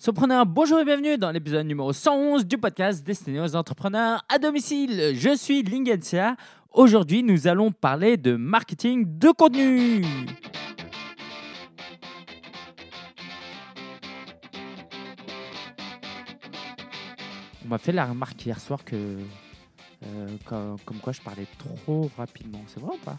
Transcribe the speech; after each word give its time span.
Sopreneur, 0.00 0.46
bonjour 0.46 0.78
et 0.78 0.84
bienvenue 0.84 1.18
dans 1.18 1.32
l'épisode 1.32 1.66
numéro 1.66 1.92
111 1.92 2.46
du 2.46 2.56
podcast 2.56 3.04
destiné 3.04 3.40
aux 3.40 3.56
entrepreneurs 3.56 4.24
à 4.32 4.38
domicile. 4.38 5.12
Je 5.16 5.36
suis 5.36 5.64
Lingensia. 5.64 6.36
Aujourd'hui, 6.70 7.24
nous 7.24 7.48
allons 7.48 7.72
parler 7.72 8.16
de 8.16 8.36
marketing 8.36 9.18
de 9.18 9.30
contenu. 9.32 10.04
On 17.64 17.68
m'a 17.68 17.78
fait 17.78 17.90
la 17.90 18.06
remarque 18.06 18.46
hier 18.46 18.60
soir 18.60 18.84
que, 18.84 18.94
euh, 18.94 20.28
comme, 20.44 20.76
comme 20.84 20.98
quoi 20.98 21.12
je 21.12 21.20
parlais 21.22 21.46
trop 21.58 22.08
rapidement. 22.16 22.62
C'est 22.68 22.78
vrai 22.78 22.92
ou 22.94 23.04
pas? 23.04 23.16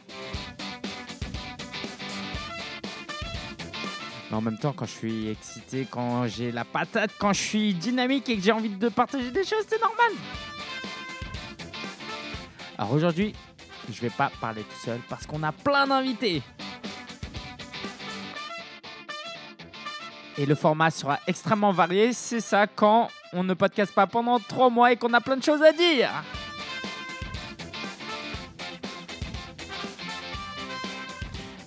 Mais 4.30 4.38
en 4.38 4.42
même 4.42 4.58
temps, 4.58 4.74
quand 4.74 4.86
je 4.86 4.92
suis 4.92 5.30
excité, 5.30 5.88
quand 5.90 6.28
j'ai 6.28 6.52
la 6.52 6.64
patate, 6.64 7.12
quand 7.20 7.34
je 7.34 7.42
suis 7.42 7.74
dynamique 7.74 8.30
et 8.30 8.38
que 8.38 8.44
j'ai 8.44 8.52
envie 8.52 8.70
de 8.70 8.90
partager 8.90 9.32
des 9.32 9.44
choses, 9.44 9.66
c'est 9.68 9.82
normal. 9.82 10.12
Alors 12.78 12.94
aujourd'hui, 12.94 13.34
je 13.92 14.02
vais 14.02 14.12
pas 14.12 14.32
parler 14.40 14.62
tout 14.62 14.86
seul 14.86 15.00
parce 15.10 15.26
qu'on 15.26 15.42
a 15.44 15.52
plein 15.52 15.88
d'invités. 15.88 16.44
Et 20.38 20.46
le 20.46 20.56
format 20.56 20.92
sera 20.92 21.20
extrêmement 21.28 21.72
varié. 21.72 22.14
C'est 22.14 22.40
ça 22.40 22.68
quand 22.68 23.10
on 23.34 23.44
ne 23.44 23.54
podcast 23.54 23.94
pas 23.94 24.08
pendant 24.08 24.40
trois 24.40 24.70
mois 24.70 24.92
et 24.92 24.96
qu'on 24.96 25.14
a 25.14 25.22
plein 25.22 25.38
de 25.38 25.44
choses 25.44 25.62
à 25.62 25.74
dire. 25.74 26.10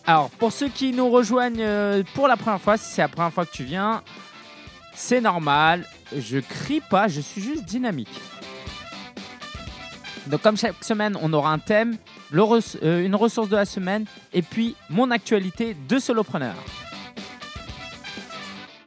Alors, 0.05 0.31
pour 0.31 0.53
ceux 0.53 0.69
qui 0.69 0.93
nous 0.93 1.09
rejoignent 1.11 1.61
euh, 1.61 2.03
pour 2.15 2.27
la 2.27 2.37
première 2.37 2.61
fois, 2.61 2.77
si 2.77 2.93
c'est 2.93 3.03
la 3.03 3.09
première 3.09 3.33
fois 3.33 3.47
que 3.47 3.53
tu 3.53 3.63
viens, 3.63 4.03
c'est 4.95 5.21
normal. 5.21 5.87
Je 6.17 6.39
crie 6.39 6.81
pas, 6.81 7.07
je 7.07 7.21
suis 7.21 7.41
juste 7.41 7.65
dynamique. 7.65 8.21
Donc, 10.27 10.43
comme 10.43 10.57
chaque 10.57 10.83
semaine, 10.83 11.17
on 11.21 11.33
aura 11.33 11.53
un 11.53 11.59
thème, 11.59 11.97
euh, 12.35 13.05
une 13.05 13.15
ressource 13.15 13.49
de 13.49 13.57
la 13.57 13.65
semaine 13.65 14.07
et 14.33 14.43
puis 14.43 14.75
mon 14.91 15.11
actualité 15.11 15.75
de 15.75 15.99
solopreneur. 15.99 16.55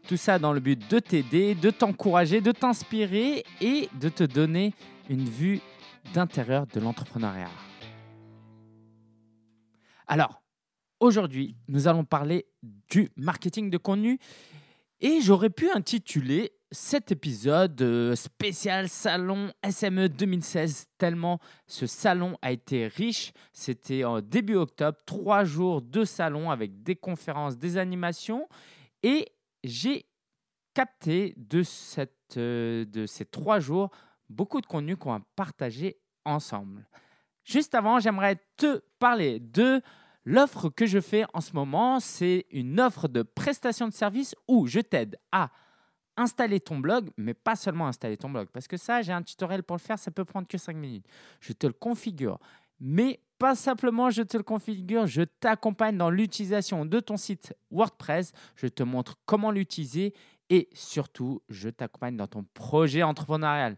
Tout 0.07 0.17
ça 0.17 0.38
dans 0.38 0.53
le 0.53 0.59
but 0.59 0.79
de 0.91 1.00
t'aider, 1.00 1.55
de 1.55 1.69
t'encourager, 1.72 2.41
de 2.41 2.52
t'inspirer 2.52 3.44
et 3.61 3.89
de 4.00 4.09
te 4.09 4.23
donner 4.23 4.73
une 5.09 5.27
vue 5.27 5.61
d'intérieur 6.13 6.67
de 6.67 6.79
l'entrepreneuriat. 6.79 7.50
Alors, 10.07 10.41
Aujourd'hui, 11.01 11.57
nous 11.67 11.89
allons 11.89 12.05
parler 12.05 12.45
du 12.89 13.11
marketing 13.17 13.69
de 13.69 13.77
contenu 13.77 14.17
et 15.01 15.19
j'aurais 15.19 15.49
pu 15.49 15.69
intituler 15.69 16.53
cet 16.71 17.11
épisode 17.11 17.81
euh, 17.81 18.15
spécial 18.15 18.88
salon 18.88 19.51
SME 19.69 20.07
2016 20.07 20.88
tellement 20.97 21.39
ce 21.67 21.85
salon 21.85 22.38
a 22.41 22.53
été 22.53 22.88
riche. 22.88 23.33
C'était 23.51 24.05
en 24.05 24.21
début 24.21 24.55
octobre, 24.55 24.97
trois 25.05 25.43
jours 25.43 25.81
de 25.81 26.05
salon 26.05 26.49
avec 26.49 26.81
des 26.81 26.95
conférences, 26.95 27.57
des 27.57 27.77
animations 27.77 28.47
et 29.03 29.27
j'ai 29.66 30.05
capté 30.73 31.33
de, 31.35 31.61
cette, 31.61 32.38
euh, 32.38 32.85
de 32.85 33.05
ces 33.05 33.25
trois 33.25 33.59
jours 33.59 33.89
beaucoup 34.29 34.61
de 34.61 34.66
contenu 34.66 34.95
qu'on 34.95 35.11
va 35.11 35.21
partager 35.35 35.97
ensemble. 36.23 36.88
Juste 37.43 37.75
avant, 37.75 37.99
j'aimerais 37.99 38.38
te 38.55 38.81
parler 38.97 39.39
de 39.41 39.81
L'offre 40.26 40.70
que 40.70 40.86
je 40.86 41.00
fais 41.00 41.23
en 41.34 41.42
ce 41.42 41.54
moment, 41.54 42.00
c'est 42.00 42.48
une 42.50 42.80
offre 42.80 43.08
de 43.08 43.22
prestation 43.22 43.88
de 43.88 43.94
service 43.94 44.36
où 44.48 44.66
je 44.66 44.80
t'aide 44.80 45.18
à 45.31 45.52
installer 46.18 46.59
ton 46.59 46.80
blog, 46.80 47.09
mais 47.18 47.34
pas 47.34 47.56
seulement 47.56 47.88
installer 47.88 48.18
ton 48.18 48.30
blog, 48.30 48.48
parce 48.52 48.68
que 48.68 48.78
ça, 48.78 49.02
j'ai 49.02 49.12
un 49.12 49.22
tutoriel 49.22 49.64
pour 49.64 49.76
le 49.76 49.81
faire, 49.81 50.00
ça 50.00 50.12
peut 50.12 50.26
prendre 50.26 50.48
que 50.48 50.58
5 50.58 50.76
minutes. 50.76 51.06
Je 51.42 51.53
te 51.53 51.68
le 51.68 51.73
configure, 51.73 52.40
mais 52.80 53.20
pas 53.38 53.53
simplement 53.53 54.09
je 54.09 54.22
te 54.22 54.38
le 54.38 54.44
configure, 54.44 55.08
je 55.08 55.24
t'accompagne 55.24 55.97
dans 55.97 56.09
l'utilisation 56.09 56.85
de 56.85 57.00
ton 57.00 57.18
site 57.18 57.53
WordPress, 57.69 58.31
je 58.56 58.68
te 58.68 58.81
montre 58.81 59.16
comment 59.25 59.52
l'utiliser 59.52 60.14
et 60.50 60.69
surtout, 60.74 61.41
je 61.50 61.69
t'accompagne 61.69 62.16
dans 62.16 62.28
ton 62.28 62.46
projet 62.53 63.03
entrepreneurial. 63.03 63.78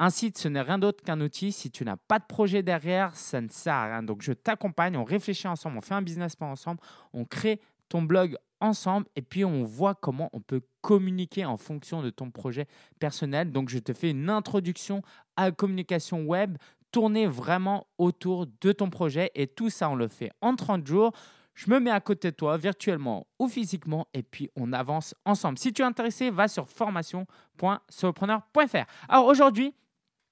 Un 0.00 0.10
site, 0.10 0.38
ce 0.38 0.48
n'est 0.48 0.60
rien 0.60 0.78
d'autre 0.78 1.04
qu'un 1.04 1.20
outil. 1.20 1.52
Si 1.52 1.70
tu 1.70 1.84
n'as 1.84 1.96
pas 1.96 2.18
de 2.18 2.24
projet 2.26 2.62
derrière, 2.62 3.14
ça 3.16 3.40
ne 3.40 3.48
sert 3.48 3.74
à 3.74 3.84
rien. 3.84 4.02
Donc, 4.02 4.22
je 4.22 4.32
t'accompagne, 4.32 4.96
on 4.96 5.04
réfléchit 5.04 5.46
ensemble, 5.46 5.78
on 5.78 5.82
fait 5.82 5.94
un 5.94 6.02
business 6.02 6.34
plan 6.34 6.50
ensemble, 6.50 6.80
on 7.12 7.24
crée 7.24 7.60
ton 7.88 8.02
blog 8.02 8.36
ensemble 8.60 9.06
et 9.14 9.22
puis 9.22 9.44
on 9.44 9.62
voit 9.62 9.94
comment 9.94 10.30
on 10.32 10.40
peut 10.40 10.62
communiquer 10.80 11.44
en 11.44 11.56
fonction 11.56 12.02
de 12.02 12.10
ton 12.10 12.30
projet 12.30 12.66
personnel. 12.98 13.52
Donc, 13.52 13.68
je 13.68 13.78
te 13.78 13.92
fais 13.92 14.10
une 14.10 14.30
introduction 14.30 15.02
à 15.36 15.44
la 15.44 15.52
communication 15.52 16.24
web 16.24 16.58
tournée 16.90 17.26
vraiment 17.26 17.86
autour 17.98 18.46
de 18.60 18.72
ton 18.72 18.90
projet 18.90 19.30
et 19.34 19.48
tout 19.48 19.70
ça, 19.70 19.90
on 19.90 19.96
le 19.96 20.08
fait 20.08 20.30
en 20.40 20.56
30 20.56 20.86
jours. 20.86 21.12
Je 21.54 21.70
me 21.70 21.78
mets 21.78 21.90
à 21.90 22.00
côté 22.00 22.30
de 22.30 22.36
toi 22.36 22.56
virtuellement 22.56 23.26
ou 23.38 23.48
physiquement 23.48 24.08
et 24.12 24.22
puis 24.22 24.50
on 24.56 24.72
avance 24.72 25.14
ensemble. 25.24 25.58
Si 25.58 25.72
tu 25.72 25.82
es 25.82 25.84
intéressé, 25.84 26.30
va 26.30 26.48
sur 26.48 26.68
formation.solopreneur.fr. 26.68 28.84
Alors 29.08 29.26
aujourd'hui, 29.26 29.74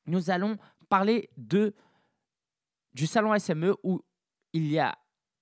nous 0.06 0.30
allons 0.30 0.56
parler 0.88 1.30
de, 1.36 1.74
du 2.94 3.06
salon 3.06 3.38
SME 3.38 3.74
où 3.82 4.02
il 4.52 4.66
y 4.70 4.78
a 4.78 4.96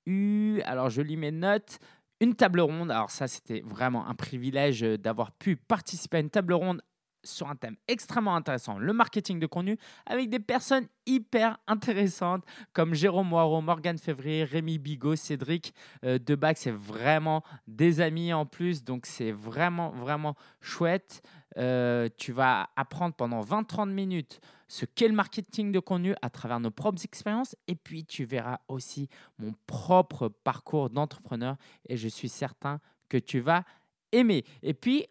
eu, 0.07 0.61
alors 0.63 0.91
je 0.91 1.03
lis 1.03 1.17
mes 1.17 1.33
notes, 1.33 1.79
une 2.21 2.35
table 2.35 2.61
ronde. 2.61 2.91
Alors 2.91 3.11
ça, 3.11 3.27
c'était 3.29 3.63
vraiment 3.65 4.07
un 4.07 4.15
privilège 4.15 4.83
d'avoir 4.83 5.33
pu 5.33 5.57
participer 5.57 6.19
à 6.19 6.21
une 6.21 6.31
table 6.31 6.53
ronde 6.53 6.83
sur 7.25 7.49
un 7.49 7.57
thème 7.57 7.77
extrêmement 7.87 8.35
intéressant, 8.35 8.79
le 8.79 8.93
marketing 8.93 9.39
de 9.41 9.47
contenu, 9.47 9.77
avec 10.07 10.31
des 10.31 10.39
personnes 10.39 10.87
hyper 11.07 11.59
intéressantes 11.67 12.45
comme 12.73 12.95
Jérôme 12.95 13.29
Moirot, 13.29 13.61
Morgane 13.61 13.99
Février, 13.99 14.45
Rémi 14.45 14.79
Bigot, 14.79 15.17
Cédric 15.17 15.75
euh, 16.05 16.19
Debac. 16.19 16.57
C'est 16.57 16.71
vraiment 16.71 17.43
des 17.67 18.01
amis 18.01 18.33
en 18.33 18.47
plus, 18.47 18.85
donc 18.85 19.07
c'est 19.07 19.33
vraiment, 19.33 19.91
vraiment 19.91 20.35
chouette. 20.61 21.23
Euh, 21.57 22.09
tu 22.17 22.31
vas 22.33 22.69
apprendre 22.77 23.15
pendant 23.15 23.41
20-30 23.41 23.91
minutes 23.91 24.41
ce 24.69 24.85
qu'est 24.85 25.09
le 25.09 25.15
marketing 25.15 25.73
de 25.73 25.81
contenu 25.81 26.15
à 26.23 26.31
travers 26.31 26.61
nos 26.61 26.71
propres 26.71 27.05
expériences 27.05 27.57
et 27.67 27.75
puis 27.75 28.05
tu 28.05 28.25
verras 28.25 28.59
aussi 28.69 29.09
mon 29.39 29.53
propre 29.67 30.29
parcours 30.29 30.91
d'entrepreneur 30.91 31.57
et 31.89 31.97
je 31.97 32.07
suis 32.07 32.29
certain 32.29 32.79
que 33.09 33.17
tu 33.19 33.41
vas 33.41 33.65
aimer. 34.13 34.45
Et 34.63 34.75
puis, 34.75 35.07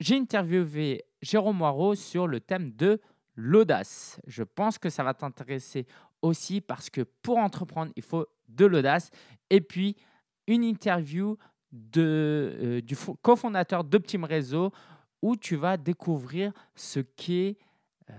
j'ai 0.00 0.16
interviewé 0.16 1.04
Jérôme 1.22 1.58
Moirot 1.58 1.94
sur 1.94 2.26
le 2.26 2.40
thème 2.40 2.72
de 2.72 3.00
l'audace. 3.36 4.20
Je 4.26 4.42
pense 4.42 4.78
que 4.78 4.90
ça 4.90 5.04
va 5.04 5.14
t'intéresser 5.14 5.86
aussi 6.22 6.60
parce 6.60 6.90
que 6.90 7.02
pour 7.02 7.38
entreprendre, 7.38 7.92
il 7.94 8.02
faut 8.02 8.26
de 8.48 8.66
l'audace. 8.66 9.10
Et 9.50 9.60
puis, 9.60 9.94
une 10.48 10.64
interview 10.64 11.36
de, 11.70 12.00
euh, 12.60 12.80
du 12.80 12.96
fo- 12.96 13.16
cofondateur 13.22 13.84
d'Optim 13.84 14.24
Réseau 14.24 14.72
où 15.22 15.36
tu 15.36 15.56
vas 15.56 15.76
découvrir 15.76 16.52
ce 16.74 17.00
qu'est 17.00 17.56
euh, 18.10 18.14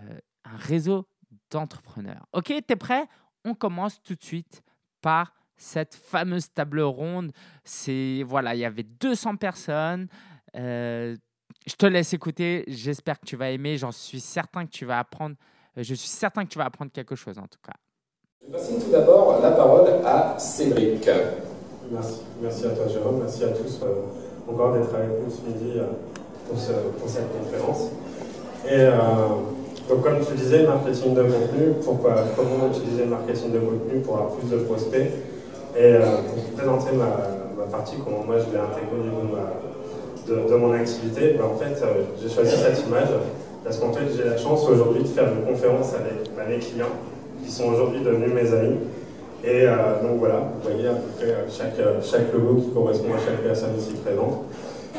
un 0.46 0.58
réseau 0.58 1.06
d'entrepreneurs. 1.52 2.26
Ok, 2.34 2.46
tu 2.46 2.56
es 2.74 2.76
prêt? 2.76 3.08
On 3.46 3.54
commence 3.54 4.02
tout 4.04 4.16
de 4.16 4.24
suite 4.24 4.62
par 5.02 5.34
cette 5.56 5.96
fameuse 5.96 6.52
table 6.54 6.82
ronde. 6.82 7.32
C'est 7.64 8.24
voilà, 8.26 8.56
il 8.56 8.60
y 8.60 8.66
avait 8.66 8.84
200 8.84 9.36
personnes. 9.38 10.08
Euh, 10.56 11.16
je 11.68 11.76
te 11.76 11.86
laisse 11.86 12.14
écouter. 12.14 12.64
J'espère 12.68 13.20
que 13.20 13.26
tu 13.26 13.36
vas 13.36 13.50
aimer. 13.50 13.78
J'en 13.78 13.92
suis 13.92 14.20
certain 14.20 14.66
que 14.66 14.72
tu 14.72 14.86
vas 14.86 15.00
apprendre. 15.00 15.36
euh, 15.78 15.84
Je 15.84 15.94
suis 15.94 16.08
certain 16.10 16.44
que 16.46 16.50
tu 16.50 16.58
vas 16.58 16.66
apprendre 16.66 16.92
quelque 16.92 17.16
chose 17.16 17.38
en 17.38 17.48
tout 17.48 17.60
cas. 17.64 17.74
Je 18.46 18.52
passe 18.52 18.70
tout 18.84 18.92
d'abord 18.92 19.42
la 19.42 19.52
parole 19.52 19.88
à 20.06 20.38
Cédric. 20.40 21.08
Merci. 21.92 22.22
Merci 22.42 22.66
à 22.66 22.70
toi 22.70 22.88
Jérôme, 22.88 23.20
merci 23.20 23.44
à 23.44 23.50
tous 23.50 23.82
euh, 23.84 24.06
encore 24.48 24.74
d'être 24.74 24.94
avec 24.94 25.10
nous 25.24 25.30
ce 25.30 25.42
midi 25.42 25.80
euh, 25.80 25.88
pour, 26.50 26.60
ce- 26.60 26.72
pour 27.00 27.08
cette 27.10 27.30
conférence. 27.38 27.90
Et 28.66 28.82
euh, 28.82 28.92
donc 29.88 30.02
comme 30.04 30.20
tu 30.26 30.34
disais, 30.34 30.64
marketing 30.64 31.14
de 31.14 31.24
contenu, 31.24 31.74
pourquoi, 31.84 32.16
comment 32.36 32.68
utiliser 32.72 33.04
le 33.06 33.10
marketing 33.10 33.52
de 33.54 33.60
contenu 33.60 34.00
pour 34.04 34.16
avoir 34.16 34.32
plus 34.34 34.50
de 34.50 34.58
prospects? 34.64 35.12
Et 35.78 35.84
euh, 35.84 36.00
pour 36.28 36.44
te 36.44 36.58
présenter 36.58 36.92
ma, 36.98 37.06
ma 37.58 37.66
partie, 37.72 37.96
comment 38.04 38.24
moi 38.26 38.36
je 38.40 38.52
l'ai 38.52 38.60
intégré 38.60 38.90
au 39.00 39.04
niveau 39.04 39.22
de, 40.28 40.50
de- 40.52 40.56
mon 40.58 40.74
activité, 40.74 41.36
ben, 41.38 41.46
en 41.46 41.58
fait 41.58 41.82
euh, 41.82 42.04
j'ai 42.22 42.30
choisi 42.30 42.56
cette 42.58 42.86
image 42.86 43.10
parce 43.64 43.78
qu'en 43.78 43.92
fait 43.94 44.06
j'ai 44.16 44.24
la 44.30 44.38
chance 44.38 44.68
aujourd'hui 44.68 45.04
de 45.04 45.08
faire 45.08 45.26
une 45.32 45.46
conférence 45.52 45.94
avec 45.94 46.30
mes 46.48 46.60
clients 46.60 46.94
qui 47.46 47.52
sont 47.52 47.70
aujourd'hui 47.74 48.02
devenus 48.02 48.34
mes 48.34 48.52
amis. 48.54 48.78
Et 49.44 49.64
donc 50.04 50.20
voilà, 50.20 50.36
vous 50.62 50.70
voyez 50.70 50.88
à 50.90 50.92
peu 50.92 51.08
près 51.18 51.34
chaque, 51.50 51.76
chaque 52.04 52.34
logo 52.34 52.60
qui 52.62 52.70
correspond 52.72 53.14
à 53.16 53.20
chaque 53.20 53.42
personne 53.42 53.70
ici 53.80 53.94
présente. 54.04 54.44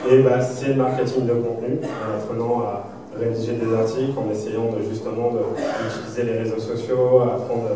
Et 0.08 0.22
bah, 0.22 0.40
c'est 0.40 0.68
le 0.68 0.74
marketing 0.74 1.26
de 1.26 1.34
contenu, 1.34 1.78
en 1.82 2.18
apprenant 2.18 2.60
à 2.60 2.84
rédiger 3.18 3.52
des 3.52 3.74
articles, 3.74 4.12
en 4.16 4.30
essayant 4.30 4.72
de, 4.72 4.82
justement 4.88 5.30
d'utiliser 5.30 6.32
les 6.32 6.38
réseaux 6.38 6.58
sociaux, 6.58 7.20
à 7.20 7.34
apprendre 7.34 7.68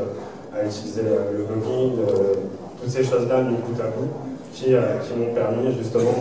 à 0.55 0.65
utiliser 0.65 1.03
le, 1.03 1.45
blogging, 1.45 1.97
de- 1.97 2.39
toutes 2.81 2.91
ces 2.91 3.05
choses-là 3.05 3.43
mis 3.43 3.57
bout 3.57 3.81
à 3.81 3.89
bout, 3.89 4.09
qui, 4.53 4.75
euh, 4.75 4.99
qui 5.03 5.19
m'ont 5.19 5.35
permis 5.35 5.77
justement 5.77 6.13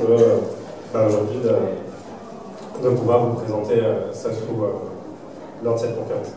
bah, 0.93 1.05
aujourd'hui 1.07 1.39
de, 1.39 2.89
pouvoir 2.89 3.25
vous 3.27 3.35
présenter 3.35 3.81
ça 4.11 4.29
sous, 4.31 4.61
lors 5.63 5.75
de 5.75 5.79
cette 5.79 5.97
conférence. 5.97 6.33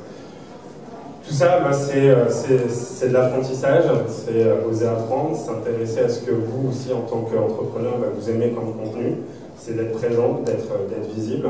Tout 1.27 1.35
ça, 1.35 1.59
bah, 1.59 1.73
c'est 1.73 3.09
de 3.09 3.12
l'apprentissage, 3.12 3.85
c'est 4.09 4.47
oser 4.69 4.87
apprendre, 4.87 5.37
s'intéresser 5.37 6.01
à 6.01 6.09
ce 6.09 6.21
que 6.21 6.31
vous 6.31 6.69
aussi, 6.69 6.93
en 6.93 7.01
tant 7.01 7.23
qu'entrepreneur, 7.23 7.95
bah, 7.99 8.07
vous 8.17 8.31
aimez 8.31 8.51
comme 8.51 8.75
contenu, 8.75 9.17
c'est 9.58 9.76
d'être 9.76 9.93
présent, 9.93 10.41
d'être 10.44 11.14
visible. 11.14 11.49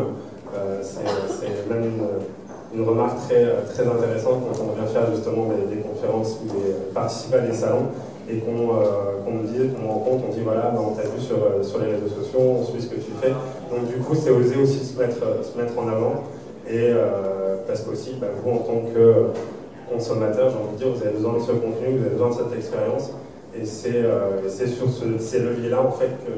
c'est 0.83 1.69
même 1.69 1.91
une, 2.75 2.85
remarque 2.85 3.19
très, 3.29 3.45
très 3.73 3.87
intéressante 3.87 4.43
quand 4.53 4.65
on 4.65 4.75
vient 4.75 4.87
faire 4.87 5.11
justement 5.15 5.49
des, 5.71 5.79
conférences 5.79 6.39
ou 6.43 6.47
des, 6.47 6.93
participer 6.95 7.39
à 7.39 7.41
des 7.41 7.53
salons 7.53 7.89
et 8.29 8.39
qu'on 8.39 9.31
nous 9.31 9.43
dit, 9.45 9.71
qu'on 9.71 9.89
rencontre, 9.89 10.25
on 10.29 10.33
dit 10.33 10.41
voilà, 10.43 10.71
bah, 10.75 10.81
on 10.81 10.95
t'a 10.95 11.03
vu 11.03 11.21
sur, 11.21 11.37
sur 11.63 11.79
les 11.79 11.87
réseaux 11.87 12.09
sociaux, 12.09 12.41
on 12.61 12.65
suit 12.65 12.83
ce 12.83 12.89
que 12.89 12.97
tu 12.97 13.13
fais. 13.21 13.31
Donc 13.71 13.87
du 13.89 13.99
coup, 13.99 14.15
c'est 14.15 14.31
oser 14.31 14.57
aussi 14.63 14.85
se 14.85 14.99
mettre, 14.99 15.21
se 15.43 15.59
mettre 15.59 15.79
en 15.79 15.89
avant 15.89 16.25
et 16.69 16.91
euh, 16.91 17.57
parce 17.67 17.83
qu'aussi, 17.83 18.15
bah, 18.21 18.27
vous 18.43 18.51
en 18.51 18.59
tant 18.59 18.81
que 18.93 19.27
consommateur, 19.93 20.51
j'ai 20.51 20.57
envie 20.57 20.73
de 20.73 20.79
dire, 20.79 20.89
vous 20.93 21.03
avez 21.03 21.17
besoin 21.17 21.35
de 21.35 21.41
ce 21.41 21.53
contenu, 21.53 21.97
vous 21.97 22.05
avez 22.05 22.15
besoin 22.15 22.31
de 22.31 22.35
cette 22.35 22.57
expérience. 22.57 23.13
Et 23.55 23.65
c'est 23.65 24.03
euh, 24.03 24.49
sur 24.49 24.87
ces 25.21 25.39
leviers-là, 25.39 25.83
en 25.83 25.93
fait, 25.93 26.11
que, 26.25 26.33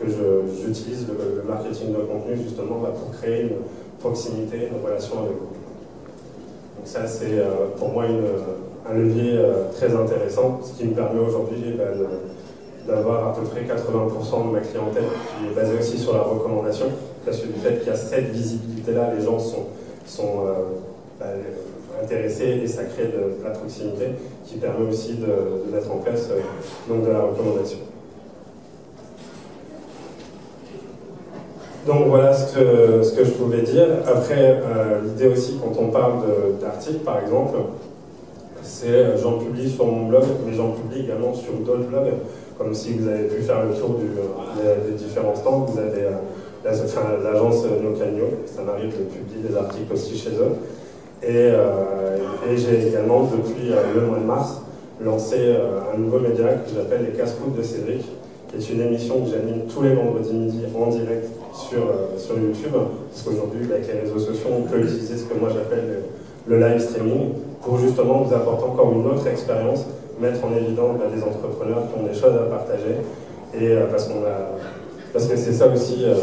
que 0.00 0.06
j'utilise 0.08 1.06
le, 1.08 1.42
marketing 1.48 1.92
de 1.92 1.98
contenu, 1.98 2.36
justement, 2.42 2.78
bah, 2.82 2.92
pour 2.98 3.18
créer 3.18 3.42
une 3.42 3.56
proximité, 4.00 4.68
une 4.70 4.84
relation 4.84 5.20
avec 5.20 5.32
vous. 5.32 5.56
Donc 6.76 6.86
ça, 6.86 7.06
c'est 7.06 7.38
euh, 7.38 7.68
pour 7.76 7.88
moi 7.88 8.04
un 8.88 8.94
levier 8.94 9.38
très 9.74 9.94
intéressant, 9.94 10.60
ce 10.62 10.78
qui 10.78 10.88
me 10.88 10.94
permet 10.94 11.20
aujourd'hui 11.20 11.74
bah, 11.76 11.84
d'avoir 12.86 13.28
à 13.28 13.34
peu 13.34 13.42
près 13.42 13.62
80% 13.62 14.46
de 14.46 14.52
ma 14.52 14.60
clientèle 14.60 15.04
qui 15.04 15.46
est 15.46 15.54
basée 15.54 15.78
aussi 15.78 15.98
sur 15.98 16.14
la 16.14 16.22
recommandation 16.22 16.86
parce 17.28 17.40
que 17.42 17.46
du 17.48 17.60
fait 17.60 17.78
qu'il 17.78 17.88
y 17.88 17.90
a 17.90 17.96
cette 17.96 18.30
visibilité-là, 18.30 19.12
les 19.16 19.24
gens 19.24 19.38
sont, 19.38 19.66
sont 20.06 20.46
euh, 20.46 20.52
bah, 21.20 21.26
intéressés 22.02 22.60
et 22.62 22.66
ça 22.66 22.84
crée 22.84 23.06
de, 23.06 23.44
la 23.44 23.50
proximité 23.50 24.06
qui 24.46 24.56
permet 24.56 24.88
aussi 24.88 25.16
de, 25.16 25.70
mettre 25.72 25.90
en 25.92 25.98
place 25.98 26.28
euh, 26.30 26.40
donc 26.88 27.04
de 27.04 27.10
la 27.10 27.20
recommandation. 27.20 27.78
Donc 31.88 32.06
voilà 32.08 32.32
ce 32.34 32.54
que, 32.54 33.24
je 33.24 33.30
pouvais 33.30 33.62
dire. 33.62 33.86
Après, 34.06 34.60
euh, 34.60 35.00
l'idée 35.04 35.28
aussi, 35.28 35.58
quand 35.60 35.72
on 35.80 35.88
parle 35.88 36.20
d'articles, 36.60 36.98
par 36.98 37.18
exemple, 37.20 37.56
c'est 38.62 39.16
j'en 39.20 39.38
publie 39.38 39.70
sur 39.70 39.86
mon 39.86 40.06
blog, 40.06 40.24
mais 40.46 40.54
j'en 40.54 40.72
publie 40.72 41.04
également 41.04 41.32
sur 41.32 41.54
d'autres 41.54 41.88
blogs, 41.88 42.12
comme 42.58 42.74
si 42.74 42.92
vous 42.92 43.08
avez 43.08 43.24
pu 43.24 43.42
faire 43.42 43.64
le 43.64 43.74
tour 43.74 43.94
du, 43.94 44.06
des, 44.06 44.98
différents 45.02 45.34
stands, 45.34 45.66
vous 45.66 45.78
avez 45.78 46.08
l'agence 47.24 47.64
Nocagno, 47.82 48.26
ça 48.44 48.62
m'arrive 48.62 48.92
de 48.92 49.04
publier 49.04 49.48
des 49.48 49.56
articles 49.56 49.92
aussi 49.92 50.16
chez 50.16 50.30
eux. 50.30 50.52
Et, 51.22 51.50
euh, 51.50 52.16
j'ai 52.56 52.88
également, 52.88 53.24
depuis 53.24 53.72
euh, 53.72 53.94
le 53.94 54.06
mois 54.06 54.18
de 54.18 54.24
mars, 54.24 54.62
lancé 55.02 55.36
euh, 55.38 55.80
un 55.94 55.98
nouveau 55.98 56.18
média 56.20 56.46
que 56.48 56.70
j'appelle 56.74 57.06
Les 57.10 57.18
casse 57.18 57.36
de 57.56 57.62
Cédric, 57.62 58.04
qui 58.48 58.56
est 58.56 58.74
une 58.74 58.80
émission 58.80 59.22
que 59.22 59.30
j'anime 59.30 59.62
tous 59.72 59.82
les 59.82 59.94
vendredis 59.94 60.32
midi 60.32 60.64
en 60.74 60.86
direct 60.86 61.28
sur, 61.58 61.82
sur 62.16 62.38
YouTube, 62.38 62.72
parce 62.72 63.22
qu'aujourd'hui, 63.22 63.70
avec 63.72 63.86
les 63.92 64.00
réseaux 64.00 64.18
sociaux, 64.18 64.48
on 64.56 64.62
peut 64.62 64.80
utiliser 64.80 65.16
ce 65.16 65.24
que 65.24 65.34
moi 65.34 65.48
j'appelle 65.52 66.02
le, 66.46 66.58
live 66.58 66.80
streaming, 66.80 67.32
pour 67.62 67.78
justement 67.78 68.22
vous 68.22 68.34
apporter 68.34 68.64
encore 68.64 68.92
une 68.92 69.06
autre 69.06 69.26
expérience, 69.26 69.84
mettre 70.20 70.44
en 70.44 70.56
évidence 70.56 70.96
bah, 70.98 71.06
des 71.14 71.22
entrepreneurs 71.22 71.82
qui 71.88 72.00
ont 72.00 72.06
des 72.06 72.14
choses 72.14 72.36
à 72.36 72.48
partager, 72.50 72.96
et 73.58 73.74
parce 73.90 74.08
qu'on 74.08 74.24
a 74.24 74.56
parce 75.12 75.26
que 75.26 75.36
c'est 75.36 75.52
ça 75.52 75.68
aussi 75.68 76.04
euh, 76.04 76.14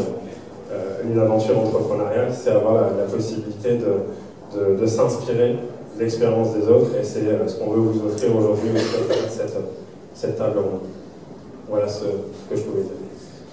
une 1.04 1.18
aventure 1.18 1.58
entrepreneuriale, 1.58 2.32
c'est 2.32 2.50
avoir 2.50 2.74
la, 2.96 3.04
possibilité 3.04 3.78
de, 3.78 4.76
de, 4.76 4.86
s'inspirer 4.86 5.56
de 5.96 6.00
l'expérience 6.00 6.54
des 6.54 6.68
autres 6.68 6.94
et 7.00 7.04
c'est 7.04 7.26
euh, 7.26 7.46
ce 7.48 7.56
qu'on 7.56 7.70
veut 7.70 7.80
vous 7.80 8.06
offrir 8.06 8.34
aujourd'hui 8.36 8.70
cette, 9.28 9.56
cette 10.14 10.38
table 10.38 10.58
ronde. 10.58 10.80
Voilà 11.68 11.88
ce, 11.88 12.04
que 12.04 12.56
je 12.56 12.62
pouvais 12.62 12.82
dire. 12.82 13.05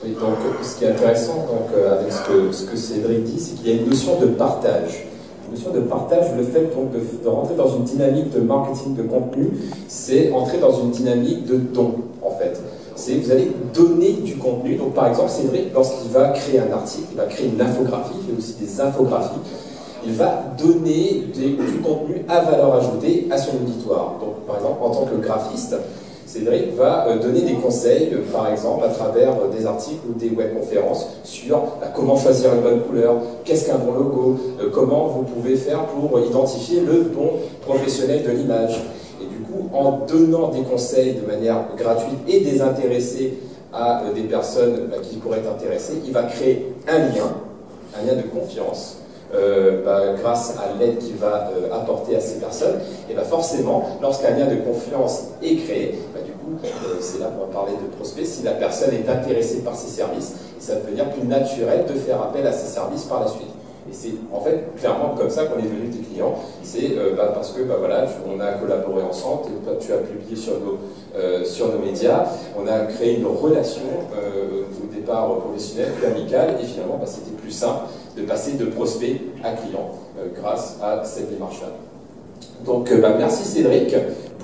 Donc 0.04 0.38
ce 0.62 0.78
qui 0.78 0.86
est 0.86 0.90
intéressant 0.90 1.48
donc, 1.48 1.70
euh, 1.76 2.00
avec 2.00 2.12
ce 2.12 2.66
que, 2.66 2.78
Cédric 2.78 3.24
dit, 3.24 3.40
c'est 3.40 3.56
qu'il 3.56 3.70
y 3.70 3.72
a 3.72 3.82
une 3.82 3.90
notion 3.90 4.20
de 4.20 4.28
partage. 4.28 5.08
Notion 5.52 5.72
de 5.72 5.82
partage, 5.82 6.36
le 6.36 6.44
fait 6.44 6.76
donc 6.76 6.92
de, 6.92 7.00
de 7.24 7.28
rentrer 7.30 7.56
dans 7.56 7.70
une 7.78 7.84
dynamique 7.84 8.32
de 8.32 8.42
marketing 8.42 8.96
de 8.96 9.04
contenu, 9.04 9.52
c'est 9.88 10.32
entrer 10.32 10.58
dans 10.58 10.74
une 10.82 10.92
dynamique 10.92 11.46
de 11.46 11.58
don, 11.58 11.96
en 12.22 12.32
fait 12.32 12.60
c'est 12.96 13.16
vous 13.16 13.32
allez 13.32 13.52
donner 13.74 14.14
du 14.14 14.36
contenu. 14.36 14.76
Donc 14.76 14.94
par 14.94 15.08
exemple, 15.08 15.30
Cédric, 15.30 15.74
lorsqu'il 15.74 16.12
va 16.12 16.30
créer 16.30 16.60
un 16.60 16.72
article, 16.72 17.08
il 17.12 17.18
va 17.18 17.26
créer 17.26 17.48
une 17.48 17.62
infographie, 17.62 18.14
il 18.20 18.34
fait 18.34 18.38
aussi 18.38 18.56
des 18.60 18.82
infographies, 18.82 19.40
il 20.06 20.14
va 20.14 20.44
donner 20.58 21.24
du 21.34 21.80
contenu 21.84 22.24
à 22.28 22.42
valeur 22.42 22.76
ajoutée 22.76 23.28
à 23.32 23.38
son 23.38 23.56
auditoire. 23.58 24.16
Donc 24.20 24.46
par 24.46 24.58
exemple, 24.58 24.78
en 24.82 24.90
tant 24.92 25.06
que 25.06 25.16
graphiste, 25.16 25.76
Cédric 26.34 26.74
va 26.76 27.08
euh, 27.08 27.20
donner 27.20 27.42
des 27.42 27.54
conseils, 27.54 28.10
euh, 28.12 28.24
par 28.32 28.50
exemple, 28.50 28.84
à 28.86 28.90
travers 28.90 29.34
euh, 29.34 29.56
des 29.56 29.68
articles 29.68 30.02
ou 30.10 30.14
des 30.18 30.32
webconférences 30.32 31.10
sur 31.24 31.60
bah, 31.80 31.92
comment 31.96 32.18
choisir 32.18 32.56
une 32.56 32.62
bonne 32.62 32.82
couleur, 32.82 33.18
qu'est-ce 33.46 33.68
qu'un 33.68 33.78
bon 33.78 33.92
logo, 33.94 34.38
comment 34.74 35.10
vous 35.10 35.24
pouvez 35.24 35.56
faire 35.56 35.86
pour 35.86 36.20
identifier 36.20 36.82
le 36.82 37.02
bon 37.02 37.34
professionnel 37.62 38.24
de 38.24 38.32
l'image. 38.32 38.82
En 39.74 40.06
donnant 40.08 40.50
des 40.50 40.62
conseils 40.62 41.14
de 41.14 41.28
manière 41.28 41.66
gratuite 41.78 42.20
et 42.28 42.40
désintéressée 42.40 43.38
à 43.72 44.04
des 44.16 44.24
personnes 44.24 44.88
bah, 44.90 44.98
qui 45.04 45.18
pourraient 45.18 45.40
être 45.40 45.52
intéressées, 45.52 46.02
il 46.06 46.14
va 46.14 46.24
créer 46.24 46.74
un 46.88 46.98
lien, 46.98 47.36
un 47.96 48.08
lien 48.08 48.16
de 48.16 48.28
confiance, 48.28 48.98
bah, 49.32 50.02
grâce 50.20 50.56
à 50.58 50.80
l'aide 50.80 50.98
qu'il 50.98 51.16
va 51.16 51.52
apporter 51.72 52.16
à 52.16 52.20
ces 52.20 52.40
personnes, 52.40 52.80
et 53.10 53.14
bah, 53.14 53.24
forcément, 53.24 53.98
lorsqu'un 54.02 54.32
lien 54.32 54.48
de 54.48 54.58
confiance 54.62 55.26
est 55.44 55.56
créé, 55.58 55.96
du 56.13 56.13
coup, 56.44 56.68
c'est 57.00 57.20
là 57.20 57.28
qu'on 57.28 57.46
va 57.48 57.54
parler 57.54 57.74
de 57.74 57.96
prospect, 57.96 58.26
si 58.26 58.44
la 58.44 58.52
personne 58.52 58.94
est 58.94 59.10
intéressée 59.10 59.60
par 59.60 59.76
ses 59.76 59.90
services, 59.90 60.34
ça 60.60 60.76
va 60.76 60.82
devenir 60.82 61.10
plus 61.12 61.28
naturel 61.28 61.86
de 61.88 61.94
faire 61.94 62.22
appel 62.22 62.46
à 62.48 62.54
ses 62.54 62.68
services 62.68 63.04
par 63.04 63.22
la 63.22 63.28
suite. 63.28 63.50
Et 63.90 63.94
c'est 63.94 64.14
en 64.32 64.40
fait 64.40 64.64
clairement 64.78 65.14
comme 65.18 65.30
ça 65.30 65.46
qu'on 65.46 65.60
est 65.60 65.64
devenu 65.64 65.90
tes 65.90 66.00
clients. 66.00 66.36
C'est 66.64 66.98
euh, 66.98 67.16
bah, 67.18 67.32
parce 67.34 67.52
que 67.52 67.64
bah, 67.64 67.76
voilà, 67.80 68.06
on 68.26 68.40
a 68.40 68.54
collaboré 68.54 69.04
ensemble, 69.04 69.50
tu 69.82 69.92
as 69.92 69.98
publié 69.98 70.38
sur 70.38 70.54
nos, 70.54 70.78
euh, 71.18 71.44
sur 71.44 71.68
nos 71.68 71.80
médias, 71.80 72.26
on 72.58 72.66
a 72.66 72.86
créé 72.86 73.18
une 73.18 73.26
relation 73.26 73.82
euh, 74.16 74.64
au 74.82 74.94
départ 74.94 75.38
professionnelle, 75.40 75.92
puis 75.98 76.06
amicale, 76.06 76.56
et 76.62 76.66
finalement 76.66 76.98
bah, 76.98 77.08
c'était 77.08 77.36
plus 77.36 77.52
simple 77.52 77.88
de 78.16 78.22
passer 78.24 78.54
de 78.54 78.66
prospect 78.66 79.20
à 79.44 79.52
client 79.52 79.92
grâce 80.40 80.78
à 80.82 81.04
cette 81.04 81.30
démarche-là. 81.30 81.68
Donc 82.66 82.90
merci 83.18 83.44
Cédric 83.44 83.94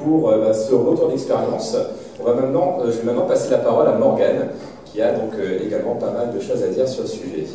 pour 0.03 0.31
ce 0.53 0.73
retour 0.73 1.09
d'expérience. 1.09 1.75
On 2.19 2.23
va 2.23 2.33
maintenant, 2.33 2.77
je 2.85 2.91
vais 2.91 3.03
maintenant 3.03 3.25
passer 3.25 3.49
la 3.51 3.59
parole 3.59 3.87
à 3.87 3.93
Morgane 3.93 4.49
qui 4.85 5.01
a 5.01 5.13
donc 5.13 5.33
également 5.63 5.95
pas 5.95 6.11
mal 6.11 6.33
de 6.33 6.39
choses 6.39 6.63
à 6.63 6.67
dire 6.67 6.87
sur 6.87 7.03
le 7.03 7.09
sujet. 7.09 7.45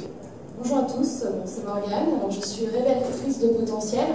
Bonjour 0.57 0.79
à 0.79 0.83
tous, 0.83 1.25
c'est 1.45 1.65
Morgane. 1.67 2.07
je 2.31 2.41
suis 2.41 2.67
révélatrice 2.67 3.41
de 3.41 3.49
potentiel. 3.49 4.07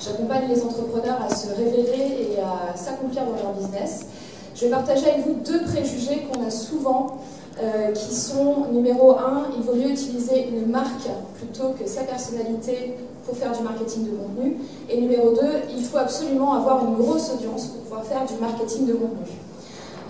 J'accompagne 0.00 0.48
les 0.48 0.62
entrepreneurs 0.62 1.18
à 1.24 1.34
se 1.34 1.48
révéler 1.54 2.32
et 2.32 2.40
à 2.40 2.76
s'accomplir 2.76 3.22
dans 3.24 3.42
leur 3.42 3.52
business. 3.54 4.06
Je 4.54 4.66
vais 4.66 4.70
partager 4.70 5.10
avec 5.10 5.26
vous 5.26 5.34
deux 5.34 5.62
préjugés 5.62 6.26
qu'on 6.30 6.46
a 6.46 6.50
souvent, 6.50 7.18
euh, 7.62 7.92
qui 7.92 8.14
sont 8.14 8.66
numéro 8.72 9.12
un, 9.12 9.46
il 9.56 9.62
vaut 9.62 9.74
mieux 9.74 9.90
utiliser 9.90 10.48
une 10.48 10.66
marque 10.66 11.08
plutôt 11.36 11.70
que 11.70 11.88
sa 11.88 12.02
personnalité 12.02 12.96
pour 13.26 13.36
faire 13.36 13.52
du 13.52 13.62
marketing 13.62 14.04
de 14.04 14.16
contenu. 14.16 14.56
Et 14.88 15.00
numéro 15.00 15.30
deux, 15.30 15.62
il 15.76 15.84
faut 15.84 15.98
absolument 15.98 16.54
avoir 16.54 16.84
une 16.84 16.94
grosse 16.94 17.30
audience 17.32 17.66
pour 17.66 17.82
pouvoir 17.82 18.04
faire 18.04 18.24
du 18.24 18.34
marketing 18.40 18.86
de 18.86 18.92
contenu. 18.94 19.32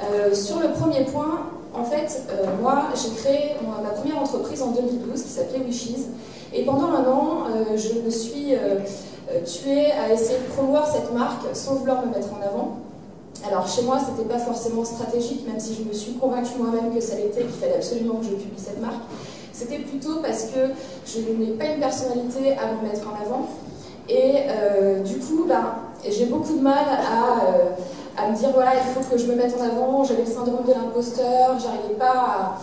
Euh, 0.02 0.34
sur 0.34 0.60
le 0.60 0.68
premier 0.68 1.04
point, 1.04 1.46
en 1.72 1.84
fait, 1.84 2.22
euh, 2.30 2.46
moi, 2.60 2.86
j'ai 2.94 3.10
créé 3.14 3.56
ma 3.82 3.90
première 3.90 4.18
entreprise 4.18 4.62
en 4.62 4.70
2012 4.72 5.22
qui 5.22 5.28
s'appelait 5.28 5.60
Wishes. 5.60 6.06
Et 6.52 6.64
pendant 6.64 6.88
un 6.88 7.04
an, 7.10 7.44
euh, 7.48 7.76
je 7.76 8.00
me 8.00 8.10
suis 8.10 8.54
tuée 9.46 9.90
à 9.90 10.12
essayer 10.12 10.38
de 10.38 10.52
promouvoir 10.52 10.86
cette 10.86 11.12
marque 11.12 11.44
sans 11.54 11.74
vouloir 11.76 12.04
me 12.04 12.12
mettre 12.12 12.28
en 12.32 12.46
avant. 12.46 12.76
Alors 13.46 13.66
chez 13.68 13.82
moi, 13.82 13.98
ce 13.98 14.10
n'était 14.10 14.32
pas 14.32 14.38
forcément 14.38 14.84
stratégique, 14.84 15.46
même 15.46 15.60
si 15.60 15.74
je 15.74 15.82
me 15.82 15.92
suis 15.92 16.14
convaincue 16.14 16.52
moi-même 16.58 16.94
que 16.94 17.00
ça 17.00 17.16
l'était, 17.16 17.42
qu'il 17.42 17.50
fallait 17.50 17.74
absolument 17.74 18.14
que 18.16 18.26
je 18.26 18.30
publie 18.30 18.58
cette 18.58 18.80
marque. 18.80 19.02
C'était 19.54 19.78
plutôt 19.78 20.16
parce 20.20 20.46
que 20.46 20.58
je 21.06 21.20
n'ai 21.20 21.52
pas 21.52 21.66
une 21.66 21.80
personnalité 21.80 22.56
à 22.58 22.74
me 22.74 22.88
mettre 22.88 23.06
en 23.08 23.24
avant. 23.24 23.48
Et 24.08 24.48
du 25.04 25.18
coup, 25.18 25.46
ben, 25.48 25.76
j'ai 26.10 26.26
beaucoup 26.26 26.56
de 26.56 26.60
mal 26.60 26.84
à 26.88 27.76
à 28.16 28.28
me 28.28 28.36
dire 28.36 28.50
voilà, 28.52 28.72
il 28.74 28.92
faut 28.92 29.08
que 29.10 29.18
je 29.18 29.26
me 29.26 29.34
mette 29.34 29.54
en 29.58 29.64
avant, 29.64 30.04
j'avais 30.04 30.24
le 30.24 30.30
syndrome 30.30 30.64
de 30.66 30.72
l'imposteur, 30.72 31.58
j'arrivais 31.58 31.98
pas 31.98 32.56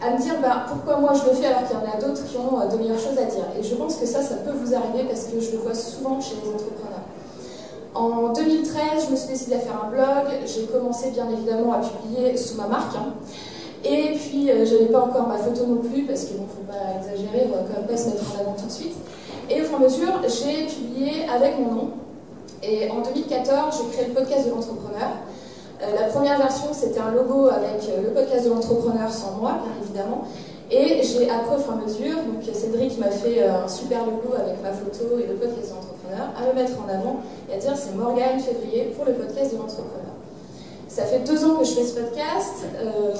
à, 0.00 0.10
me 0.10 0.20
dire 0.20 0.34
bah, 0.42 0.66
pourquoi 0.68 1.00
moi 1.00 1.12
je 1.14 1.30
le 1.30 1.36
fais 1.36 1.46
alors 1.46 1.66
qu'il 1.66 1.76
y 1.76 1.80
en 1.80 1.92
a 1.92 2.00
d'autres 2.00 2.24
qui 2.24 2.36
ont 2.36 2.60
euh, 2.60 2.66
de 2.66 2.76
meilleures 2.76 2.98
choses 2.98 3.18
à 3.18 3.24
dire. 3.24 3.44
Et 3.58 3.62
je 3.62 3.74
pense 3.74 3.96
que 3.96 4.06
ça, 4.06 4.22
ça 4.22 4.36
peut 4.36 4.52
vous 4.52 4.74
arriver 4.74 5.04
parce 5.08 5.24
que 5.24 5.40
je 5.40 5.52
le 5.52 5.58
vois 5.58 5.74
souvent 5.74 6.20
chez 6.20 6.36
les 6.42 6.48
entrepreneurs. 6.48 7.04
En 7.94 8.32
2013, 8.32 9.06
je 9.06 9.10
me 9.10 9.16
suis 9.16 9.28
décidée 9.28 9.56
à 9.56 9.60
faire 9.60 9.82
un 9.84 9.88
blog, 9.88 10.32
j'ai 10.46 10.66
commencé 10.66 11.10
bien 11.10 11.28
évidemment 11.30 11.72
à 11.72 11.78
publier 11.78 12.36
sous 12.36 12.56
ma 12.56 12.66
marque. 12.66 12.94
Hein. 12.96 13.14
Et 13.84 14.14
puis, 14.14 14.50
euh, 14.50 14.64
je 14.64 14.74
n'avais 14.74 14.86
pas 14.86 15.00
encore 15.00 15.28
ma 15.28 15.38
photo 15.38 15.66
non 15.66 15.76
plus, 15.76 16.02
parce 16.04 16.24
qu'il 16.24 16.36
ne 16.36 16.46
faut 16.46 16.66
pas 16.66 16.98
exagérer, 16.98 17.46
on 17.46 17.56
va 17.56 17.62
quand 17.62 17.80
même 17.80 17.88
pas 17.88 17.96
se 17.96 18.08
mettre 18.08 18.24
en 18.34 18.40
avant 18.40 18.52
tout 18.54 18.66
de 18.66 18.72
suite. 18.72 18.96
Et 19.50 19.62
au 19.62 19.64
fur 19.64 19.78
et 19.80 19.84
à 19.84 19.88
mesure, 19.88 20.12
j'ai 20.26 20.66
publié 20.66 21.28
avec 21.28 21.58
mon 21.58 21.72
nom. 21.72 21.90
Et 22.62 22.90
en 22.90 23.00
2014, 23.00 23.76
j'ai 23.78 23.96
créé 23.96 24.08
le 24.08 24.14
podcast 24.14 24.46
de 24.46 24.50
l'entrepreneur. 24.50 25.10
Euh, 25.80 25.94
la 25.94 26.08
première 26.08 26.38
version, 26.38 26.68
c'était 26.72 26.98
un 26.98 27.12
logo 27.12 27.46
avec 27.46 27.88
euh, 27.88 28.02
le 28.02 28.08
podcast 28.10 28.44
de 28.44 28.50
l'entrepreneur 28.50 29.10
sans 29.12 29.36
moi, 29.40 29.58
bien 29.62 29.72
évidemment. 29.82 30.24
Et 30.70 31.00
j'ai 31.02 31.30
appris 31.30 31.56
au 31.56 31.58
fur 31.60 31.72
et 31.72 31.82
à 31.82 31.86
mesure, 31.86 32.16
donc 32.24 32.42
Cédric 32.52 32.98
m'a 32.98 33.10
fait 33.10 33.42
euh, 33.42 33.64
un 33.64 33.68
super 33.68 34.04
logo 34.04 34.34
avec 34.36 34.60
ma 34.62 34.72
photo 34.72 35.18
et 35.18 35.26
le 35.26 35.34
podcast 35.34 35.70
de 35.70 35.74
l'entrepreneur, 35.76 36.28
à 36.36 36.46
me 36.46 36.60
mettre 36.60 36.76
en 36.84 36.88
avant 36.88 37.20
et 37.48 37.54
à 37.54 37.58
dire 37.58 37.72
c'est 37.76 37.94
Morgane 37.94 38.40
Février 38.40 38.92
pour 38.94 39.06
le 39.06 39.14
podcast 39.14 39.52
de 39.52 39.58
l'entrepreneur. 39.58 40.07
Ça 40.88 41.04
fait 41.04 41.20
deux 41.20 41.44
ans 41.44 41.56
que 41.56 41.64
je 41.64 41.72
fais 41.72 41.84
ce 41.84 41.94
podcast, 42.00 42.64
euh, 42.76 43.14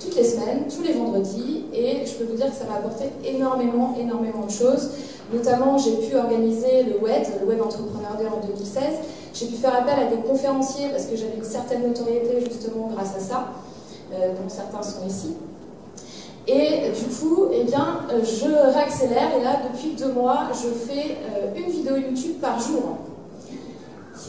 toutes 0.00 0.16
les 0.16 0.24
semaines, 0.24 0.64
tous 0.74 0.82
les 0.82 0.94
vendredis, 0.94 1.66
et 1.72 2.06
je 2.06 2.12
peux 2.14 2.24
vous 2.24 2.36
dire 2.36 2.46
que 2.46 2.56
ça 2.56 2.64
m'a 2.64 2.76
apporté 2.76 3.04
énormément, 3.24 3.94
énormément 4.00 4.46
de 4.46 4.50
choses. 4.50 4.90
Notamment, 5.32 5.78
j'ai 5.78 5.96
pu 5.96 6.16
organiser 6.16 6.84
le 6.84 6.98
WED, 7.04 7.26
le 7.40 7.48
Web 7.48 7.60
Entrepreneur 7.62 8.16
Day 8.18 8.26
en 8.26 8.44
2016. 8.46 8.82
J'ai 9.34 9.46
pu 9.46 9.54
faire 9.54 9.74
appel 9.74 9.94
à 9.98 10.06
des 10.06 10.22
conférenciers 10.22 10.88
parce 10.88 11.06
que 11.06 11.16
j'avais 11.16 11.36
une 11.36 11.44
certaine 11.44 11.86
notoriété 11.86 12.44
justement 12.46 12.90
grâce 12.94 13.16
à 13.16 13.20
ça, 13.20 13.48
euh, 14.12 14.32
dont 14.32 14.48
certains 14.48 14.82
sont 14.82 15.06
ici. 15.06 15.36
Et 16.46 16.90
du 16.90 17.14
coup, 17.14 17.46
eh 17.52 17.64
bien, 17.64 18.00
euh, 18.10 18.20
je 18.24 18.72
réaccélère 18.74 19.30
et 19.38 19.44
là, 19.44 19.60
depuis 19.72 19.94
deux 19.94 20.12
mois, 20.12 20.48
je 20.52 20.68
fais 20.68 21.16
euh, 21.36 21.56
une 21.56 21.70
vidéo 21.70 21.96
YouTube 21.96 22.40
par 22.40 22.58
jour, 22.58 22.98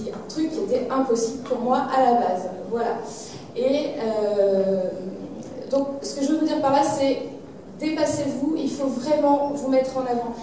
un 0.01 0.27
truc 0.27 0.51
qui 0.51 0.59
était 0.59 0.87
impossible 0.89 1.43
pour 1.43 1.59
moi 1.59 1.87
à 1.95 2.01
la 2.01 2.13
base. 2.13 2.49
Voilà. 2.69 2.97
Et 3.55 3.91
euh, 3.99 4.89
donc, 5.69 5.87
ce 6.01 6.15
que 6.15 6.25
je 6.25 6.31
veux 6.31 6.39
vous 6.39 6.45
dire 6.45 6.61
par 6.61 6.71
là, 6.71 6.83
c'est 6.83 7.19
dépassez-vous, 7.79 8.55
il 8.57 8.69
faut 8.69 8.87
vraiment 8.87 9.51
vous 9.53 9.69
mettre 9.69 9.97
en 9.97 10.01
avant. 10.01 10.33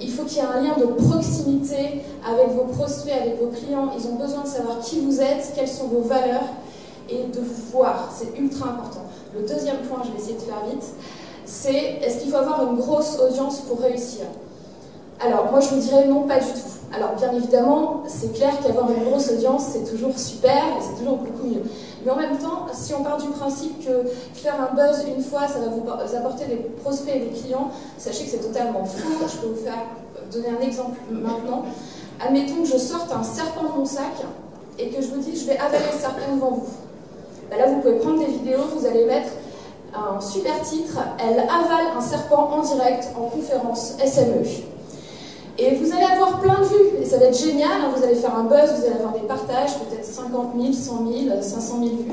il 0.00 0.10
faut 0.10 0.24
qu'il 0.24 0.38
y 0.38 0.40
ait 0.40 0.44
un 0.44 0.60
lien 0.60 0.76
de 0.76 0.86
proximité 0.86 2.02
avec 2.28 2.48
vos 2.48 2.64
prospects, 2.64 3.12
avec 3.12 3.40
vos 3.40 3.48
clients. 3.48 3.90
Ils 3.96 4.06
ont 4.08 4.16
besoin 4.16 4.42
de 4.42 4.48
savoir 4.48 4.80
qui 4.80 5.00
vous 5.00 5.20
êtes, 5.20 5.52
quelles 5.54 5.68
sont 5.68 5.86
vos 5.86 6.00
valeurs 6.00 6.48
et 7.08 7.24
de 7.24 7.40
vous 7.40 7.70
voir. 7.72 8.10
C'est 8.16 8.38
ultra 8.38 8.70
important. 8.70 9.02
Le 9.34 9.42
deuxième 9.42 9.78
point, 9.88 10.02
je 10.04 10.10
vais 10.12 10.18
essayer 10.18 10.36
de 10.36 10.42
faire 10.42 10.64
vite, 10.70 10.84
c'est 11.44 11.98
est-ce 12.02 12.20
qu'il 12.20 12.30
faut 12.30 12.38
avoir 12.38 12.70
une 12.70 12.76
grosse 12.76 13.18
audience 13.18 13.60
pour 13.60 13.80
réussir? 13.80 14.26
Alors, 15.20 15.50
moi, 15.50 15.60
je 15.60 15.68
vous 15.68 15.80
dirais 15.80 16.06
non, 16.06 16.22
pas 16.22 16.38
du 16.38 16.46
tout. 16.46 16.74
Alors, 16.94 17.14
bien 17.16 17.32
évidemment, 17.32 18.02
c'est 18.06 18.32
clair 18.32 18.52
qu'avoir 18.62 18.90
une 18.90 19.04
grosse 19.04 19.30
audience, 19.30 19.64
c'est 19.72 19.90
toujours 19.90 20.16
super 20.16 20.54
et 20.54 20.82
c'est 20.82 21.02
toujours 21.02 21.18
beaucoup 21.18 21.46
mieux. 21.46 21.62
Mais 22.04 22.10
en 22.10 22.16
même 22.16 22.36
temps, 22.36 22.66
si 22.72 22.94
on 22.94 23.02
part 23.02 23.16
du 23.16 23.28
principe 23.28 23.84
que 23.84 24.08
faire 24.34 24.54
un 24.60 24.74
buzz 24.74 25.04
une 25.16 25.22
fois, 25.22 25.48
ça 25.48 25.58
va 25.60 25.66
vous 25.66 26.16
apporter 26.16 26.44
des 26.46 26.56
prospects 26.82 27.14
et 27.14 27.20
des 27.20 27.40
clients, 27.40 27.70
sachez 27.98 28.24
que 28.24 28.30
c'est 28.30 28.42
totalement 28.42 28.84
faux. 28.84 29.26
Je 29.26 29.36
peux 29.38 29.54
vous 29.54 29.64
faire 29.64 29.82
donner 30.30 30.48
un 30.48 30.64
exemple 30.64 30.98
maintenant. 31.10 31.64
Admettons 32.20 32.62
que 32.62 32.68
je 32.68 32.76
sorte 32.76 33.10
un 33.12 33.22
serpent 33.22 33.64
de 33.64 33.78
mon 33.78 33.86
sac 33.86 34.22
et 34.78 34.88
que 34.88 35.00
je 35.00 35.08
vous 35.08 35.20
dis 35.20 35.36
je 35.36 35.46
vais 35.46 35.56
avaler 35.56 35.84
le 35.92 35.98
serpent 35.98 36.34
devant 36.34 36.50
vous. 36.50 36.66
Bah 37.50 37.56
là, 37.58 37.68
vous 37.68 37.80
pouvez 37.80 37.98
prendre 37.98 38.18
des 38.18 38.32
vidéos, 38.32 38.60
vous 38.76 38.86
allez 38.86 39.04
mettre 39.06 39.30
un 39.94 40.20
super 40.20 40.60
titre, 40.62 40.98
elle 41.18 41.40
avale 41.40 41.96
un 41.96 42.00
serpent 42.00 42.50
en 42.52 42.62
direct 42.62 43.08
en 43.16 43.24
conférence 43.28 43.94
SME. 44.04 44.44
Et 45.58 45.76
vous 45.76 45.92
allez 45.92 46.04
avoir 46.04 46.40
plein 46.40 46.58
de 46.60 46.64
vues, 46.64 47.02
et 47.02 47.04
ça 47.04 47.18
va 47.18 47.26
être 47.26 47.38
génial, 47.38 47.70
hein. 47.70 47.92
vous 47.96 48.02
allez 48.02 48.16
faire 48.16 48.36
un 48.36 48.44
buzz, 48.44 48.74
vous 48.76 48.86
allez 48.86 48.96
avoir 48.96 49.12
des 49.12 49.20
partages, 49.20 49.78
peut-être 49.78 50.04
50 50.04 50.52
000, 50.60 50.72
100 50.72 51.06
000, 51.28 51.42
500 51.42 51.78
000 51.78 51.96
vues. 51.96 52.12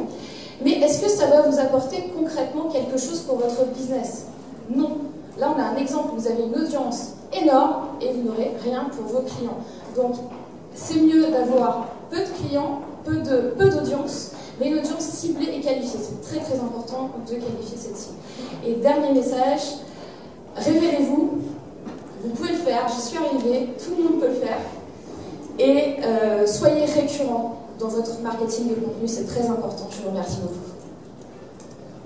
Mais 0.63 0.73
est-ce 0.73 1.01
que 1.01 1.09
ça 1.09 1.25
va 1.25 1.41
vous 1.41 1.59
apporter 1.59 2.11
concrètement 2.15 2.65
quelque 2.71 2.99
chose 2.99 3.21
pour 3.21 3.37
votre 3.37 3.65
business? 3.75 4.25
Non. 4.69 4.97
Là, 5.39 5.53
on 5.55 5.59
a 5.59 5.63
un 5.63 5.75
exemple, 5.75 6.09
vous 6.15 6.27
avez 6.27 6.43
une 6.43 6.55
audience 6.55 7.13
énorme 7.33 7.87
et 7.99 8.11
vous 8.11 8.21
n'aurez 8.21 8.51
rien 8.63 8.85
pour 8.91 9.05
vos 9.05 9.21
clients. 9.21 9.57
Donc, 9.95 10.15
c'est 10.75 10.99
mieux 10.99 11.31
d'avoir 11.31 11.87
peu 12.11 12.17
de 12.17 12.47
clients, 12.47 12.81
peu 13.03 13.15
d'audience, 13.15 14.31
peu 14.33 14.37
mais 14.59 14.69
une 14.69 14.77
audience 14.77 15.01
ciblée 15.01 15.55
et 15.55 15.61
qualifiée. 15.61 15.99
C'est 15.99 16.21
très 16.21 16.45
très 16.45 16.59
important 16.59 17.09
de 17.25 17.31
qualifier 17.31 17.77
cette 17.77 17.97
cible. 17.97 18.17
Et 18.63 18.75
dernier 18.75 19.13
message, 19.13 19.79
révélez-vous. 20.55 21.31
Vous 22.23 22.29
pouvez 22.29 22.51
le 22.51 22.57
faire, 22.57 22.87
j'y 22.87 23.01
suis 23.01 23.17
arrivée, 23.17 23.69
tout 23.83 23.95
le 23.97 24.03
monde 24.03 24.19
peut 24.19 24.27
le 24.27 24.35
faire. 24.35 24.59
Et 25.59 25.95
euh, 26.03 26.45
soyez 26.45 26.85
récurrent 26.85 27.67
dans 27.79 27.87
votre 27.87 28.19
marketing 28.21 28.69
de 28.69 28.75
contenu, 28.75 29.07
c'est 29.07 29.25
très 29.25 29.47
important. 29.47 29.87
Je 29.91 30.03
vous 30.03 30.09
remercie 30.09 30.37
beaucoup. 30.41 30.71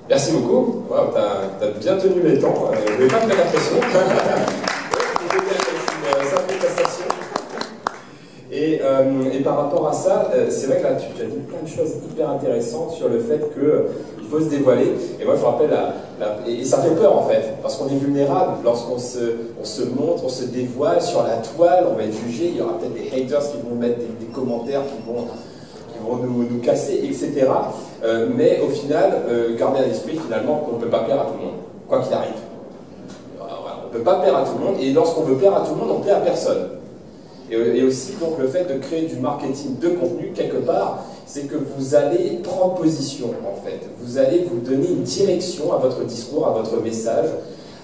Merci 0.09 0.31
beaucoup. 0.33 0.83
Wow, 0.89 1.11
tu 1.11 1.63
as, 1.63 1.71
bien 1.79 1.97
tenu 1.97 2.21
les 2.21 2.39
temps. 2.39 2.53
Euh, 2.71 2.75
je 2.87 2.93
ne 2.93 2.97
vais 2.97 3.07
pas 3.07 3.19
te 3.19 3.27
mettre 3.27 3.39
la 3.39 3.45
pression. 3.45 3.77
Euh, 8.95 9.31
et, 9.33 9.39
par 9.39 9.57
rapport 9.57 9.87
à 9.87 9.93
ça, 9.93 10.29
euh, 10.33 10.47
c'est 10.49 10.67
vrai 10.67 10.77
que 10.77 10.83
là, 10.83 10.93
tu, 10.95 11.21
as 11.21 11.25
dit 11.25 11.37
plein 11.47 11.61
de 11.63 11.67
choses 11.67 11.95
hyper 12.09 12.29
intéressantes 12.29 12.91
sur 12.91 13.09
le 13.09 13.19
fait 13.19 13.39
qu'il 13.53 13.63
euh, 13.63 13.87
faut 14.29 14.39
se 14.39 14.45
dévoiler. 14.45 14.93
Et 15.19 15.25
moi, 15.25 15.35
je 15.39 15.45
rappelle, 15.45 15.71
et, 16.47 16.63
ça 16.63 16.79
fait 16.79 16.95
peur 16.95 17.17
en 17.17 17.27
fait, 17.27 17.55
parce 17.61 17.75
qu'on 17.75 17.87
est 17.87 17.97
vulnérable 17.97 18.63
lorsqu'on 18.63 18.97
se, 18.97 19.19
on 19.59 19.65
se 19.65 19.83
montre, 19.83 20.23
on 20.25 20.29
se 20.29 20.45
dévoile 20.45 21.01
sur 21.01 21.23
la 21.23 21.37
toile, 21.37 21.85
on 21.91 21.95
va 21.95 22.03
être 22.03 22.17
jugé, 22.25 22.49
il 22.49 22.57
y 22.57 22.61
aura 22.61 22.77
peut-être 22.77 22.93
des 22.93 23.23
haters 23.23 23.51
qui 23.51 23.57
vont 23.67 23.75
mettre 23.75 23.99
des, 23.99 24.25
commentaires 24.33 24.81
qui 24.81 25.11
vont, 25.11 25.25
vont 26.01 26.23
nous, 26.23 26.43
nous 26.49 26.59
casser, 26.59 27.01
etc. 27.03 27.47
mais 28.35 28.59
au 28.59 28.69
final, 28.69 29.21
garder 29.57 29.79
à 29.79 29.87
l'esprit 29.87 30.17
finalement 30.17 30.57
qu'on 30.57 30.75
ne 30.75 30.81
peut 30.81 30.89
pas 30.89 30.99
plaire 30.99 31.21
à 31.21 31.25
tout 31.25 31.37
le 31.39 31.45
monde, 31.45 31.55
quoi 31.87 31.99
qu'il 31.99 32.13
arrive. 32.13 32.33
On 33.39 33.87
ne 33.87 33.97
peut 33.97 34.03
pas 34.03 34.15
plaire 34.15 34.35
à 34.35 34.43
tout 34.43 34.57
le 34.59 34.65
monde, 34.65 34.75
et 34.81 34.91
lorsqu'on 34.91 35.21
veut 35.21 35.35
plaire 35.35 35.55
à 35.55 35.61
tout 35.61 35.73
le 35.73 35.79
monde, 35.79 35.95
on 35.97 36.01
plaît 36.01 36.11
à 36.11 36.19
personne. 36.19 36.67
Et, 37.51 37.83
aussi, 37.83 38.13
donc, 38.19 38.39
le 38.39 38.47
fait 38.47 38.65
de 38.65 38.79
créer 38.79 39.07
du 39.07 39.17
marketing 39.17 39.77
de 39.79 39.89
contenu, 39.89 40.31
quelque 40.33 40.57
part, 40.57 41.05
c'est 41.27 41.43
que 41.43 41.55
vous 41.55 41.93
allez 41.93 42.39
prendre 42.43 42.75
position, 42.75 43.29
en 43.45 43.63
fait. 43.63 43.81
Vous 43.99 44.17
allez 44.17 44.47
vous 44.49 44.59
donner 44.59 44.87
une 44.87 45.03
direction 45.03 45.71
à 45.73 45.77
votre 45.77 46.03
discours, 46.05 46.47
à 46.47 46.51
votre 46.51 46.81
message. 46.81 47.29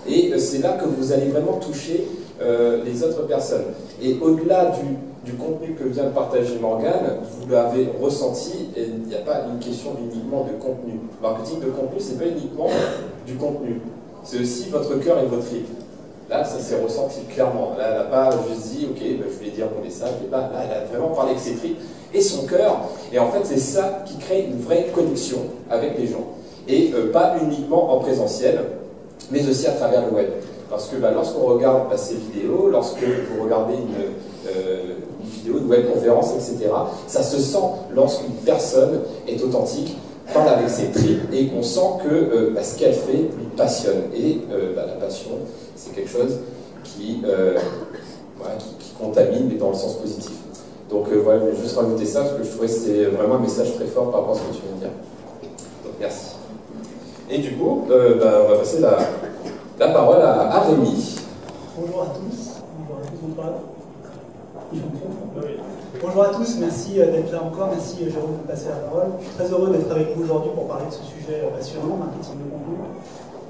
Et 0.08 0.34
euh, 0.34 0.40
c'est 0.40 0.60
là 0.60 0.74
que 0.74 0.86
vous 0.86 1.12
allez 1.12 1.28
vraiment 1.28 1.60
toucher 1.60 2.08
euh, 2.42 2.84
les 2.84 3.04
autres 3.04 3.28
personnes. 3.28 3.66
Et 4.02 4.18
au-delà 4.20 4.72
du, 5.24 5.34
contenu 5.34 5.76
que 5.76 5.84
vient 5.84 6.06
de 6.06 6.10
partager 6.10 6.58
Morgane, 6.60 7.20
vous 7.22 7.50
l'avez 7.50 7.88
ressenti, 8.02 8.70
et 8.76 8.84
il 8.84 9.08
n'y 9.08 9.16
a 9.16 9.20
pas 9.20 9.46
une 9.52 9.60
question 9.60 9.92
uniquement 10.02 10.44
de 10.46 10.62
contenu. 10.62 11.00
Marketing 11.22 11.60
de 11.60 11.68
contenu, 11.68 12.00
c'est 12.00 12.18
pas 12.18 12.26
uniquement 12.26 12.68
du 13.28 13.36
contenu. 13.36 13.80
C'est 14.24 14.40
aussi 14.40 14.70
votre 14.70 15.00
cœur 15.00 15.20
et 15.20 15.28
votre 15.28 15.48
rythme. 15.48 15.76
Là, 16.32 16.46
ça 16.46 16.60
s'est 16.60 16.82
ressenti 16.82 17.26
clairement. 17.26 17.76
Là, 17.78 17.90
elle 17.90 17.98
n'a 17.98 18.04
pas 18.06 18.30
juste 18.48 18.72
dit, 18.72 18.88
ok, 18.90 19.00
ben, 19.00 19.28
je 19.30 19.44
vais 19.44 19.52
dire 19.52 19.66
mon 19.76 19.84
message. 19.84 20.14
Et 20.26 20.32
là, 20.32 20.50
elle 20.64 20.78
a 20.78 20.86
vraiment 20.86 21.14
parlé 21.14 21.32
avec 21.32 21.44
ses 21.44 21.56
tripes 21.56 21.78
et 22.14 22.22
son 22.22 22.46
cœur. 22.46 22.86
Et 23.12 23.20
en 23.20 23.30
fait, 23.30 23.42
c'est 23.44 23.60
ça 23.60 24.04
qui 24.06 24.18
crée 24.18 24.48
une 24.50 24.62
vraie 24.62 24.88
connexion 24.96 25.40
avec 25.70 26.00
les 26.00 26.08
gens. 26.08 26.26
Et 26.70 26.94
euh, 26.96 27.12
pas 27.12 27.36
uniquement 27.42 27.94
en 27.94 28.00
présentiel, 28.00 28.62
mais 29.30 29.46
aussi 29.46 29.68
à 29.68 29.72
travers 29.72 30.06
le 30.06 30.16
web. 30.16 30.30
Parce 30.70 30.88
que 30.88 30.96
bah, 30.96 31.12
lorsqu'on 31.14 31.48
regarde 31.48 31.90
bah, 31.90 31.98
ces 31.98 32.16
vidéos, 32.16 32.70
lorsque 32.72 33.04
vous 33.04 33.44
regardez 33.44 33.74
une, 33.74 34.56
euh, 34.56 34.94
une 35.22 35.30
vidéo, 35.30 35.58
une 35.58 35.68
webconférence, 35.68 36.34
etc., 36.36 36.70
ça 37.08 37.24
se 37.24 37.40
sent 37.40 37.58
lorsqu'une 37.94 38.36
personne 38.46 39.02
est 39.28 39.44
authentique, 39.44 39.98
parle 40.34 40.48
avec 40.48 40.70
ses 40.70 40.92
tripes 40.92 41.24
et 41.34 41.48
qu'on 41.48 41.62
sent 41.62 42.06
que 42.08 42.14
euh, 42.14 42.52
bah, 42.56 42.64
ce 42.64 42.80
qu'elle 42.80 42.94
fait 42.94 43.18
lui 43.18 43.48
passionne. 43.58 44.04
Et 44.16 44.38
la 44.78 44.84
passion, 44.94 45.32
c'est 45.82 45.96
quelque 45.96 46.10
chose 46.10 46.38
qui, 46.84 47.22
euh, 47.26 47.58
qui, 48.80 48.92
contamine, 49.00 49.48
mais 49.50 49.56
dans 49.56 49.70
le 49.70 49.76
sens 49.76 49.96
positif. 49.96 50.32
Donc 50.90 51.08
euh, 51.12 51.22
voilà, 51.24 51.40
je 51.40 51.46
vais 51.46 51.58
juste 51.58 51.76
rajouter 51.76 52.06
ça 52.06 52.22
parce 52.22 52.34
que 52.36 52.44
je 52.44 52.50
trouvais 52.52 52.68
que 52.68 52.74
c'était 52.74 53.06
vraiment 53.06 53.36
un 53.36 53.40
message 53.40 53.74
très 53.76 53.88
fort 53.88 54.12
par 54.12 54.22
rapport 54.22 54.36
à 54.36 54.38
ce 54.38 54.44
que 54.44 54.54
tu 54.54 54.62
viens 54.62 54.76
de 54.76 54.80
dire. 54.80 54.90
Donc 55.84 55.94
merci. 56.00 56.36
Et 57.30 57.40
du 57.40 57.56
coup, 57.56 57.88
euh, 57.90 58.20
bah, 58.20 58.44
on 58.46 58.52
va 58.52 58.58
passer 58.58 58.80
la, 58.80 58.98
la 59.80 59.88
parole 59.88 60.22
à, 60.22 60.52
à, 60.52 60.60
Rémi. 60.62 61.16
Bonjour 61.78 62.04
à 62.04 62.06
tous. 62.08 62.62
Bonjour 62.78 62.98
à 62.98 63.08
tous, 63.08 63.62
Bonjour 66.02 66.24
à 66.24 66.30
tous, 66.30 66.58
merci 66.60 66.94
d'être 66.94 67.32
là 67.32 67.44
encore, 67.44 67.70
merci 67.72 68.10
Jérôme 68.10 68.38
de 68.44 68.52
passer 68.52 68.70
la 68.70 68.88
parole. 68.88 69.12
Je 69.20 69.26
suis 69.26 69.36
très 69.36 69.52
heureux 69.52 69.70
d'être 69.72 69.92
avec 69.92 70.16
vous 70.16 70.24
aujourd'hui 70.24 70.52
pour 70.56 70.68
parler 70.68 70.86
de 70.86 70.92
ce 70.92 71.04
sujet 71.04 71.42
passionnant, 71.56 71.98
marketing 71.98 72.36
de 72.38 72.52
contenu. 72.52 72.78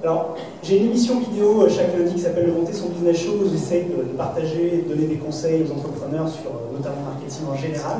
Alors, 0.03 0.35
j'ai 0.63 0.77
une 0.77 0.85
émission 0.87 1.19
vidéo 1.19 1.61
euh, 1.61 1.69
chaque 1.69 1.95
lundi 1.95 2.15
qui 2.15 2.21
s'appelle 2.21 2.47
Le 2.47 2.53
Monter 2.53 2.73
son 2.73 2.89
business 2.89 3.17
show 3.19 3.33
où 3.33 3.47
j'essaye 3.47 3.85
de, 3.85 4.17
partager, 4.17 4.83
de 4.87 4.95
donner 4.95 5.05
des 5.05 5.17
conseils 5.17 5.63
aux 5.63 5.77
entrepreneurs 5.77 6.27
sur 6.27 6.49
euh, 6.49 6.75
notamment 6.75 7.01
marketing 7.05 7.45
en 7.47 7.55
général. 7.55 7.97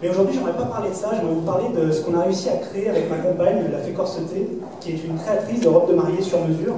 Mais 0.00 0.08
aujourd'hui, 0.08 0.34
j'aimerais 0.34 0.56
pas 0.56 0.64
parler 0.64 0.88
de 0.88 0.94
ça, 0.94 1.10
j'aimerais 1.14 1.34
vous 1.34 1.42
parler 1.42 1.66
de 1.76 1.92
ce 1.92 2.00
qu'on 2.00 2.18
a 2.18 2.22
réussi 2.22 2.48
à 2.48 2.56
créer 2.56 2.88
avec 2.88 3.10
ma 3.10 3.18
compagne, 3.18 3.66
la 3.70 3.78
Fée 3.80 3.92
Corseté, 3.92 4.48
qui 4.80 4.92
est 4.92 5.04
une 5.04 5.18
créatrice 5.18 5.60
de 5.60 5.68
robes 5.68 5.90
de 5.90 5.94
mariée 5.94 6.22
sur 6.22 6.38
mesure. 6.40 6.76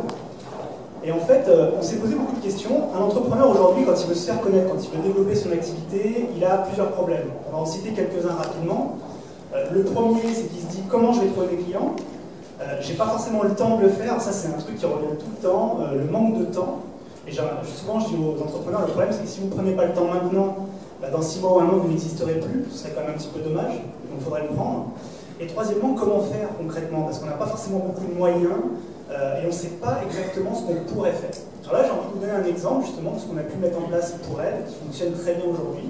Et 1.04 1.12
en 1.12 1.20
fait, 1.20 1.46
euh, 1.46 1.70
on 1.78 1.82
s'est 1.82 1.96
posé 1.96 2.16
beaucoup 2.16 2.34
de 2.34 2.42
questions. 2.42 2.88
Un 2.98 3.02
entrepreneur 3.02 3.48
aujourd'hui, 3.48 3.84
quand 3.84 3.94
il 3.94 4.08
veut 4.08 4.14
se 4.16 4.26
faire 4.26 4.40
connaître, 4.40 4.68
quand 4.68 4.82
il 4.82 4.90
veut 4.90 5.06
développer 5.06 5.36
son 5.36 5.52
activité, 5.52 6.26
il 6.36 6.44
a 6.44 6.58
plusieurs 6.58 6.90
problèmes. 6.90 7.28
On 7.48 7.56
va 7.56 7.62
en 7.62 7.66
citer 7.66 7.90
quelques-uns 7.90 8.34
rapidement. 8.34 8.96
le 9.72 9.82
premier, 9.84 10.22
c'est 10.34 10.48
qu'il 10.48 10.62
se 10.62 10.66
dit 10.66 10.82
comment 10.90 11.12
je 11.12 11.20
vais 11.20 11.28
trouver 11.28 11.56
des 11.56 11.62
clients? 11.62 11.94
Euh, 12.62 12.76
j'ai 12.80 12.94
pas 12.94 13.06
forcément 13.06 13.42
le 13.42 13.54
temps 13.54 13.76
de 13.76 13.82
le 13.82 13.88
faire, 13.88 14.20
ça 14.20 14.30
c'est 14.30 14.46
un 14.46 14.58
truc 14.58 14.76
qui 14.76 14.86
revient 14.86 15.18
tout 15.18 15.26
le 15.36 15.48
temps, 15.48 15.78
euh, 15.80 15.98
le 15.98 16.04
manque 16.04 16.38
de 16.38 16.44
temps. 16.44 16.78
Et 17.26 17.32
souvent 17.32 17.98
je 17.98 18.08
dis 18.08 18.16
aux 18.16 18.40
entrepreneurs, 18.40 18.82
le 18.82 18.86
problème 18.88 19.10
c'est 19.10 19.22
que 19.22 19.28
si 19.28 19.40
vous 19.40 19.46
ne 19.46 19.52
prenez 19.52 19.72
pas 19.72 19.86
le 19.86 19.92
temps 19.92 20.04
maintenant, 20.04 20.68
bah, 21.00 21.08
dans 21.10 21.22
six 21.22 21.40
mois 21.40 21.56
ou 21.56 21.60
un 21.60 21.64
an 21.64 21.78
vous 21.82 21.88
n'existerez 21.88 22.38
plus, 22.38 22.66
ce 22.70 22.78
serait 22.78 22.92
quand 22.94 23.00
même 23.00 23.10
un 23.10 23.18
petit 23.18 23.30
peu 23.34 23.40
dommage, 23.40 23.74
donc 23.74 24.18
il 24.18 24.22
faudrait 24.22 24.42
le 24.42 24.54
prendre. 24.54 24.90
Et 25.40 25.46
troisièmement, 25.48 25.94
comment 25.94 26.20
faire 26.20 26.48
concrètement? 26.56 27.02
Parce 27.02 27.18
qu'on 27.18 27.26
n'a 27.26 27.32
pas 27.32 27.46
forcément 27.46 27.80
beaucoup 27.80 28.06
de 28.06 28.14
moyens 28.14 28.60
euh, 29.10 29.42
et 29.42 29.44
on 29.44 29.48
ne 29.48 29.52
sait 29.52 29.78
pas 29.82 29.98
exactement 30.06 30.54
ce 30.54 30.62
qu'on 30.62 30.94
pourrait 30.94 31.12
faire. 31.12 31.30
Alors 31.68 31.82
là 31.82 31.88
j'ai 31.88 31.90
envie 31.90 32.08
de 32.08 32.12
vous 32.14 32.20
donner 32.20 32.32
un 32.32 32.44
exemple 32.44 32.86
justement 32.86 33.12
de 33.12 33.18
ce 33.18 33.24
qu'on 33.26 33.38
a 33.38 33.42
pu 33.42 33.56
mettre 33.56 33.78
en 33.78 33.88
place 33.88 34.14
pour 34.28 34.40
elle, 34.40 34.66
qui 34.68 34.76
fonctionne 34.84 35.14
très 35.14 35.34
bien 35.34 35.46
aujourd'hui. 35.50 35.88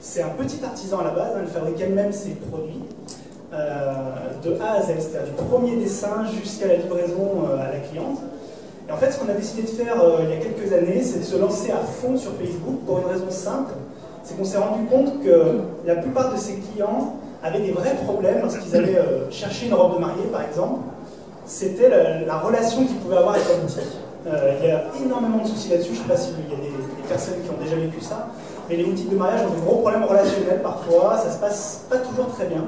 C'est 0.00 0.22
un 0.22 0.30
petit 0.30 0.60
artisan 0.62 1.00
à 1.00 1.04
la 1.04 1.10
base, 1.10 1.32
hein, 1.34 1.40
elle 1.40 1.48
fabrique 1.48 1.80
elle-même 1.80 2.12
ses 2.12 2.36
produits. 2.36 2.84
De 4.44 4.60
A 4.60 4.74
à 4.74 4.82
Z, 4.82 4.86
c'est-à-dire 4.98 5.34
du 5.36 5.42
premier 5.48 5.76
dessin 5.76 6.24
jusqu'à 6.40 6.66
la 6.66 6.76
livraison 6.76 7.44
euh, 7.48 7.56
à 7.56 7.72
la 7.72 7.78
cliente. 7.78 8.18
Et 8.88 8.92
en 8.92 8.96
fait, 8.96 9.10
ce 9.10 9.18
qu'on 9.18 9.28
a 9.28 9.34
décidé 9.34 9.62
de 9.62 9.68
faire 9.68 10.02
euh, 10.02 10.18
il 10.24 10.30
y 10.30 10.32
a 10.32 10.36
quelques 10.36 10.72
années, 10.72 11.02
c'est 11.02 11.20
de 11.20 11.24
se 11.24 11.36
lancer 11.36 11.70
à 11.70 11.78
fond 11.78 12.16
sur 12.16 12.32
Facebook 12.32 12.80
pour 12.86 12.98
une 12.98 13.06
raison 13.06 13.30
simple, 13.30 13.72
c'est 14.22 14.36
qu'on 14.36 14.44
s'est 14.44 14.58
rendu 14.58 14.84
compte 14.86 15.22
que 15.22 15.60
la 15.86 15.96
plupart 15.96 16.32
de 16.32 16.38
ses 16.38 16.56
clients 16.56 17.16
avaient 17.42 17.60
des 17.60 17.72
vrais 17.72 17.94
problèmes 17.94 18.40
lorsqu'ils 18.42 18.74
allaient 18.74 18.98
chercher 19.30 19.66
une 19.66 19.74
robe 19.74 19.96
de 19.96 20.00
mariée, 20.00 20.24
par 20.32 20.42
exemple. 20.42 20.80
C'était 21.46 21.90
la, 22.26 22.38
relation 22.38 22.86
qu'ils 22.86 22.96
pouvaient 22.96 23.18
avoir 23.18 23.34
avec 23.34 23.46
la 23.48 23.56
boutique. 23.56 23.92
il 24.62 24.66
y 24.66 24.70
a 24.70 24.84
énormément 25.04 25.42
de 25.42 25.48
soucis 25.48 25.68
là-dessus, 25.68 25.92
je 25.94 25.98
ne 25.98 26.04
sais 26.04 26.08
pas 26.08 26.16
s'il 26.16 26.32
y 26.32 26.54
a 26.54 26.56
des, 26.56 26.70
des, 26.70 27.08
personnes 27.08 27.34
qui 27.44 27.50
ont 27.50 27.62
déjà 27.62 27.76
vécu 27.76 28.00
ça, 28.00 28.28
mais 28.66 28.76
les 28.76 28.84
boutiques 28.84 29.10
de 29.10 29.16
mariage 29.16 29.42
ont 29.42 29.54
de 29.54 29.60
gros 29.60 29.76
problèmes 29.80 30.04
relationnels 30.04 30.62
parfois, 30.62 31.18
ça 31.22 31.30
se 31.30 31.38
passe 31.38 31.84
pas 31.90 31.98
toujours 31.98 32.28
très 32.28 32.46
bien. 32.46 32.64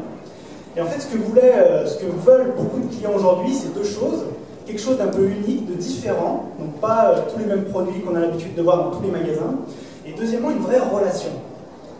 Et 0.77 0.81
en 0.81 0.87
fait, 0.87 1.01
ce 1.01 1.07
que, 1.07 1.17
voulait, 1.17 1.55
euh, 1.55 1.87
ce 1.87 1.99
que 1.99 2.05
veulent 2.05 2.53
beaucoup 2.55 2.81
de 2.81 2.95
clients 2.95 3.13
aujourd'hui, 3.17 3.55
c'est 3.55 3.73
deux 3.75 3.85
choses. 3.85 4.25
Quelque 4.67 4.81
chose 4.81 4.99
d'un 4.99 5.07
peu 5.07 5.25
unique, 5.25 5.67
de 5.67 5.75
différent, 5.75 6.51
donc 6.59 6.75
pas 6.81 7.13
euh, 7.13 7.21
tous 7.33 7.39
les 7.39 7.47
mêmes 7.47 7.65
produits 7.65 8.03
qu'on 8.03 8.15
a 8.15 8.21
l'habitude 8.21 8.55
de 8.55 8.63
voir 8.63 8.85
dans 8.85 8.97
tous 8.97 9.03
les 9.03 9.11
magasins. 9.11 9.55
Et 10.07 10.13
deuxièmement, 10.13 10.51
une 10.51 10.59
vraie 10.59 10.81
relation. 10.81 11.31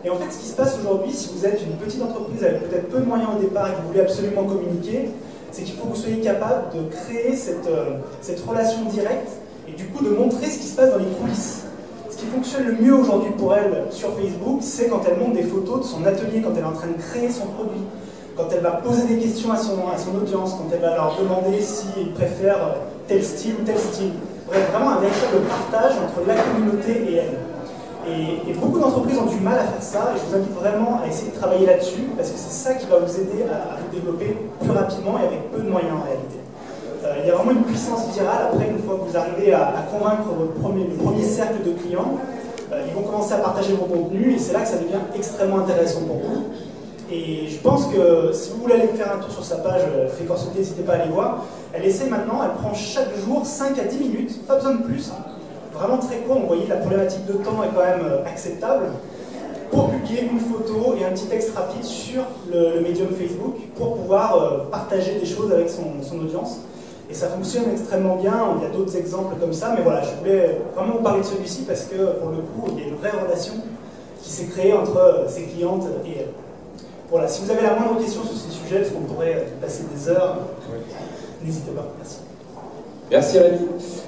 Et 0.05 0.09
en 0.09 0.15
fait, 0.15 0.31
ce 0.31 0.37
qui 0.37 0.47
se 0.47 0.55
passe 0.55 0.77
aujourd'hui, 0.79 1.11
si 1.11 1.29
vous 1.33 1.45
êtes 1.45 1.59
une 1.63 1.75
petite 1.77 2.03
entreprise 2.03 2.43
avec 2.43 2.69
peut-être 2.69 2.89
peu 2.89 2.99
de 2.99 3.05
moyens 3.05 3.29
au 3.35 3.41
départ 3.41 3.67
et 3.67 3.71
que 3.71 3.81
vous 3.81 3.87
voulez 3.87 4.01
absolument 4.01 4.43
communiquer, 4.43 5.09
c'est 5.51 5.63
qu'il 5.63 5.75
faut 5.75 5.85
que 5.85 5.95
vous 5.95 6.01
soyez 6.01 6.19
capable 6.19 6.75
de 6.75 6.95
créer 6.95 7.35
cette, 7.35 7.67
euh, 7.67 7.97
cette 8.21 8.39
relation 8.41 8.83
directe 8.91 9.31
et 9.67 9.71
du 9.71 9.85
coup 9.87 10.03
de 10.03 10.11
montrer 10.11 10.45
ce 10.47 10.59
qui 10.59 10.67
se 10.67 10.75
passe 10.75 10.91
dans 10.91 10.99
les 10.99 11.11
coulisses. 11.19 11.63
Ce 12.11 12.17
qui 12.17 12.25
fonctionne 12.27 12.65
le 12.67 12.73
mieux 12.73 12.93
aujourd'hui 12.93 13.31
pour 13.37 13.55
elle 13.55 13.85
sur 13.89 14.13
Facebook, 14.13 14.59
c'est 14.61 14.87
quand 14.87 15.01
elle 15.07 15.17
montre 15.19 15.33
des 15.33 15.43
photos 15.43 15.79
de 15.79 15.85
son 15.85 16.05
atelier, 16.05 16.41
quand 16.41 16.51
elle 16.55 16.63
est 16.63 16.65
en 16.65 16.73
train 16.73 16.87
de 16.87 17.01
créer 17.01 17.29
son 17.29 17.47
produit, 17.47 17.81
quand 18.37 18.47
elle 18.53 18.61
va 18.61 18.71
poser 18.71 19.03
des 19.03 19.17
questions 19.17 19.51
à 19.51 19.57
son, 19.57 19.89
à 19.93 19.97
son 19.97 20.15
audience, 20.15 20.51
quand 20.53 20.69
elle 20.71 20.81
va 20.81 20.95
leur 20.95 21.17
demander 21.19 21.59
s'ils 21.59 22.11
préfèrent 22.13 22.75
tel 23.07 23.23
style 23.23 23.55
ou 23.59 23.65
tel 23.65 23.77
style. 23.77 24.13
Bref, 24.47 24.69
vraiment 24.71 24.91
un 24.91 25.01
véritable 25.01 25.41
partage 25.49 25.93
entre 25.97 26.27
la 26.27 26.35
communauté 26.35 27.11
et 27.11 27.15
elle. 27.15 27.37
Et, 28.07 28.53
beaucoup 28.53 28.79
d'entreprises 28.79 29.17
ont 29.17 29.25
du 29.25 29.39
mal 29.39 29.59
à 29.59 29.65
faire 29.65 29.81
ça, 29.81 30.13
et 30.15 30.19
je 30.19 30.25
vous 30.29 30.35
invite 30.35 30.55
vraiment 30.55 31.01
à 31.03 31.07
essayer 31.07 31.31
de 31.31 31.35
travailler 31.35 31.65
là-dessus, 31.65 32.07
parce 32.15 32.29
que 32.29 32.37
c'est 32.37 32.53
ça 32.53 32.73
qui 32.75 32.85
va 32.87 32.99
vous 32.99 33.15
aider 33.19 33.43
à, 33.43 33.75
vous 33.75 33.91
développer 33.91 34.37
plus 34.61 34.71
rapidement 34.71 35.19
et 35.19 35.27
avec 35.27 35.51
peu 35.51 35.59
de 35.59 35.69
moyens 35.69 35.93
en 35.99 36.03
réalité. 36.05 36.39
Euh, 37.03 37.15
il 37.21 37.27
y 37.27 37.31
a 37.31 37.35
vraiment 37.35 37.51
une 37.51 37.63
puissance 37.63 38.07
virale, 38.13 38.47
après, 38.53 38.69
une 38.69 38.79
fois 38.79 38.95
que 38.95 39.11
vous 39.11 39.17
arrivez 39.17 39.53
à, 39.53 39.83
convaincre 39.91 40.23
votre 40.37 40.53
premier, 40.53 40.85
le 40.85 40.95
premier 40.95 41.23
cercle 41.23 41.63
de 41.65 41.71
clients, 41.71 42.17
euh, 42.71 42.83
ils 42.87 42.93
vont 42.95 43.03
commencer 43.03 43.33
à 43.33 43.39
partager 43.39 43.73
vos 43.73 43.85
contenus, 43.85 44.35
et 44.35 44.39
c'est 44.39 44.53
là 44.53 44.61
que 44.61 44.69
ça 44.69 44.77
devient 44.77 45.03
extrêmement 45.13 45.59
intéressant 45.59 46.01
pour 46.01 46.15
vous. 46.15 46.43
Et 47.09 47.47
je 47.47 47.57
pense 47.59 47.87
que 47.87 48.33
si 48.33 48.51
vous 48.51 48.63
voulez 48.63 48.73
aller 48.73 48.87
faire 48.87 49.13
un 49.13 49.19
tour 49.19 49.31
sur 49.31 49.43
sa 49.43 49.57
page 49.57 49.81
euh, 49.95 50.09
n'hésitez 50.55 50.83
pas 50.83 50.93
à 50.93 50.95
aller 50.95 51.11
voir. 51.11 51.45
Elle 51.73 51.85
essaie 51.85 52.09
maintenant, 52.09 52.41
elle 52.43 52.61
prend 52.61 52.73
chaque 52.73 53.15
jour 53.25 53.45
5 53.45 53.79
à 53.79 53.83
10 53.85 53.97
minutes, 53.97 54.45
pas 54.45 54.55
besoin 54.55 54.75
de 54.75 54.83
plus. 54.83 55.11
Vraiment 55.73 55.97
très 55.99 56.17
court, 56.17 56.39
vous 56.39 56.47
voyez 56.47 56.67
la 56.67 56.77
problématique 56.77 57.25
de 57.25 57.33
temps 57.33 57.63
est 57.63 57.73
quand 57.73 57.85
même 57.85 58.05
euh, 58.05 58.25
acceptable. 58.25 58.87
Pour 59.71 59.89
publier 59.89 60.23
une 60.23 60.39
photo 60.39 60.95
et 60.99 61.05
un 61.05 61.11
petit 61.11 61.27
texte 61.27 61.55
rapide 61.55 61.83
sur 61.83 62.23
le, 62.51 62.81
médium 62.81 63.09
Facebook 63.09 63.55
pour 63.75 63.97
pouvoir 63.97 64.35
euh, 64.35 64.57
partager 64.69 65.17
des 65.19 65.25
choses 65.25 65.51
avec 65.51 65.69
son, 65.69 66.01
son 66.01 66.19
audience. 66.19 66.59
Et 67.09 67.13
ça 67.13 67.27
fonctionne 67.27 67.71
extrêmement 67.71 68.17
bien, 68.17 68.57
il 68.57 68.63
y 68.63 68.65
a 68.65 68.69
d'autres 68.69 68.97
exemples 68.97 69.35
comme 69.39 69.53
ça, 69.53 69.73
mais 69.77 69.81
voilà, 69.81 70.01
je 70.01 70.09
voulais 70.19 70.59
vraiment 70.75 70.95
vous 70.95 71.03
parler 71.03 71.21
de 71.21 71.25
celui-ci 71.25 71.61
parce 71.61 71.83
que 71.85 71.95
pour 71.95 72.31
le 72.31 72.37
coup, 72.37 72.73
il 72.73 72.79
y 72.79 72.83
a 72.83 72.87
une 72.89 72.95
vraie 72.95 73.11
relation 73.11 73.53
qui 74.21 74.29
s'est 74.29 74.47
créée 74.47 74.73
entre 74.73 75.23
ses 75.29 75.43
clientes 75.43 75.85
et 76.05 76.19
elle. 76.19 76.46
Voilà, 77.09 77.27
si 77.29 77.41
vous 77.43 77.51
avez 77.51 77.61
la 77.61 77.73
moindre 77.73 78.01
question 78.01 78.21
sur 78.23 78.35
ces 78.35 78.51
sujets, 78.51 78.81
parce 78.81 78.91
qu'on 78.91 79.13
pourrait 79.13 79.47
passer 79.61 79.83
des 79.93 80.09
heures, 80.09 80.39
n'hésitez 81.41 81.71
pas. 81.71 81.87
Merci. 81.97 82.17
Merci 83.09 83.39
Rémi. 83.39 83.59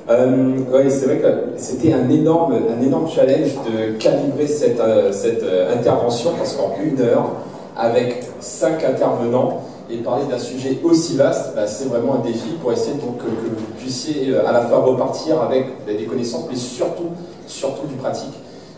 Euh, 0.10 0.58
oui, 0.74 0.92
c'est 0.92 1.06
vrai 1.06 1.20
que 1.20 1.58
c'était 1.58 1.94
un 1.94 2.10
énorme, 2.10 2.56
un 2.78 2.82
énorme 2.82 3.08
challenge 3.08 3.52
de 3.66 3.98
calibrer 3.98 4.48
cette, 4.48 4.82
euh, 4.82 5.14
cette 5.14 5.44
euh, 5.44 5.74
intervention, 5.74 6.32
parce 6.38 6.56
qu'en 6.56 6.74
une 6.84 7.00
heure, 7.00 7.32
avec 7.78 8.24
cinq 8.42 8.84
intervenants, 8.84 9.62
et 9.90 9.98
parler 9.98 10.26
d'un 10.30 10.38
sujet 10.38 10.78
aussi 10.84 11.16
vaste, 11.16 11.56
bah, 11.56 11.68
c'est 11.68 11.86
vraiment 11.86 12.16
un 12.16 12.20
défi 12.20 12.50
pour 12.62 12.72
essayer 12.74 12.96
donc 12.96 13.18
que, 13.18 13.24
vous 13.24 13.66
puissiez 13.78 14.36
à 14.38 14.52
la 14.52 14.62
fois 14.62 14.80
repartir 14.80 15.42
avec 15.42 15.66
des 15.88 16.06
connaissances, 16.06 16.46
mais 16.50 16.58
surtout, 16.58 17.12
surtout 17.48 17.88
du 17.88 17.96
pratique. 17.96 18.34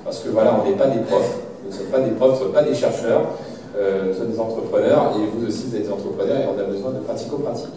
Parce 0.06 0.20
que 0.20 0.30
voilà, 0.30 0.58
on 0.62 0.70
n'est 0.70 0.78
pas 0.78 0.88
des 0.88 1.00
profs, 1.02 1.38
nous 1.64 1.72
ne 1.72 1.76
sommes 1.76 1.88
pas 1.88 2.00
des 2.00 2.12
profs, 2.12 2.30
nous 2.30 2.36
ne 2.36 2.44
sommes 2.44 2.54
pas 2.54 2.64
des 2.64 2.76
chercheurs, 2.76 3.22
euh, 3.22 3.51
nous 4.08 4.14
sommes 4.14 4.32
des 4.32 4.40
entrepreneurs, 4.40 5.14
et 5.16 5.38
vous 5.38 5.48
aussi 5.48 5.66
vous 5.70 5.76
êtes 5.76 5.84
des 5.84 5.92
entrepreneurs, 5.92 6.38
et 6.38 6.46
on 6.56 6.60
a 6.60 6.64
besoin 6.64 6.92
de 6.92 7.00
pratico-pratique. 7.00 7.74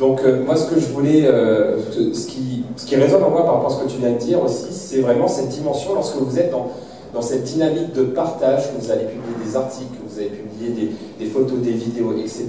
Donc 0.00 0.22
euh, 0.24 0.42
moi 0.42 0.56
ce 0.56 0.64
que 0.64 0.80
je 0.80 0.86
voulais, 0.86 1.26
euh, 1.26 1.76
ce, 1.92 2.26
qui, 2.26 2.64
ce 2.76 2.86
qui 2.86 2.96
résonne 2.96 3.22
en 3.22 3.28
moi 3.28 3.44
par 3.44 3.56
rapport 3.56 3.70
à 3.70 3.76
ce 3.76 3.84
que 3.84 3.88
tu 3.88 3.98
viens 3.98 4.12
de 4.12 4.18
dire 4.18 4.42
aussi, 4.42 4.68
c'est 4.70 5.02
vraiment 5.02 5.28
cette 5.28 5.50
dimension 5.50 5.94
lorsque 5.94 6.16
vous 6.16 6.38
êtes 6.38 6.50
dans, 6.50 6.68
dans 7.12 7.20
cette 7.20 7.44
dynamique 7.44 7.92
de 7.92 8.04
partage, 8.04 8.72
que 8.72 8.80
vous 8.80 8.90
allez 8.90 9.04
publier 9.04 9.34
des 9.44 9.56
articles, 9.56 9.90
que 9.92 10.10
vous 10.10 10.18
allez 10.18 10.30
publier 10.30 10.70
des, 10.70 11.24
des 11.24 11.30
photos, 11.30 11.58
des 11.58 11.72
vidéos, 11.72 12.14
etc., 12.18 12.46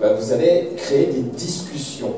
bah, 0.00 0.14
vous 0.18 0.32
allez 0.32 0.70
créer 0.78 1.06
des 1.06 1.20
discussions. 1.20 2.14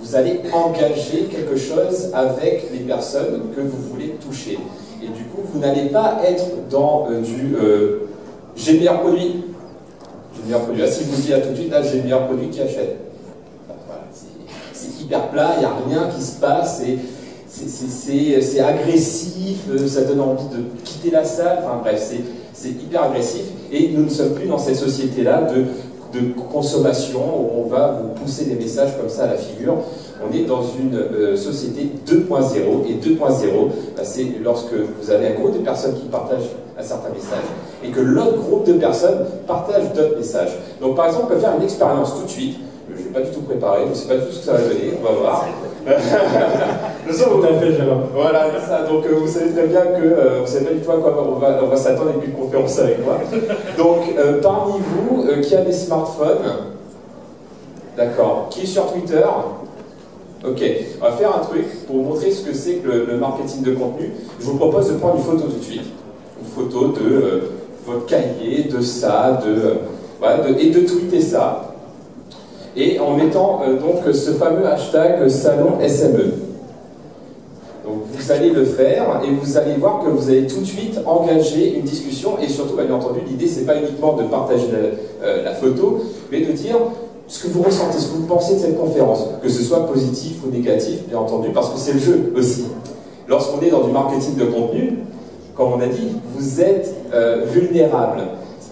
Vous 0.00 0.16
allez 0.16 0.40
engager 0.54 1.28
quelque 1.30 1.56
chose 1.56 2.10
avec 2.14 2.70
les 2.72 2.80
personnes 2.80 3.42
que 3.54 3.60
vous 3.60 3.82
voulez 3.90 4.16
toucher. 4.26 4.58
Et 5.02 5.08
du 5.08 5.24
coup, 5.24 5.42
vous 5.44 5.60
n'allez 5.60 5.90
pas 5.90 6.20
être 6.26 6.44
dans 6.70 7.08
du 7.22 7.54
j'ai 8.56 8.72
le 8.72 8.78
meilleur 8.78 9.00
produit. 9.00 9.44
J'ai 10.34 10.40
le 10.40 10.46
meilleur 10.46 10.62
produit. 10.62 10.82
Ah, 10.82 10.90
si 10.90 11.04
vous 11.04 11.20
dis 11.20 11.32
à 11.32 11.40
tout 11.40 11.50
de 11.50 11.56
suite, 11.56 11.70
là, 11.70 11.82
j'ai 11.82 11.98
le 11.98 12.02
meilleur 12.04 12.26
produit 12.26 12.48
qui 12.48 12.60
achète. 12.60 12.96
c'est 14.72 15.02
hyper 15.02 15.28
plat, 15.28 15.54
il 15.56 15.60
n'y 15.60 15.64
a 15.64 15.72
rien 15.88 16.08
qui 16.10 16.22
se 16.22 16.40
passe, 16.40 16.82
c'est 17.48 18.60
agressif, 18.60 19.58
euh, 19.70 19.86
ça 19.86 20.02
donne 20.02 20.20
envie 20.20 20.48
de 20.48 20.64
quitter 20.84 21.10
la 21.10 21.24
salle, 21.24 21.60
enfin 21.64 21.78
bref, 21.82 22.10
c'est 22.52 22.68
hyper 22.68 23.04
agressif. 23.04 23.42
Et 23.72 23.90
nous 23.90 24.04
ne 24.04 24.08
sommes 24.08 24.34
plus 24.34 24.46
dans 24.46 24.58
cette 24.58 24.76
société-là 24.76 25.42
de, 25.42 26.18
de 26.18 26.32
consommation 26.52 27.20
où 27.20 27.64
on 27.64 27.68
va 27.68 28.00
vous 28.02 28.08
pousser 28.20 28.44
des 28.46 28.54
messages 28.54 28.96
comme 28.96 29.08
ça 29.08 29.24
à 29.24 29.26
la 29.28 29.36
figure. 29.36 29.78
On 30.22 30.32
est 30.32 30.44
dans 30.44 30.62
une 30.62 30.96
euh, 30.96 31.36
société 31.36 31.90
2.0 32.06 32.18
et 32.88 32.94
2.0, 32.94 33.18
bah, 33.96 34.02
c'est 34.04 34.26
lorsque 34.42 34.72
vous 34.72 35.10
avez 35.10 35.28
un 35.28 35.32
groupe 35.34 35.58
de 35.58 35.64
personnes 35.64 35.94
qui 35.94 36.06
partagent 36.06 36.50
un 36.78 36.82
certain 36.82 37.10
message 37.10 37.44
et 37.84 37.88
que 37.88 38.00
l'autre 38.00 38.38
groupe 38.38 38.64
de 38.66 38.74
personnes 38.74 39.24
partage 39.46 39.92
d'autres 39.94 40.16
messages. 40.16 40.56
Donc 40.80 40.96
par 40.96 41.06
exemple, 41.06 41.26
on 41.26 41.34
peut 41.34 41.40
faire 41.40 41.56
une 41.56 41.64
expérience 41.64 42.14
tout 42.16 42.24
de 42.24 42.30
suite. 42.30 42.58
Je 42.88 43.00
ne 43.00 43.08
vais 43.08 43.10
pas 43.10 43.20
du 43.22 43.30
tout 43.30 43.40
préparer, 43.40 43.82
je 43.86 43.90
ne 43.90 43.94
sais 43.94 44.08
pas 44.08 44.16
du 44.16 44.26
tout 44.26 44.32
ce 44.32 44.38
que 44.38 44.44
ça 44.44 44.52
va 44.52 44.58
donner, 44.58 44.92
on 45.00 45.04
va 45.04 45.18
voir. 45.18 45.46
tout 45.86 47.42
à 47.42 47.60
fait, 47.60 47.72
Jérôme. 47.72 48.04
Voilà, 48.14 48.46
ça. 48.66 48.82
Donc 48.82 49.04
euh, 49.06 49.16
vous 49.16 49.26
savez 49.26 49.50
très 49.50 49.66
bien 49.66 49.82
que 49.82 50.02
euh, 50.02 50.40
vous 50.40 50.46
savez 50.46 50.66
pas 50.66 50.72
du 50.74 50.80
tout 50.80 50.90
à 50.92 50.96
quoi 50.98 51.28
on 51.28 51.38
va, 51.38 51.60
on 51.62 51.66
va 51.66 51.76
s'attendre 51.76 52.10
avec 52.10 52.26
une 52.26 52.34
conférence 52.34 52.78
avec 52.78 53.04
moi. 53.04 53.18
Donc 53.76 54.14
parmi 54.42 54.74
vous, 54.78 55.26
qui 55.42 55.56
a 55.56 55.62
des 55.62 55.72
smartphones? 55.72 56.72
D'accord. 57.96 58.48
Qui 58.50 58.62
est 58.62 58.66
sur 58.66 58.92
Twitter? 58.92 59.22
Ok, 60.46 60.62
on 61.00 61.04
va 61.04 61.12
faire 61.12 61.34
un 61.34 61.38
truc 61.38 61.86
pour 61.86 61.96
vous 61.96 62.02
montrer 62.02 62.30
ce 62.30 62.44
que 62.44 62.54
c'est 62.54 62.74
que 62.74 62.88
le, 62.88 63.16
marketing 63.16 63.62
de 63.62 63.74
contenu. 63.74 64.10
Je 64.38 64.44
vous 64.44 64.58
propose 64.58 64.92
de 64.92 64.98
prendre 64.98 65.16
une 65.16 65.22
photo 65.22 65.44
tout 65.44 65.58
de 65.58 65.64
suite. 65.64 65.86
Une 66.38 66.46
photo 66.46 66.88
de 66.88 67.00
euh, 67.00 67.40
votre 67.86 68.04
cahier, 68.04 68.64
de 68.64 68.82
ça, 68.82 69.40
de, 69.42 69.50
euh, 69.50 69.74
voilà, 70.20 70.46
et 70.50 70.68
de 70.68 70.80
tweeter 70.80 71.22
ça. 71.22 71.74
Et 72.76 72.98
en 73.00 73.16
mettant 73.16 73.62
euh, 73.66 73.78
donc 73.78 74.04
ce 74.12 74.32
fameux 74.32 74.66
hashtag 74.66 75.26
salon 75.28 75.78
SME. 75.80 76.34
Donc 77.86 78.02
vous 78.12 78.32
allez 78.32 78.50
le 78.50 78.66
faire 78.66 79.22
et 79.26 79.30
vous 79.30 79.56
allez 79.56 79.76
voir 79.76 80.04
que 80.04 80.10
vous 80.10 80.28
allez 80.28 80.46
tout 80.46 80.60
de 80.60 80.66
suite 80.66 80.98
engager 81.06 81.74
une 81.74 81.84
discussion 81.84 82.36
et 82.38 82.48
surtout, 82.48 82.76
bien 82.76 82.94
entendu, 82.94 83.20
l'idée 83.26 83.46
c'est 83.46 83.64
pas 83.64 83.76
uniquement 83.76 84.12
de 84.12 84.24
partager 84.24 84.66
la, 85.22 85.42
la 85.42 85.54
photo, 85.54 86.02
mais 86.30 86.40
de 86.40 86.52
dire 86.52 86.76
ce 87.26 87.44
que 87.44 87.52
vous 87.52 87.62
ressentez, 87.62 87.98
ce 87.98 88.08
que 88.08 88.16
vous 88.16 88.26
pensez 88.26 88.54
de 88.54 88.58
cette 88.60 88.78
conférence, 88.78 89.24
que 89.42 89.48
ce 89.48 89.62
soit 89.62 89.86
positif 89.86 90.36
ou 90.46 90.50
négatif, 90.50 91.06
bien 91.08 91.18
entendu, 91.18 91.50
parce 91.50 91.70
que 91.70 91.78
c'est 91.78 91.94
le 91.94 91.98
jeu 91.98 92.32
aussi. 92.36 92.66
Lorsqu'on 93.28 93.60
est 93.62 93.70
dans 93.70 93.82
du 93.82 93.92
marketing 93.92 94.36
de 94.36 94.44
contenu, 94.44 94.98
comme 95.54 95.72
on 95.72 95.80
a 95.80 95.86
dit, 95.86 96.08
vous 96.36 96.60
êtes 96.60 96.94
euh, 97.12 97.44
vulnérable. 97.46 98.22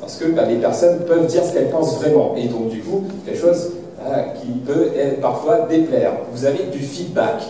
Parce 0.01 0.17
que 0.17 0.27
bah, 0.27 0.45
les 0.47 0.57
personnes 0.57 0.99
peuvent 1.07 1.27
dire 1.27 1.45
ce 1.45 1.53
qu'elles 1.53 1.71
pensent 1.71 1.97
vraiment. 1.99 2.35
Et 2.37 2.49
donc, 2.49 2.69
du 2.69 2.81
coup, 2.81 3.05
quelque 3.25 3.41
chose 3.41 3.71
qui 4.41 4.49
peut 4.67 4.89
être 4.97 5.21
parfois 5.21 5.67
déplaire. 5.69 6.13
Vous 6.33 6.45
avez 6.45 6.65
du 6.73 6.81
feedback, 6.81 7.43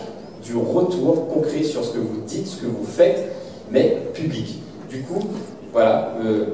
du 0.43 0.55
retour 0.55 1.27
concret 1.33 1.63
sur 1.63 1.83
ce 1.83 1.93
que 1.93 1.99
vous 1.99 2.21
dites, 2.27 2.47
ce 2.47 2.57
que 2.57 2.67
vous 2.67 2.85
faites, 2.85 3.31
mais 3.71 3.97
public. 4.13 4.61
Du 4.89 5.01
coup, 5.01 5.21
voilà, 5.71 6.13
euh, 6.23 6.45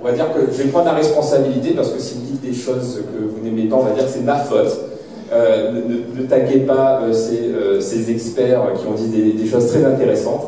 on 0.00 0.04
va 0.04 0.12
dire 0.12 0.26
que 0.32 0.40
je 0.52 0.62
vais 0.62 0.68
prendre 0.70 0.86
la 0.86 0.94
responsabilité 0.94 1.70
parce 1.70 1.90
que 1.90 1.98
si 1.98 2.14
vous 2.14 2.20
dites 2.20 2.40
des 2.40 2.54
choses 2.54 3.02
que 3.02 3.24
vous 3.24 3.42
n'aimez 3.42 3.68
pas, 3.68 3.76
on 3.76 3.82
va 3.82 3.90
dire 3.90 4.04
que 4.04 4.10
c'est 4.10 4.22
ma 4.22 4.36
faute. 4.36 4.78
Euh, 5.30 5.82
ne, 6.16 6.22
taguez 6.22 6.60
pas 6.60 7.02
euh, 7.02 7.80
ces, 7.80 8.10
experts 8.10 8.62
qui 8.78 8.86
ont 8.86 8.94
dit 8.94 9.34
des, 9.34 9.46
choses 9.46 9.66
très 9.66 9.84
intéressantes. 9.84 10.46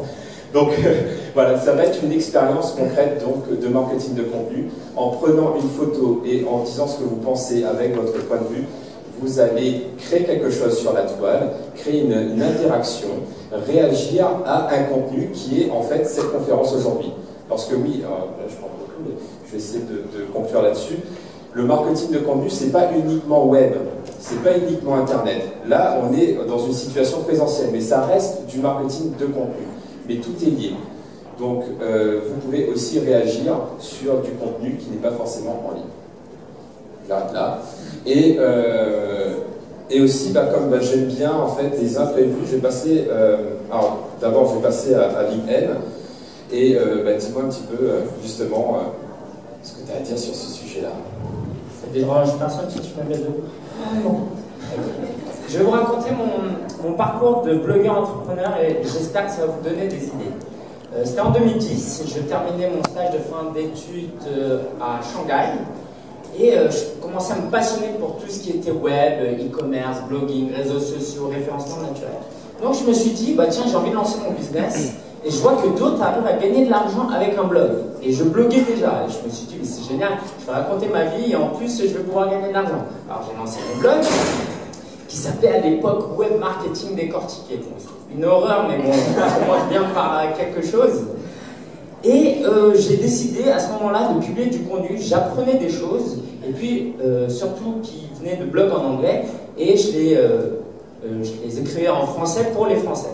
Donc 0.54 0.70
voilà, 1.34 1.58
ça 1.58 1.72
va 1.72 1.84
être 1.84 2.02
une 2.02 2.12
expérience 2.12 2.72
concrète 2.72 3.22
donc, 3.22 3.60
de 3.60 3.68
marketing 3.68 4.14
de 4.14 4.22
contenu. 4.22 4.70
En 4.96 5.10
prenant 5.10 5.54
une 5.56 5.68
photo 5.68 6.22
et 6.24 6.46
en 6.50 6.60
disant 6.64 6.86
ce 6.86 6.98
que 6.98 7.04
vous 7.04 7.16
pensez 7.16 7.64
avec 7.64 7.94
votre 7.94 8.12
point 8.26 8.38
de 8.38 8.54
vue, 8.54 8.64
vous 9.20 9.38
allez 9.38 9.88
créer 9.98 10.24
quelque 10.24 10.48
chose 10.48 10.78
sur 10.78 10.94
la 10.94 11.02
toile, 11.02 11.50
créer 11.76 12.00
une, 12.00 12.40
interaction, 12.40 13.08
réagir 13.52 14.26
à 14.46 14.72
un 14.72 14.84
contenu 14.84 15.30
qui 15.34 15.62
est 15.62 15.70
en 15.70 15.82
fait 15.82 16.06
cette 16.06 16.32
conférence 16.32 16.74
aujourd'hui. 16.74 17.12
Parce 17.50 17.66
que 17.66 17.74
oui, 17.74 18.02
je 18.02 18.54
parle 18.56 18.72
beaucoup, 18.78 19.02
mais 19.04 19.12
je 19.50 19.56
vais 19.56 19.62
essayer 19.62 19.84
de, 19.84 20.24
conclure 20.32 20.62
là-dessus. 20.62 20.96
Le 21.52 21.64
marketing 21.64 22.12
de 22.12 22.18
contenu, 22.18 22.48
ce 22.48 22.64
n'est 22.64 22.70
pas 22.70 22.92
uniquement 22.96 23.46
web, 23.46 23.72
c'est 24.20 24.40
pas 24.42 24.56
uniquement 24.56 24.96
Internet. 24.96 25.42
Là, 25.66 26.00
on 26.00 26.16
est 26.16 26.38
dans 26.46 26.58
une 26.58 26.72
situation 26.72 27.22
présentielle, 27.22 27.70
mais 27.72 27.80
ça 27.80 28.02
reste 28.02 28.46
du 28.46 28.60
marketing 28.60 29.16
de 29.18 29.26
contenu. 29.26 29.66
Mais 30.08 30.16
tout 30.16 30.34
est 30.42 30.50
lié. 30.50 30.74
Donc, 31.40 31.64
euh, 31.82 32.20
vous 32.28 32.36
pouvez 32.36 32.68
aussi 32.68 33.00
réagir 33.00 33.56
sur 33.80 34.20
du 34.20 34.30
contenu 34.32 34.76
qui 34.76 34.90
n'est 34.90 34.98
pas 34.98 35.10
forcément 35.10 35.64
en 35.68 35.74
ligne. 35.74 35.84
J'arrête 37.08 37.32
là. 37.32 37.58
Et, 38.06 38.36
euh, 38.38 39.34
et 39.88 40.00
aussi, 40.00 40.30
bah, 40.30 40.48
comme 40.54 40.70
bah, 40.70 40.78
j'aime 40.80 41.06
bien 41.06 41.32
en 41.32 41.48
fait 41.48 41.70
les 41.80 41.98
imprévus, 41.98 42.46
je 42.46 42.56
vais 42.56 42.62
passer. 42.62 43.08
Euh, 43.10 43.54
alors, 43.70 44.10
d'abord, 44.20 44.50
je 44.50 44.56
vais 44.56 44.62
passer 44.62 44.94
à, 44.94 45.18
à 45.18 45.22
LinkedIn. 45.24 45.72
Et 46.52 46.76
bah, 47.04 47.12
dis-moi 47.14 47.44
un 47.44 47.48
petit 47.48 47.62
peu, 47.62 47.88
justement, 48.22 48.78
ce 49.62 49.72
que 49.72 49.86
tu 49.86 49.92
as 49.92 49.96
à 49.96 50.00
dire 50.00 50.18
sur 50.18 50.34
ce 50.34 50.50
sujet-là. 50.52 50.92
Ça 51.80 51.86
dérange 51.92 52.38
personne 52.38 52.70
si 52.70 52.80
tu 52.80 52.90
me 52.98 53.08
mets 53.08 53.18
debout 53.18 53.44
je 55.48 55.58
vais 55.58 55.64
vous 55.64 55.70
raconter 55.70 56.10
mon, 56.82 56.92
parcours 56.94 57.42
de 57.42 57.54
blogueur 57.54 57.98
entrepreneur 57.98 58.52
et 58.62 58.82
j'espère 58.82 59.26
que 59.26 59.32
ça 59.32 59.46
va 59.46 59.46
vous 59.46 59.62
donner 59.62 59.88
des 59.88 60.04
idées. 60.04 60.32
Euh, 60.94 61.02
c'était 61.04 61.20
en 61.20 61.30
2010, 61.30 62.04
je 62.06 62.20
terminais 62.20 62.68
mon 62.68 62.82
stage 62.84 63.12
de 63.12 63.18
fin 63.18 63.52
d'études 63.54 64.10
euh, 64.28 64.62
à 64.80 65.00
Shanghai 65.02 65.58
et 66.38 66.56
euh, 66.56 66.70
je 66.70 67.00
commençais 67.00 67.32
à 67.32 67.36
me 67.36 67.50
passionner 67.50 67.88
pour 67.98 68.16
tout 68.16 68.28
ce 68.28 68.40
qui 68.40 68.50
était 68.50 68.70
web, 68.70 69.40
e-commerce, 69.40 69.98
blogging, 70.08 70.52
réseaux 70.54 70.80
sociaux, 70.80 71.30
référencement 71.32 71.82
naturel. 71.82 72.12
Donc 72.62 72.74
je 72.74 72.88
me 72.88 72.92
suis 72.92 73.10
dit, 73.10 73.34
bah 73.34 73.46
tiens, 73.48 73.64
j'ai 73.68 73.76
envie 73.76 73.90
de 73.90 73.96
lancer 73.96 74.18
mon 74.24 74.32
business 74.32 74.94
et 75.24 75.30
je 75.30 75.38
vois 75.38 75.54
que 75.54 75.68
d'autres 75.78 76.02
arrivent 76.02 76.26
à 76.26 76.34
gagner 76.34 76.66
de 76.66 76.70
l'argent 76.70 77.08
avec 77.14 77.36
un 77.36 77.44
blog. 77.44 77.70
Et 78.02 78.12
je 78.12 78.24
bloguais 78.24 78.62
déjà. 78.62 79.04
Et 79.06 79.10
je 79.10 79.26
me 79.26 79.30
suis 79.30 79.46
dit, 79.46 79.56
mais 79.58 79.66
c'est 79.66 79.88
génial, 79.90 80.12
je 80.40 80.46
vais 80.46 80.52
raconter 80.52 80.88
ma 80.88 81.04
vie 81.04 81.32
et 81.32 81.36
en 81.36 81.48
plus, 81.48 81.82
je 81.82 81.96
vais 81.96 82.04
pouvoir 82.04 82.30
gagner 82.30 82.48
de 82.48 82.52
l'argent. 82.54 82.84
Alors 83.08 83.28
j'ai 83.28 83.36
lancé 83.36 83.58
mon 83.74 83.80
blog 83.80 84.00
qui 85.08 85.16
s'appelait 85.16 85.48
à 85.48 85.60
l'époque 85.60 86.18
Web 86.18 86.38
Marketing 86.38 86.94
Décortiqué. 86.94 87.60
Une 88.14 88.24
horreur, 88.24 88.66
mais 88.68 88.78
bon, 88.78 88.92
ça 88.92 89.40
commence 89.40 89.68
bien 89.68 89.82
par 89.94 90.22
quelque 90.36 90.64
chose. 90.64 91.02
Et 92.02 92.38
euh, 92.44 92.74
j'ai 92.74 92.96
décidé 92.96 93.50
à 93.50 93.58
ce 93.58 93.72
moment-là 93.72 94.12
de 94.14 94.24
publier 94.24 94.46
du 94.46 94.60
contenu. 94.60 94.98
J'apprenais 94.98 95.54
des 95.54 95.68
choses, 95.68 96.18
et 96.46 96.52
puis 96.52 96.94
euh, 97.02 97.28
surtout 97.28 97.80
qui 97.82 98.08
venaient 98.18 98.36
de 98.36 98.46
blogs 98.46 98.72
en 98.72 98.94
anglais, 98.94 99.24
et 99.58 99.76
je 99.76 99.92
les, 99.92 100.14
euh, 100.16 100.60
je 101.02 101.32
les 101.44 101.58
écrivais 101.58 101.88
en 101.88 102.06
français 102.06 102.52
pour 102.54 102.66
les 102.66 102.76
Français. 102.76 103.10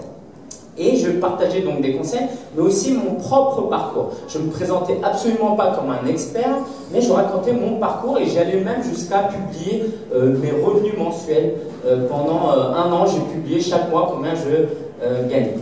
Et 0.78 0.96
je 0.96 1.10
partageais 1.12 1.62
donc 1.62 1.80
des 1.80 1.94
conseils, 1.94 2.26
mais 2.54 2.62
aussi 2.62 2.92
mon 2.92 3.14
propre 3.14 3.62
parcours. 3.62 4.10
Je 4.28 4.38
ne 4.38 4.44
me 4.44 4.50
présentais 4.50 4.98
absolument 5.02 5.56
pas 5.56 5.74
comme 5.74 5.90
un 5.90 6.06
expert, 6.06 6.58
mais 6.92 7.00
je 7.00 7.10
racontais 7.10 7.52
mon 7.52 7.78
parcours 7.78 8.18
et 8.18 8.26
j'allais 8.26 8.60
même 8.60 8.82
jusqu'à 8.82 9.28
publier 9.28 9.86
euh, 10.14 10.36
mes 10.38 10.50
revenus 10.50 10.92
mensuels. 10.98 11.54
Euh, 11.86 12.06
pendant 12.08 12.50
euh, 12.50 12.74
un 12.74 12.92
an, 12.92 13.06
j'ai 13.06 13.20
publié 13.32 13.60
chaque 13.60 13.90
mois 13.90 14.12
combien 14.14 14.34
je 14.34 14.66
gagnais. 15.28 15.54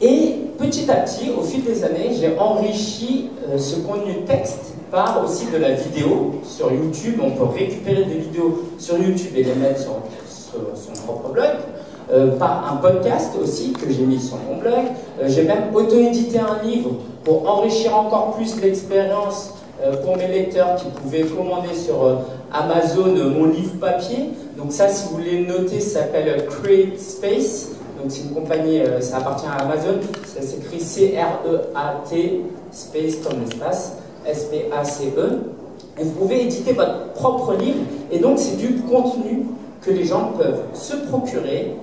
Et 0.00 0.36
petit 0.58 0.90
à 0.90 0.96
petit, 0.96 1.30
au 1.30 1.42
fil 1.42 1.62
des 1.62 1.84
années, 1.84 2.10
j'ai 2.18 2.36
enrichi 2.38 3.30
ce 3.56 3.76
contenu 3.76 4.24
texte 4.26 4.74
par 4.90 5.24
aussi 5.24 5.46
de 5.46 5.58
la 5.58 5.72
vidéo 5.72 6.40
sur 6.44 6.72
YouTube. 6.72 7.20
On 7.22 7.30
peut 7.30 7.52
récupérer 7.52 8.04
des 8.04 8.14
vidéos 8.14 8.62
sur 8.78 8.96
YouTube 8.98 9.32
et 9.36 9.42
les 9.42 9.54
mettre 9.54 9.80
sur 9.80 9.94
son 10.74 11.02
propre 11.04 11.30
blog. 11.30 11.50
Euh, 12.12 12.36
par 12.36 12.70
un 12.70 12.76
podcast 12.76 13.32
aussi 13.42 13.72
que 13.72 13.90
j'ai 13.90 14.04
mis 14.04 14.20
sur 14.20 14.36
mon 14.36 14.58
blog. 14.58 14.74
Euh, 15.22 15.26
j'ai 15.26 15.44
même 15.44 15.74
auto-édité 15.74 16.38
un 16.38 16.62
livre 16.62 16.90
pour 17.24 17.48
enrichir 17.48 17.96
encore 17.96 18.32
plus 18.32 18.60
l'expérience 18.60 19.54
euh, 19.82 19.96
pour 20.02 20.18
mes 20.18 20.28
lecteurs 20.28 20.76
qui 20.76 20.84
pouvaient 21.00 21.22
commander 21.22 21.74
sur 21.74 22.18
Amazon 22.52 23.06
mon 23.06 23.46
livre 23.46 23.80
papier. 23.80 24.32
Donc 24.58 24.70
ça, 24.70 24.88
si 24.88 25.08
vous 25.08 25.16
voulez 25.16 25.46
noter, 25.46 25.80
ça 25.80 26.00
s'appelle 26.00 26.44
Create 26.46 27.00
Space. 27.00 27.70
Donc 27.98 28.10
c'est 28.10 28.24
une 28.24 28.34
compagnie, 28.34 28.82
ça 29.00 29.16
appartient 29.16 29.46
à 29.46 29.62
Amazon. 29.62 29.98
Ça 30.26 30.42
s'écrit 30.42 30.80
C-R-E-A-T, 30.80 32.40
Space 32.70 33.16
comme 33.26 33.40
l'espace, 33.40 33.96
S-P-A-C-E. 34.26 35.38
Et 35.98 36.04
vous 36.04 36.10
pouvez 36.10 36.42
éditer 36.42 36.74
votre 36.74 37.12
propre 37.14 37.54
livre. 37.54 37.80
Et 38.12 38.18
donc 38.18 38.38
c'est 38.38 38.58
du 38.58 38.82
contenu 38.82 39.46
que 39.80 39.90
les 39.90 40.04
gens 40.04 40.32
peuvent 40.36 40.64
se 40.74 40.96
procurer 40.96 41.76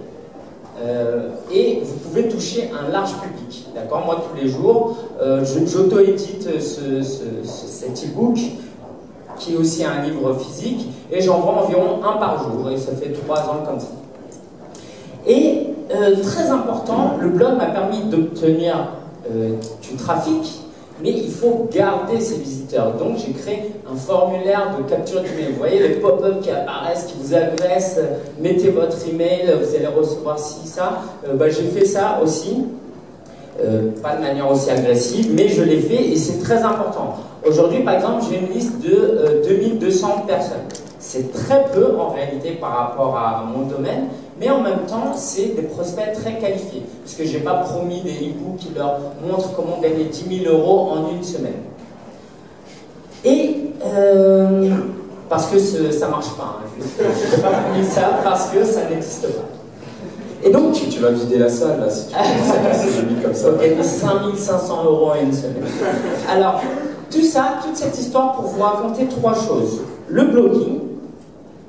euh, 0.84 1.30
et 1.52 1.82
vous 1.84 1.98
pouvez 1.98 2.28
toucher 2.28 2.72
un 2.72 2.92
large 2.92 3.14
public. 3.22 3.68
D'accord? 3.76 4.04
Moi, 4.06 4.24
tous 4.30 4.42
les 4.42 4.50
jours, 4.50 4.98
euh, 5.22 5.44
j'auto-édite 5.66 6.48
cet 6.60 8.06
e-book 8.06 8.40
qui 9.38 9.54
est 9.54 9.58
aussi 9.58 9.84
un 9.84 10.04
livre 10.04 10.34
physique 10.36 10.88
et 11.12 11.22
j'en 11.22 11.40
vends 11.40 11.64
environ 11.64 12.04
un 12.04 12.18
par 12.18 12.44
jour 12.44 12.70
et 12.70 12.78
ça 12.78 12.94
fait 12.94 13.12
trois 13.12 13.40
ans 13.40 13.64
comme 13.66 13.80
ça. 13.80 13.88
Et 15.28 15.68
euh, 15.94 16.16
très 16.22 16.50
important, 16.50 17.18
le 17.20 17.30
blog 17.30 17.58
m'a 17.58 17.68
permis 17.68 18.02
d'obtenir 18.04 18.90
du 19.82 19.96
trafic 19.96 20.62
mais 21.02 21.12
il 21.12 21.32
faut 21.32 21.68
garder 21.74 22.20
ces 22.20 22.36
visiteurs. 22.36 22.94
Donc 22.94 23.18
j'ai 23.18 23.34
créé 23.34 23.72
un 23.92 23.96
formulaire 23.96 24.76
de 24.78 24.90
capture 24.90 25.22
d'email. 25.22 25.52
Vous 25.54 25.60
voyez 25.60 25.80
les 25.80 25.96
pop-up 25.96 26.42
qui 26.42 26.50
apparaissent, 26.52 27.06
qui 27.06 27.16
vous 27.22 27.34
agressent, 27.34 28.00
mettez 28.40 28.70
votre 28.70 28.98
email, 29.08 29.54
vous 29.62 29.76
allez 29.76 29.88
recevoir 29.88 30.38
ci, 30.40 30.68
ça. 30.68 31.02
Euh, 31.28 31.34
bah, 31.34 31.50
j'ai 31.50 31.64
fait 31.64 31.86
ça 31.86 32.20
aussi. 32.24 32.66
Euh, 33.62 33.90
pas 34.02 34.16
de 34.16 34.22
manière 34.22 34.50
aussi 34.50 34.70
agressive, 34.72 35.32
mais 35.36 35.48
je 35.48 35.62
l'ai 35.62 35.80
fait 35.80 36.04
et 36.04 36.16
c'est 36.16 36.40
très 36.40 36.64
important. 36.64 37.16
Aujourd'hui, 37.46 37.82
par 37.84 37.96
exemple, 37.96 38.24
j'ai 38.30 38.40
une 38.40 38.54
liste 38.54 38.80
de 38.82 39.42
2200 39.48 40.08
euh, 40.08 40.28
personnes. 40.28 40.58
C'est 41.00 41.34
très 41.34 41.66
peu 41.74 41.98
en 42.00 42.10
réalité 42.10 42.52
par 42.52 42.78
rapport 42.78 43.18
à 43.18 43.44
mon 43.44 43.66
domaine, 43.66 44.08
mais 44.42 44.50
en 44.50 44.62
même 44.62 44.88
temps, 44.88 45.14
c'est 45.16 45.56
des 45.56 45.62
prospects 45.62 46.14
très 46.14 46.40
qualifiés, 46.40 46.82
puisque 47.04 47.32
je 47.32 47.38
n'ai 47.38 47.44
pas 47.44 47.58
promis 47.58 48.02
des 48.02 48.10
e-books 48.10 48.58
qui 48.58 48.72
leur 48.76 48.98
montrent 49.24 49.54
comment 49.56 49.80
gagner 49.80 50.06
10 50.06 50.44
000 50.46 50.56
euros 50.56 50.90
en 50.90 51.12
une 51.12 51.24
semaine. 51.24 51.62
Et 53.24 53.58
euh, 53.86 54.72
parce 55.30 55.46
que 55.46 55.60
ça 55.60 56.08
ne 56.08 56.12
marche 56.12 56.32
pas, 56.32 56.60
hein, 56.60 56.66
je 56.80 57.36
n'ai 57.36 57.42
pas 57.44 57.50
promis 57.50 57.86
ça 57.86 58.20
parce 58.24 58.50
que 58.50 58.66
ça 58.66 58.90
n'existe 58.90 59.28
pas. 59.28 59.46
Et 60.44 60.50
donc, 60.50 60.74
tu, 60.74 61.00
vas 61.00 61.12
vider 61.12 61.38
la 61.38 61.50
salle 61.50 61.80
là 61.80 61.88
si 61.88 62.08
tu 62.08 62.16
commences 62.16 63.24
comme 63.24 63.34
ça. 63.36 63.50
Gagner 63.62 63.84
5500 63.84 64.86
euros 64.86 65.12
en 65.12 65.16
une 65.22 65.32
semaine. 65.32 65.66
Alors, 66.28 66.62
tout 67.12 67.22
ça, 67.22 67.60
toute 67.64 67.76
cette 67.76 68.00
histoire 68.00 68.34
pour 68.34 68.46
vous 68.46 68.64
raconter 68.64 69.06
trois 69.06 69.36
choses. 69.36 69.82
Le 70.08 70.24
blogging, 70.24 70.80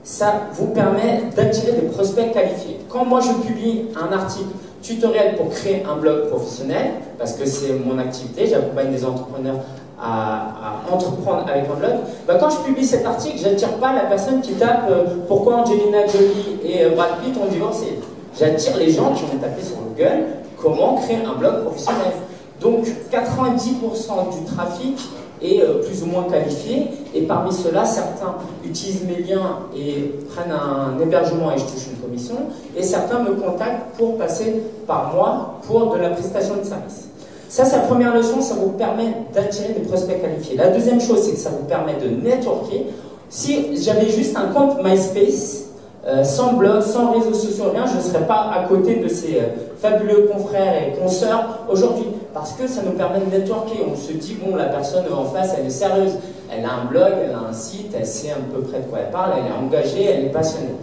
ça 0.05 0.49
vous 0.55 0.69
permet 0.69 1.23
d'attirer 1.37 1.73
des 1.73 1.89
prospects 1.89 2.33
qualifiés. 2.33 2.81
Quand 2.89 3.05
moi 3.05 3.21
je 3.21 3.33
publie 3.47 3.87
un 3.97 4.13
article 4.13 4.51
tutoriel 4.83 5.37
pour 5.37 5.49
créer 5.51 5.85
un 5.89 5.97
blog 5.97 6.29
professionnel, 6.29 6.93
parce 7.19 7.35
que 7.35 7.47
c'est 7.47 7.73
mon 7.75 7.99
activité, 7.99 8.47
j'accompagne 8.47 8.91
des 8.91 9.05
entrepreneurs 9.05 9.61
à, 10.01 10.83
entreprendre 10.93 11.47
avec 11.49 11.65
un 11.71 11.75
blog, 11.75 11.93
bah, 12.27 12.37
quand 12.41 12.51
je 12.51 12.57
publie 12.67 12.85
cet 12.85 13.07
article, 13.07 13.39
j'attire 13.39 13.75
pas 13.75 13.95
la 13.95 14.03
personne 14.03 14.41
qui 14.41 14.55
tape 14.55 14.89
euh, 14.91 15.05
pourquoi 15.29 15.59
Angelina 15.59 16.07
Jolie 16.07 16.59
et 16.65 16.85
euh, 16.85 16.91
Brad 16.97 17.21
Pitt 17.23 17.37
ont 17.41 17.47
divorcé? 17.47 18.01
J'attire 18.37 18.77
les 18.79 18.91
gens 18.91 19.13
qui 19.13 19.23
vont 19.23 19.39
taper 19.39 19.63
sur 19.63 19.77
Google 19.77 20.25
comment 20.61 20.97
créer 20.97 21.19
un 21.25 21.39
blog 21.39 21.65
professionnel. 21.65 22.13
Donc 22.61 22.87
90% 23.13 24.39
du 24.39 24.45
trafic 24.45 24.99
et 25.43 25.61
euh, 25.63 25.83
plus 25.83 26.03
ou 26.03 26.07
moins 26.07 26.25
qualifiés. 26.25 26.89
Et 27.15 27.23
parmi 27.23 27.53
ceux-là, 27.53 27.85
certains 27.85 28.37
utilisent 28.65 29.05
mes 29.05 29.23
liens 29.23 29.59
et 29.77 30.15
prennent 30.35 30.53
un 30.53 31.01
hébergement 31.01 31.53
et 31.53 31.59
je 31.59 31.65
touche 31.65 31.89
une 31.93 31.99
commission. 31.99 32.37
Et 32.77 32.83
certains 32.83 33.21
me 33.21 33.35
contactent 33.35 33.97
pour 33.99 34.17
passer 34.17 34.63
par 34.87 35.13
moi 35.15 35.61
pour 35.67 35.93
de 35.93 35.99
la 35.99 36.11
prestation 36.11 36.57
de 36.57 36.65
service. 36.65 37.09
Ça, 37.49 37.67
c'est 37.67 37.77
la 37.77 37.83
première 37.83 38.15
leçon, 38.15 38.41
ça 38.41 38.55
vous 38.55 38.71
permet 38.71 39.15
d'attirer 39.35 39.75
des 39.75 39.87
prospects 39.87 40.23
qualifiés. 40.23 40.57
La 40.57 40.69
deuxième 40.69 41.01
chose, 41.01 41.23
c'est 41.23 41.33
que 41.33 41.39
ça 41.39 41.51
vous 41.51 41.67
permet 41.67 41.95
de 41.97 42.09
networker. 42.09 42.87
Si 43.29 43.77
j'avais 43.83 44.09
juste 44.09 44.35
un 44.37 44.55
compte 44.55 44.83
MySpace, 44.83 45.65
euh, 46.07 46.25
sans 46.25 46.55
blog, 46.55 46.81
sans 46.83 47.13
réseaux 47.13 47.35
sociaux, 47.35 47.67
rien, 47.73 47.85
je 47.87 47.97
ne 47.97 48.03
serais 48.03 48.27
pas 48.27 48.51
à 48.55 48.65
côté 48.69 48.97
de 48.97 49.09
ces 49.09 49.37
euh, 49.37 49.72
fabuleux 49.83 50.31
confrères 50.33 50.75
et 50.83 50.93
consoeurs 50.93 51.67
aujourd'hui. 51.69 52.07
Parce 52.33 52.53
que 52.53 52.67
ça 52.67 52.83
nous 52.83 52.93
permet 52.93 53.21
de 53.21 53.37
networker. 53.37 53.85
On 53.93 53.97
se 53.97 54.13
dit, 54.13 54.39
bon, 54.43 54.57
la 54.57 54.67
personne 54.67 55.05
en 55.13 55.25
face, 55.25 55.55
elle 55.59 55.67
est 55.67 55.71
sérieuse. 55.71 56.13
Elle 56.51 56.65
a 56.65 56.73
un 56.83 56.85
blog, 56.85 57.13
elle 57.25 57.35
a 57.35 57.49
un 57.51 57.53
site, 57.53 57.93
elle 57.99 58.07
sait 58.07 58.31
à 58.31 58.37
peu 58.55 58.63
près 58.63 58.81
de 58.81 58.85
quoi 58.85 59.01
elle 59.01 59.11
parle, 59.11 59.33
elle 59.39 59.47
est 59.47 59.67
engagée, 59.67 60.05
elle 60.05 60.27
est 60.27 60.33
passionnée. 60.33 60.75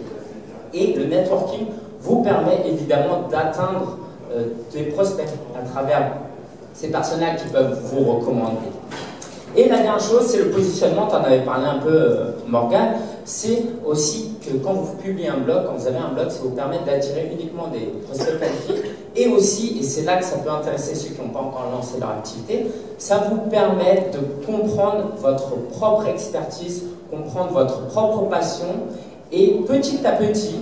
Et 0.74 0.94
le 0.94 1.04
networking 1.04 1.66
vous 2.00 2.22
permet 2.22 2.60
évidemment 2.66 3.28
d'atteindre 3.30 3.98
euh, 4.34 4.46
des 4.72 4.84
prospects 4.84 5.28
à 5.56 5.68
travers 5.68 6.12
ces 6.74 6.88
personnes-là 6.88 7.34
qui 7.36 7.48
peuvent 7.48 7.78
vous 7.84 8.04
recommander. 8.04 8.68
Et 9.56 9.68
la 9.68 9.76
dernière 9.76 10.00
chose, 10.00 10.26
c'est 10.26 10.38
le 10.38 10.50
positionnement, 10.50 11.06
tu 11.08 11.14
en 11.14 11.24
avais 11.24 11.40
parlé 11.40 11.66
un 11.66 11.78
peu, 11.78 11.90
euh, 11.90 12.24
Morgan, 12.46 12.94
c'est 13.24 13.62
aussi 13.84 14.29
que 14.40 14.56
quand 14.56 14.72
vous 14.72 14.96
publiez 14.96 15.28
un 15.28 15.38
blog, 15.38 15.66
quand 15.66 15.74
vous 15.74 15.86
avez 15.86 15.98
un 15.98 16.12
blog, 16.12 16.30
ça 16.30 16.40
vous 16.42 16.50
permet 16.50 16.78
d'attirer 16.86 17.30
uniquement 17.32 17.68
des 17.68 17.92
prospects 18.06 18.38
qualifiés, 18.38 18.90
et 19.16 19.28
aussi, 19.28 19.78
et 19.80 19.82
c'est 19.82 20.02
là 20.02 20.16
que 20.16 20.24
ça 20.24 20.38
peut 20.38 20.50
intéresser 20.50 20.94
ceux 20.94 21.14
qui 21.14 21.20
n'ont 21.20 21.28
pas 21.28 21.40
encore 21.40 21.68
lancé 21.72 21.98
leur 22.00 22.10
activité, 22.10 22.66
ça 22.98 23.28
vous 23.30 23.50
permet 23.50 24.10
de 24.12 24.46
comprendre 24.46 25.12
votre 25.18 25.56
propre 25.68 26.06
expertise, 26.06 26.84
comprendre 27.10 27.52
votre 27.52 27.86
propre 27.88 28.28
passion, 28.28 28.66
et 29.32 29.60
petit 29.66 30.04
à 30.04 30.12
petit, 30.12 30.56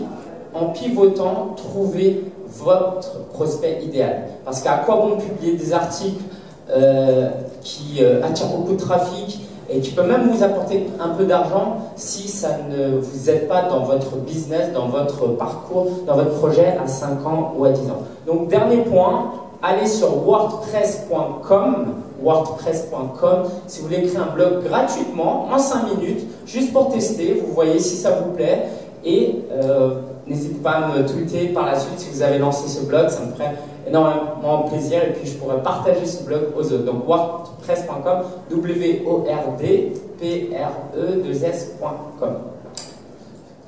en 0.54 0.66
pivotant, 0.66 1.54
trouver 1.56 2.24
votre 2.48 3.26
prospect 3.32 3.82
idéal. 3.84 4.24
Parce 4.44 4.62
qu'à 4.62 4.78
quoi 4.78 4.96
bon 4.96 5.16
publier 5.16 5.56
des 5.56 5.72
articles 5.72 6.22
euh, 6.70 7.30
qui 7.62 8.02
euh, 8.02 8.22
attirent 8.24 8.48
beaucoup 8.48 8.72
de 8.72 8.80
trafic 8.80 9.40
et 9.70 9.80
qui 9.80 9.90
peuvent 9.90 10.08
même 10.08 10.30
vous 10.30 10.42
apporter 10.42 10.86
un 11.00 11.10
peu 11.10 11.24
d'argent 11.24 11.76
si 11.96 12.28
ça 12.28 12.58
ne 12.70 12.98
vous 12.98 13.30
aide 13.30 13.48
pas 13.48 13.62
dans 13.62 13.80
votre 13.80 14.16
business, 14.16 14.72
dans 14.72 14.88
votre 14.88 15.26
parcours, 15.28 15.90
dans 16.06 16.16
votre 16.16 16.38
projet 16.38 16.76
à 16.82 16.86
5 16.86 17.26
ans 17.26 17.54
ou 17.56 17.64
à 17.64 17.70
10 17.70 17.90
ans. 17.90 18.02
Donc 18.26 18.48
dernier 18.48 18.78
point, 18.78 19.32
allez 19.62 19.86
sur 19.86 20.26
wordpress.com 20.26 21.86
wordpress.com 22.22 23.44
si 23.66 23.80
vous 23.80 23.86
voulez 23.86 24.02
créer 24.02 24.16
un 24.16 24.34
blog 24.34 24.64
gratuitement 24.64 25.48
en 25.52 25.58
5 25.58 25.98
minutes 25.98 26.26
juste 26.46 26.72
pour 26.72 26.90
tester, 26.92 27.42
vous 27.46 27.52
voyez 27.52 27.78
si 27.78 27.96
ça 27.96 28.10
vous 28.10 28.32
plaît 28.32 28.64
et 29.04 29.44
euh, 29.52 30.00
n'hésitez 30.28 30.60
pas 30.62 30.72
à 30.72 30.88
me 30.88 31.06
tweeter 31.06 31.48
par 31.48 31.66
la 31.66 31.78
suite 31.78 31.98
si 31.98 32.10
vous 32.10 32.22
avez 32.22 32.38
lancé 32.38 32.68
ce 32.68 32.84
blog, 32.86 33.08
ça 33.08 33.24
me 33.24 33.32
ferait 33.32 33.56
énormément 33.86 34.62
plaisir 34.68 35.02
et 35.04 35.12
puis 35.12 35.28
je 35.28 35.36
pourrais 35.38 35.62
partager 35.62 36.06
ce 36.06 36.24
blog 36.24 36.52
aux 36.56 36.72
autres. 36.72 36.84
Donc 36.84 37.08
wordpress.com, 37.08 38.24
w 38.50 39.02
o 39.06 39.24
r 39.24 39.56
d 39.56 39.92
p 40.18 40.50
r 40.54 40.96
e 40.96 41.22
2 41.22 41.32
scom 41.34 42.38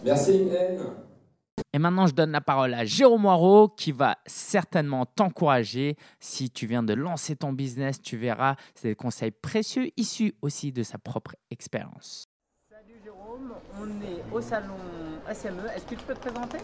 Merci 0.05 0.49
N. 0.51 0.81
Et 1.73 1.79
maintenant, 1.79 2.07
je 2.07 2.14
donne 2.14 2.33
la 2.33 2.40
parole 2.40 2.75
à 2.75 2.85
Jérôme 2.85 3.23
Moirot 3.23 3.68
qui 3.68 3.92
va 3.92 4.16
certainement 4.27 5.07
t'encourager. 5.07 5.96
Si 6.18 6.51
tu 6.51 6.66
viens 6.66 6.83
de 6.83 6.94
lancer 6.94 7.37
ton 7.37 7.53
business, 7.53 8.01
tu 8.01 8.16
verras, 8.16 8.57
c'est 8.75 8.88
des 8.88 8.94
conseils 8.94 9.31
précieux 9.31 9.90
issus 9.96 10.35
aussi 10.42 10.73
de 10.73 10.83
sa 10.83 10.99
propre 10.99 11.37
expérience. 11.51 12.29
Jérôme, 13.40 13.53
on 13.81 13.87
est 14.05 14.37
au 14.37 14.40
salon 14.40 14.76
SME. 15.33 15.66
Est-ce 15.74 15.85
que 15.85 15.94
tu 15.94 16.05
peux 16.05 16.14
te 16.14 16.20
présenter? 16.20 16.59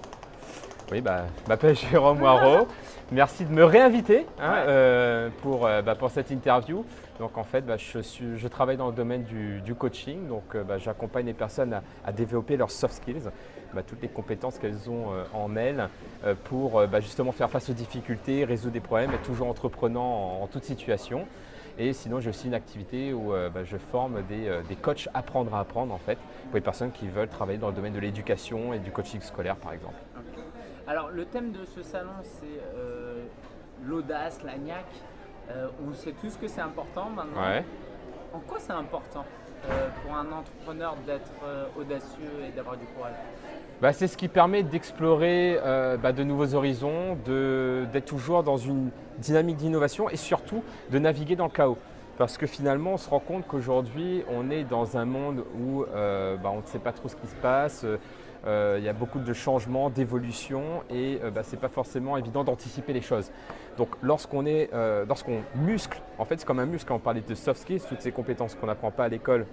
Oui, 0.92 1.00
bah, 1.00 1.26
je 1.42 1.48
m'appelle 1.48 1.76
Jérôme 1.76 2.18
Moirot. 2.18 2.66
Merci 3.12 3.44
de 3.44 3.52
me 3.52 3.64
réinviter 3.64 4.26
hein, 4.38 4.54
euh, 4.66 5.30
pour, 5.42 5.66
euh, 5.66 5.82
bah, 5.82 5.94
pour 5.94 6.10
cette 6.10 6.30
interview. 6.30 6.84
Donc 7.18 7.38
en 7.38 7.44
fait, 7.44 7.62
bah, 7.62 7.76
je, 7.76 8.00
suis, 8.00 8.36
je, 8.36 8.48
travaille 8.48 8.76
dans 8.76 8.88
le 8.88 8.94
domaine 8.94 9.24
du, 9.24 9.74
coaching. 9.74 10.28
Donc 10.28 10.54
euh, 10.54 10.64
bah, 10.64 10.78
j'accompagne 10.78 11.26
les 11.26 11.34
personnes 11.34 11.72
à, 11.72 11.82
à, 12.04 12.12
développer 12.12 12.56
leurs 12.56 12.70
soft 12.70 12.94
skills, 12.94 13.30
bah, 13.74 13.82
toutes 13.82 14.02
les 14.02 14.08
compétences 14.08 14.58
qu'elles 14.58 14.88
ont 14.90 15.06
en 15.34 15.56
elles 15.56 15.88
pour 16.44 16.82
justement 17.00 17.32
faire 17.32 17.50
face 17.50 17.68
aux 17.70 17.74
difficultés, 17.74 18.44
résoudre 18.44 18.72
des 18.72 18.80
problèmes, 18.80 19.10
être 19.12 19.22
toujours 19.22 19.48
entreprenant 19.48 20.40
en, 20.42 20.46
toute 20.46 20.64
situation. 20.64 21.26
Et 21.78 21.92
sinon, 21.92 22.20
j'ai 22.20 22.30
aussi 22.30 22.46
une 22.46 22.54
activité 22.54 23.12
où 23.12 23.32
je 23.64 23.76
forme 23.76 24.22
des, 24.28 24.60
des 24.68 24.76
coachs 24.76 25.08
apprendre 25.14 25.54
à 25.54 25.60
apprendre 25.60 25.92
en 25.92 25.98
fait, 25.98 26.18
pour 26.46 26.54
les 26.54 26.60
personnes 26.60 26.92
qui 26.92 27.08
veulent 27.08 27.28
travailler 27.28 27.58
dans 27.58 27.68
le 27.68 27.74
domaine 27.74 27.92
de 27.92 28.00
l'éducation 28.00 28.72
et 28.72 28.78
du 28.78 28.90
coaching 28.90 29.20
scolaire 29.20 29.56
par 29.56 29.72
exemple. 29.72 29.96
Alors, 30.88 31.10
le 31.10 31.24
thème 31.24 31.50
de 31.50 31.64
ce 31.64 31.82
salon, 31.82 32.12
c'est 32.22 32.60
euh, 32.76 33.24
l'audace, 33.84 34.42
la 34.44 34.56
niaque. 34.56 34.84
Euh, 35.50 35.68
on 35.84 35.92
sait 35.92 36.12
tous 36.12 36.36
que 36.36 36.46
c'est 36.46 36.60
important 36.60 37.10
maintenant. 37.10 37.42
En 38.32 38.38
quoi 38.40 38.58
c'est 38.60 38.72
important? 38.72 39.24
euh, 39.24 39.45
pour 40.02 40.14
un 40.14 40.32
entrepreneur 40.32 40.96
d'être 41.06 41.32
audacieux 41.78 42.44
et 42.48 42.54
d'avoir 42.54 42.76
du 42.76 42.86
courage 42.86 43.14
bah, 43.80 43.92
C'est 43.92 44.06
ce 44.06 44.16
qui 44.16 44.28
permet 44.28 44.62
d'explorer 44.62 45.58
bah, 46.02 46.12
de 46.12 46.22
nouveaux 46.22 46.54
horizons, 46.54 47.16
d'être 47.24 48.06
toujours 48.06 48.42
dans 48.42 48.56
une 48.56 48.90
dynamique 49.18 49.56
d'innovation 49.56 50.08
et 50.08 50.16
surtout 50.16 50.62
de 50.90 50.98
naviguer 50.98 51.36
dans 51.36 51.46
le 51.46 51.50
chaos. 51.50 51.78
Parce 52.18 52.38
que 52.38 52.46
finalement, 52.46 52.94
on 52.94 52.96
se 52.96 53.10
rend 53.10 53.20
compte 53.20 53.46
qu'aujourd'hui, 53.46 54.24
on 54.30 54.50
est 54.50 54.64
dans 54.64 54.96
un 54.96 55.04
monde 55.04 55.44
où 55.60 55.84
bah, 55.94 56.50
on 56.52 56.60
ne 56.60 56.66
sait 56.66 56.78
pas 56.78 56.92
trop 56.92 57.08
ce 57.08 57.16
qui 57.16 57.26
se 57.26 57.36
passe. 57.36 57.84
Euh, 58.46 58.76
il 58.78 58.84
y 58.84 58.88
a 58.88 58.92
beaucoup 58.92 59.18
de 59.18 59.32
changements, 59.32 59.90
d'évolutions 59.90 60.84
et 60.88 61.18
euh, 61.22 61.30
bah, 61.30 61.42
ce 61.42 61.52
n'est 61.52 61.60
pas 61.60 61.68
forcément 61.68 62.16
évident 62.16 62.44
d'anticiper 62.44 62.92
les 62.92 63.00
choses. 63.00 63.30
Donc 63.76 63.88
lorsqu'on 64.02 64.46
est, 64.46 64.70
euh, 64.72 65.04
lorsqu'on 65.04 65.42
muscle, 65.56 66.00
en 66.18 66.24
fait 66.24 66.38
c'est 66.38 66.46
comme 66.46 66.60
un 66.60 66.66
muscle, 66.66 66.92
on 66.92 67.00
parlait 67.00 67.22
de 67.22 67.34
soft 67.34 67.60
skills, 67.60 67.80
toutes 67.88 68.02
ces 68.02 68.12
compétences 68.12 68.54
qu'on 68.54 68.66
n'apprend 68.66 68.92
pas 68.92 69.04
à 69.04 69.08
l'école 69.08 69.46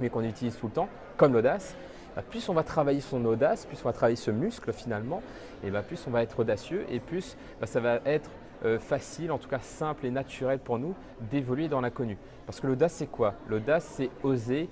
mais 0.00 0.08
qu'on 0.08 0.24
utilise 0.24 0.56
tout 0.56 0.66
le 0.66 0.72
temps, 0.72 0.88
comme 1.18 1.34
l'audace, 1.34 1.76
bah, 2.16 2.22
plus 2.28 2.48
on 2.48 2.54
va 2.54 2.62
travailler 2.62 3.02
son 3.02 3.22
audace, 3.26 3.66
plus 3.66 3.78
on 3.84 3.88
va 3.88 3.92
travailler 3.92 4.16
ce 4.16 4.30
muscle 4.30 4.72
finalement, 4.72 5.22
et 5.62 5.70
bah, 5.70 5.82
plus 5.82 6.02
on 6.06 6.10
va 6.10 6.22
être 6.22 6.38
audacieux 6.38 6.86
et 6.90 7.00
plus 7.00 7.36
ça 7.64 7.80
va 7.80 8.00
être 8.06 8.30
facile, 8.78 9.32
en 9.32 9.38
tout 9.38 9.48
cas 9.48 9.58
simple 9.58 10.06
et 10.06 10.10
naturel 10.12 10.60
pour 10.60 10.78
nous 10.78 10.94
d'évoluer 11.32 11.66
dans 11.66 11.80
l'inconnu. 11.80 12.16
Parce 12.46 12.60
que 12.60 12.68
l'audace 12.68 12.92
c'est 12.92 13.08
quoi? 13.08 13.34
L'audace 13.48 13.84
c'est 13.96 14.08
oser 14.22 14.68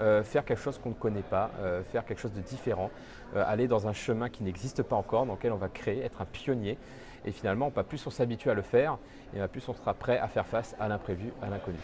euh, 0.00 0.24
faire 0.24 0.44
quelque 0.44 0.60
chose 0.60 0.78
qu'on 0.78 0.88
ne 0.90 0.94
connaît 0.94 1.22
pas, 1.22 1.50
euh, 1.60 1.82
faire 1.84 2.04
quelque 2.04 2.18
chose 2.18 2.32
de 2.32 2.40
différent, 2.40 2.90
euh, 3.36 3.44
aller 3.46 3.68
dans 3.68 3.86
un 3.86 3.92
chemin 3.92 4.28
qui 4.28 4.42
n'existe 4.42 4.82
pas 4.82 4.96
encore, 4.96 5.24
dans 5.24 5.34
lequel 5.34 5.52
on 5.52 5.56
va 5.56 5.68
créer, 5.68 6.04
être 6.04 6.20
un 6.20 6.24
pionnier. 6.24 6.78
Et 7.24 7.30
finalement, 7.30 7.70
pas 7.70 7.84
plus 7.84 8.04
on 8.06 8.10
s'habitue 8.10 8.50
à 8.50 8.54
le 8.54 8.62
faire, 8.62 8.98
et 9.34 9.38
pas 9.38 9.48
plus 9.48 9.66
on 9.68 9.72
sera 9.72 9.94
prêt 9.94 10.18
à 10.18 10.26
faire 10.26 10.46
face 10.46 10.74
à 10.80 10.88
l'imprévu, 10.88 11.32
à 11.42 11.48
l'inconnu. 11.48 11.78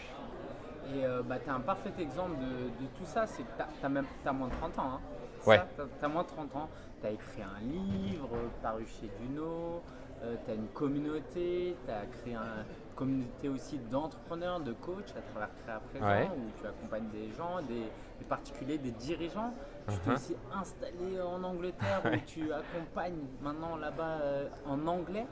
Et 0.93 1.03
bah, 1.25 1.37
tu 1.41 1.49
as 1.49 1.53
un 1.53 1.61
parfait 1.61 1.93
exemple 1.99 2.37
de, 2.37 2.85
tout 2.97 3.05
ça, 3.05 3.25
c'est 3.25 3.43
que 3.43 3.49
tu 3.55 3.61
as, 3.61 4.29
as, 4.29 4.33
moins 4.33 4.47
de 4.47 4.53
30 4.53 4.79
ans. 4.79 4.91
Hein. 4.93 4.99
Ouais. 5.47 5.61
Tu 5.75 6.05
as, 6.05 6.07
moins 6.09 6.23
de 6.23 6.27
30 6.27 6.55
ans, 6.57 6.69
tu 6.99 7.07
as 7.07 7.11
écrit 7.11 7.41
un 7.41 7.59
livre, 7.61 8.29
paru 8.61 8.85
chez 8.85 9.09
Duno, 9.19 9.81
tu 10.21 10.51
as 10.51 10.53
une 10.53 10.67
communauté, 10.67 11.75
tu 11.85 11.91
as 11.91 12.05
créé 12.05 12.35
un, 12.35 12.65
communauté 13.01 13.49
aussi 13.49 13.79
d'entrepreneurs, 13.89 14.59
de 14.59 14.73
coachs 14.73 15.11
à 15.17 15.21
travers 15.31 15.49
Créa 15.63 15.81
Présent, 15.89 16.35
où 16.35 16.61
tu 16.61 16.67
accompagnes 16.67 17.09
des 17.11 17.35
gens, 17.35 17.59
des, 17.67 17.89
particuliers, 18.29 18.77
des 18.77 18.91
dirigeants. 18.91 19.55
Tu 19.89 19.97
t'es 19.97 20.11
uh-huh. 20.11 20.13
aussi 20.13 20.35
installé 20.53 21.19
en 21.19 21.43
Angleterre 21.43 22.01
où 22.05 22.17
tu 22.27 22.53
accompagnes 22.53 23.25
maintenant 23.41 23.75
là-bas 23.77 24.19
euh, 24.21 24.47
en 24.67 24.85
anglais. 24.85 25.25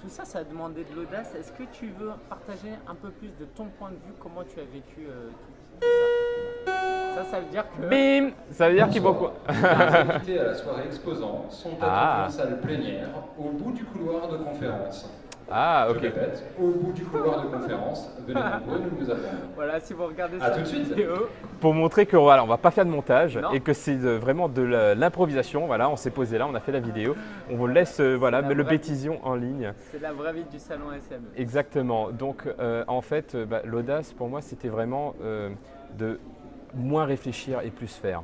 Tout 0.00 0.08
ça, 0.08 0.24
ça 0.24 0.38
a 0.38 0.44
demandé 0.44 0.84
de 0.84 0.94
l'audace. 0.96 1.34
Est-ce 1.34 1.52
que 1.52 1.64
tu 1.70 1.88
veux 1.88 2.12
partager 2.30 2.72
un 2.88 2.94
peu 2.94 3.10
plus 3.10 3.28
de 3.38 3.44
ton 3.44 3.66
point 3.78 3.90
de 3.90 3.96
vue, 3.96 4.14
comment 4.18 4.42
tu 4.44 4.58
as 4.58 4.64
vécu 4.64 5.06
euh, 5.06 5.28
tout, 5.28 5.86
ça? 6.64 6.72
Ça, 7.14 7.24
ça 7.24 7.40
veut 7.40 7.50
dire 7.50 7.64
que. 7.70 7.82
Bim 7.82 8.30
Ça 8.50 8.70
veut 8.70 8.76
dire 8.76 8.88
qu'il 8.88 9.02
faut 9.02 9.12
quoi? 9.12 9.34
Les 9.50 9.54
invités 10.14 10.38
à 10.38 10.44
la 10.44 10.54
soirée 10.54 10.86
exposant 10.86 11.50
sont 11.50 11.76
à 11.82 12.24
ah. 12.24 12.30
salle 12.30 12.58
plénière, 12.62 13.10
au 13.38 13.50
bout 13.50 13.72
du 13.72 13.84
couloir 13.84 14.28
de 14.28 14.38
conférence. 14.38 15.10
Ah, 15.50 15.88
ok. 15.90 16.12
au 16.60 16.70
bout 16.70 16.92
du 16.92 17.04
couloir 17.04 17.42
de 17.44 17.48
conférence, 17.48 18.10
venez 18.26 18.40
nombreux, 18.40 18.78
nous 18.78 19.04
vous 19.04 19.10
attendons. 19.10 19.28
Voilà, 19.54 19.80
si 19.80 19.92
vous 19.92 20.06
regardez 20.06 20.38
à 20.40 20.50
tout 20.50 20.60
de 20.60 20.66
suite. 20.66 20.94
Pour 21.60 21.72
montrer 21.72 22.06
que 22.06 22.16
voilà, 22.16 22.42
on 22.42 22.48
va 22.48 22.58
pas 22.58 22.70
faire 22.70 22.84
de 22.84 22.90
montage 22.90 23.38
et 23.52 23.60
que 23.60 23.72
c'est 23.72 23.96
vraiment 23.96 24.48
de 24.48 24.62
l'improvisation. 24.62 25.66
Voilà, 25.66 25.88
on 25.88 25.96
s'est 25.96 26.10
posé 26.10 26.38
là, 26.38 26.46
on 26.48 26.54
a 26.54 26.60
fait 26.60 26.72
la 26.72 26.80
vidéo. 26.80 27.14
On 27.50 27.56
vous 27.56 27.66
laisse 27.66 28.00
euh, 28.00 28.16
voilà, 28.16 28.40
le 28.40 28.64
bêtision 28.64 29.24
en 29.24 29.34
ligne. 29.34 29.72
C'est 29.92 30.00
la 30.00 30.12
vraie 30.12 30.32
vie 30.32 30.44
du 30.44 30.58
salon 30.58 30.92
SM. 30.92 31.22
Exactement. 31.36 32.10
Donc, 32.10 32.42
euh, 32.58 32.84
en 32.88 33.00
fait, 33.00 33.34
euh, 33.34 33.46
bah, 33.46 33.62
l'audace 33.64 34.12
pour 34.12 34.28
moi, 34.28 34.42
c'était 34.42 34.68
vraiment 34.68 35.14
de 35.98 36.18
moins 36.74 37.04
réfléchir 37.04 37.60
et 37.62 37.70
plus 37.70 37.94
faire. 37.94 38.22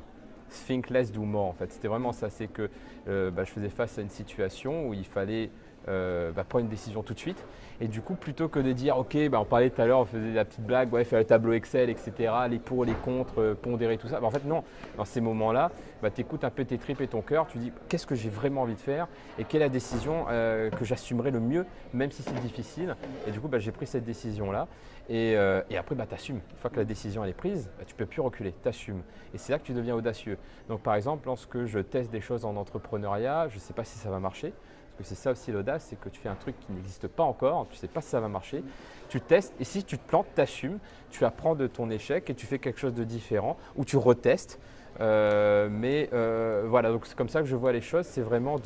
Think 0.66 0.90
less, 0.90 1.12
do 1.12 1.22
more. 1.22 1.48
En 1.48 1.52
fait, 1.52 1.72
c'était 1.72 1.88
vraiment 1.88 2.12
ça. 2.12 2.28
C'est 2.28 2.48
que 2.48 2.68
bah, 3.06 3.44
je 3.44 3.50
faisais 3.50 3.68
face 3.70 3.98
à 3.98 4.02
une 4.02 4.11
situation 4.11 4.88
où 4.88 4.94
il 4.94 5.04
fallait 5.04 5.50
euh, 5.88 6.31
bah, 6.33 6.45
une 6.59 6.68
décision 6.68 7.03
tout 7.03 7.14
de 7.14 7.18
suite. 7.18 7.45
Et 7.81 7.88
du 7.88 8.01
coup, 8.01 8.14
plutôt 8.14 8.49
que 8.49 8.61
de 8.61 8.71
dire, 8.71 8.97
ok, 8.97 9.16
bah, 9.29 9.40
on 9.40 9.45
parlait 9.45 9.71
tout 9.71 9.83
à 9.83 9.87
l'heure, 9.87 9.99
on 9.99 10.05
faisait 10.05 10.33
la 10.33 10.45
petite 10.45 10.64
blague, 10.64 10.92
ouais, 10.92 11.03
faire 11.03 11.18
le 11.18 11.25
tableau 11.25 11.53
Excel, 11.53 11.90
etc., 11.90 12.33
les 12.49 12.61
pour, 12.61 12.85
les 12.85 12.92
contre, 12.92 13.40
euh, 13.40 13.55
pondérer 13.61 13.99
tout 13.99 14.07
ça. 14.07 14.21
Bah, 14.21 14.27
en 14.29 14.31
fait, 14.31 14.45
non. 14.45 14.62
Dans 14.97 15.05
ces 15.05 15.21
moments-là, 15.21 15.73
bah, 16.01 16.11
tu 16.11 16.21
écoutes 16.21 16.45
un 16.45 16.51
peu 16.51 16.64
tes 16.64 16.79
tripes 16.79 17.01
et 17.01 17.09
ton 17.09 17.23
cœur, 17.23 17.49
tu 17.49 17.59
dis, 17.59 17.73
qu'est-ce 17.88 18.07
que 18.07 18.14
j'ai 18.14 18.29
vraiment 18.29 18.62
envie 18.62 18.75
de 18.75 18.81
faire 18.81 19.09
et 19.37 19.45
quelle 19.45 19.62
est 19.62 19.64
la 19.64 19.68
décision 19.68 20.27
euh, 20.31 20.71
que 20.71 20.85
j'assumerai 20.85 21.33
le 21.33 21.40
mieux, 21.40 21.66
même 21.92 22.12
si 22.12 22.23
c'est 22.23 22.40
difficile. 22.40 22.95
Et 23.27 23.33
du 23.33 23.40
coup, 23.40 23.49
bah, 23.49 23.59
j'ai 23.59 23.73
pris 23.73 23.88
cette 23.88 24.05
décision-là. 24.05 24.68
Et, 25.09 25.33
et, 25.33 25.77
après, 25.77 25.97
tu 25.97 26.14
assumes. 26.14 26.40
Une 26.53 26.57
fois 26.59 26.71
que 26.71 26.77
la 26.77 26.85
décision 26.85 27.25
elle 27.25 27.31
est 27.31 27.35
prise, 27.35 27.68
tu 27.87 27.95
peux 27.97 28.07
plus 28.07 28.21
reculer, 28.21 28.55
tu 28.62 28.68
assumes. 28.68 29.03
Et 29.35 29.38
c'est 29.38 29.53
là 29.53 29.59
que 29.59 29.64
tu 29.64 29.73
deviens 29.73 29.97
audacieux. 29.97 30.38
Donc, 30.68 30.81
par 30.81 30.95
exemple, 30.95 31.27
lorsque 31.27 31.64
je 31.64 31.81
teste 31.81 32.12
des 32.12 32.21
choses 32.21 32.45
en 32.45 32.55
entrepreneuriat, 32.55 33.49
je 33.49 33.57
ne 33.57 33.61
sais 33.61 33.75
pas 33.75 33.83
si 33.83 33.99
ça 33.99 34.11
va 34.11 34.21
marcher. 34.21 34.55
Que 35.03 35.09
c'est 35.09 35.17
ça 35.17 35.33
aussi 35.33 35.51
l'audace, 35.51 35.87
c'est 35.88 35.99
que 35.99 36.09
tu 36.09 36.21
fais 36.21 36.29
un 36.29 36.37
truc 36.37 36.55
qui 36.61 36.73
n'existe 36.73 37.09
pas 37.09 37.25
encore, 37.25 37.67
tu 37.69 37.75
ne 37.75 37.79
sais 37.79 37.88
pas 37.88 38.01
si 38.01 38.09
ça 38.09 38.21
va 38.21 38.29
marcher, 38.29 38.62
tu 39.09 39.21
testes 39.21 39.53
et 39.59 39.65
si 39.65 39.83
tu 39.83 39.99
te 39.99 40.07
plantes, 40.07 40.27
tu 40.35 40.41
assumes, 40.41 40.79
tu 41.11 41.25
apprends 41.25 41.55
de 41.55 41.67
ton 41.67 41.91
échec 41.91 42.31
et 42.31 42.35
tu 42.35 42.47
fais 42.47 42.59
quelque 42.59 42.79
chose 42.79 42.95
de 42.95 43.05
différent 43.05 43.57
ou 43.77 43.85
tu 43.85 43.97
retestes. 43.97 44.61
Euh, 45.01 45.69
mais 45.71 46.09
euh, 46.12 46.65
voilà, 46.67 46.91
donc 46.91 47.07
c'est 47.07 47.17
comme 47.17 47.29
ça 47.29 47.41
que 47.41 47.47
je 47.47 47.57
vois 47.57 47.73
les 47.73 47.81
choses, 47.81 48.07
c'est 48.07 48.21
vraiment 48.21 48.57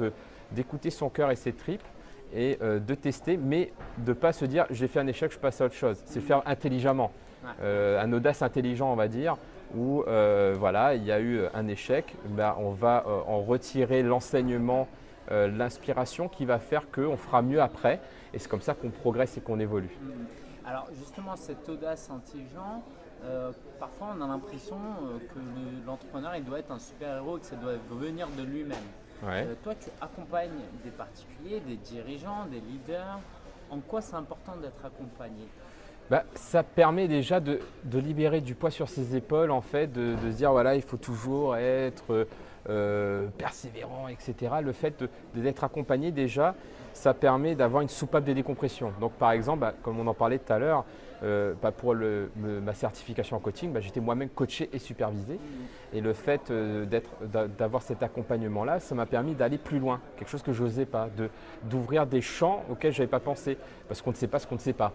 d'écouter 0.52 0.90
son 0.90 1.08
cœur 1.08 1.30
et 1.30 1.36
ses 1.36 1.52
tripes 1.52 1.82
et 2.34 2.58
euh, 2.60 2.80
de 2.80 2.94
tester, 2.94 3.36
mais 3.36 3.72
de 3.98 4.10
ne 4.10 4.14
pas 4.14 4.32
se 4.32 4.44
dire 4.44 4.66
j'ai 4.70 4.88
fait 4.88 5.00
un 5.00 5.06
échec, 5.06 5.32
je 5.32 5.38
passe 5.38 5.60
à 5.60 5.66
autre 5.66 5.74
chose. 5.74 6.02
C'est 6.04 6.20
faire 6.20 6.42
intelligemment, 6.46 7.12
un 7.62 8.12
audace 8.12 8.42
intelligent 8.42 8.92
on 8.92 8.96
va 8.96 9.08
dire, 9.08 9.36
où 9.74 10.04
voilà, 10.58 10.94
il 10.94 11.04
y 11.04 11.12
a 11.12 11.20
eu 11.20 11.40
un 11.54 11.66
échec, 11.68 12.14
ben, 12.28 12.54
on 12.58 12.70
va 12.70 13.04
en 13.26 13.40
retirer 13.40 14.02
l'enseignement 14.02 14.88
euh, 15.30 15.48
l'inspiration 15.48 16.28
qui 16.28 16.44
va 16.44 16.58
faire 16.58 16.90
qu'on 16.90 17.16
fera 17.16 17.42
mieux 17.42 17.60
après. 17.60 18.00
Et 18.32 18.38
c'est 18.38 18.48
comme 18.48 18.60
ça 18.60 18.74
qu'on 18.74 18.90
progresse 18.90 19.36
et 19.36 19.40
qu'on 19.40 19.58
évolue. 19.58 19.96
Mm. 20.00 20.66
Alors 20.66 20.88
justement, 20.98 21.36
cette 21.36 21.68
audace 21.68 22.10
intelligent, 22.10 22.82
euh, 23.24 23.52
parfois 23.78 24.14
on 24.16 24.20
a 24.22 24.26
l'impression 24.26 24.76
euh, 24.76 25.18
que 25.18 25.86
l'entrepreneur 25.86 26.34
il 26.36 26.44
doit 26.44 26.58
être 26.58 26.72
un 26.72 26.78
super-héros 26.78 27.38
et 27.38 27.40
que 27.40 27.46
ça 27.46 27.56
doit 27.56 27.74
venir 27.90 28.28
de 28.36 28.42
lui-même. 28.42 28.78
toi, 29.62 29.74
tu 29.74 29.88
accompagnes 30.00 30.60
des 30.84 30.90
particuliers, 30.90 31.60
des 31.60 31.76
dirigeants, 31.76 32.46
des 32.46 32.60
leaders. 32.60 33.20
En 33.70 33.78
quoi 33.80 34.00
c'est 34.00 34.16
important 34.16 34.56
d'être 34.56 34.84
accompagné? 34.84 35.48
Bah, 36.10 36.24
ça 36.34 36.62
permet 36.62 37.08
déjà 37.08 37.40
de, 37.40 37.60
libérer 37.92 38.40
du 38.40 38.54
poids 38.54 38.70
sur 38.70 38.88
ses 38.88 39.16
épaules, 39.16 39.50
en 39.50 39.60
fait, 39.60 39.92
de, 39.92 40.16
se 40.30 40.36
dire 40.36 40.52
voilà, 40.52 40.76
il 40.76 40.82
faut 40.82 40.96
toujours 40.96 41.56
être 41.56 42.26
euh, 42.68 43.26
persévérant, 43.38 44.08
etc. 44.08 44.56
Le 44.62 44.72
fait 44.72 45.04
d'être 45.34 45.64
accompagné 45.64 46.12
déjà, 46.12 46.54
ça 46.94 47.14
permet 47.14 47.54
d'avoir 47.54 47.82
une 47.82 47.88
soupape 47.88 48.24
de 48.24 48.32
décompression. 48.32 48.92
Donc 49.00 49.12
par 49.12 49.32
exemple, 49.32 49.60
bah, 49.60 49.74
comme 49.82 50.00
on 50.00 50.06
en 50.06 50.14
parlait 50.14 50.38
tout 50.38 50.52
à 50.52 50.58
l'heure, 50.58 50.84
euh, 51.22 51.54
bah, 51.62 51.72
pour 51.72 51.94
ma 51.94 52.74
certification 52.74 53.36
en 53.36 53.40
coaching, 53.40 53.72
j'étais 53.80 54.00
moi-même 54.00 54.28
coaché 54.28 54.68
et 54.72 54.78
supervisé. 54.78 55.38
Et 55.92 56.00
le 56.00 56.12
fait 56.12 56.50
euh, 56.50 56.84
d'avoir 57.58 57.82
cet 57.82 58.02
accompagnement-là, 58.02 58.80
ça 58.80 58.94
m'a 58.94 59.06
permis 59.06 59.34
d'aller 59.34 59.58
plus 59.58 59.78
loin, 59.78 60.00
quelque 60.16 60.28
chose 60.28 60.42
que 60.42 60.52
je 60.52 60.62
n'osais 60.62 60.86
pas, 60.86 61.08
d'ouvrir 61.64 62.06
des 62.06 62.20
champs 62.20 62.64
auxquels 62.70 62.92
je 62.92 62.98
n'avais 62.98 63.10
pas 63.10 63.20
pensé, 63.20 63.58
parce 63.88 64.02
qu'on 64.02 64.10
ne 64.10 64.16
sait 64.16 64.26
pas 64.28 64.38
ce 64.38 64.46
qu'on 64.46 64.56
ne 64.56 64.60
sait 64.60 64.72
pas. 64.72 64.92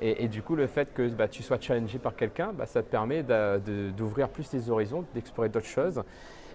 Et, 0.00 0.28
du 0.28 0.42
coup, 0.42 0.56
le 0.56 0.66
fait 0.66 0.92
que 0.92 1.10
tu 1.26 1.42
sois 1.42 1.60
challengé 1.60 1.98
par 1.98 2.16
quelqu'un, 2.16 2.52
ça 2.66 2.82
te 2.82 2.88
permet 2.88 3.22
d'ouvrir 3.96 4.28
plus 4.28 4.48
tes 4.48 4.68
horizons, 4.68 5.04
d'explorer 5.14 5.48
d'autres 5.48 5.66
choses. 5.66 6.02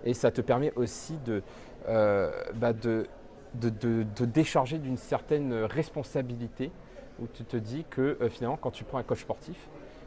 Et 0.05 0.13
ça 0.13 0.31
te 0.31 0.41
permet 0.41 0.71
aussi 0.75 1.17
de, 1.25 1.41
euh, 1.87 2.31
bah 2.55 2.73
de, 2.73 3.07
de, 3.55 3.69
de, 3.69 4.25
décharger 4.25 4.77
d'une 4.77 4.97
certaine 4.97 5.53
responsabilité 5.53 6.71
où 7.19 7.25
tu 7.33 7.43
te 7.43 7.57
dis 7.57 7.83
que 7.89 8.17
euh, 8.21 8.29
finalement, 8.29 8.57
quand 8.57 8.71
tu 8.71 8.83
prends 8.83 8.99
un 8.99 9.03
coach 9.03 9.21
sportif, 9.21 9.57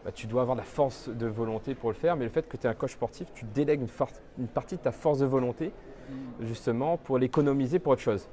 bah, 0.05 0.13
tu 0.13 0.27
dois 0.27 0.43
avoir 0.43 0.57
la 0.57 0.63
force 0.63 1.09
de 1.09 1.27
volonté 1.27 1.75
pour 1.75 1.91
le 1.91 1.97
faire, 1.97 2.17
mais 2.17 2.25
le 2.25 2.31
fait 2.31 2.49
que 2.49 2.57
tu 2.57 2.67
es 2.67 2.71
un 2.71 2.75
coach 2.75 2.93
sportif, 2.93 3.33
tu 3.35 3.45
délègues 3.45 3.81
une, 3.81 4.07
une, 4.39 4.49
partie 4.49 4.77
de 4.77 4.83
ta 4.83 4.93
force 4.93 5.19
de 5.19 5.27
volonté 5.27 5.73
mm. 6.09 6.45
justement 6.47 6.97
pour 6.97 7.19
l'économiser 7.19 7.79
pour 7.79 7.93
autre 7.93 8.03
chose. 8.03 8.29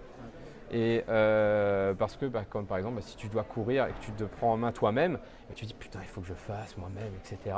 Et 0.72 1.04
euh, 1.08 1.94
parce 1.94 2.18
que, 2.18 2.26
bah, 2.26 2.44
comme 2.50 2.66
par 2.66 2.78
exemple, 2.78 3.02
si 3.02 3.16
tu 3.16 3.28
dois 3.28 3.44
courir 3.44 3.86
et 3.86 3.92
que 3.92 4.06
tu 4.06 4.12
te 4.12 4.24
prends 4.24 4.54
en 4.54 4.58
main 4.58 4.72
toi-même, 4.72 5.18
tu 5.56 5.66
te 5.66 5.70
dis 5.70 5.74
putain, 5.74 6.00
il 6.02 6.08
faut 6.08 6.22
que 6.22 6.28
je 6.28 6.34
fasse 6.34 6.76
moi-même, 6.78 7.14
etc. 7.24 7.56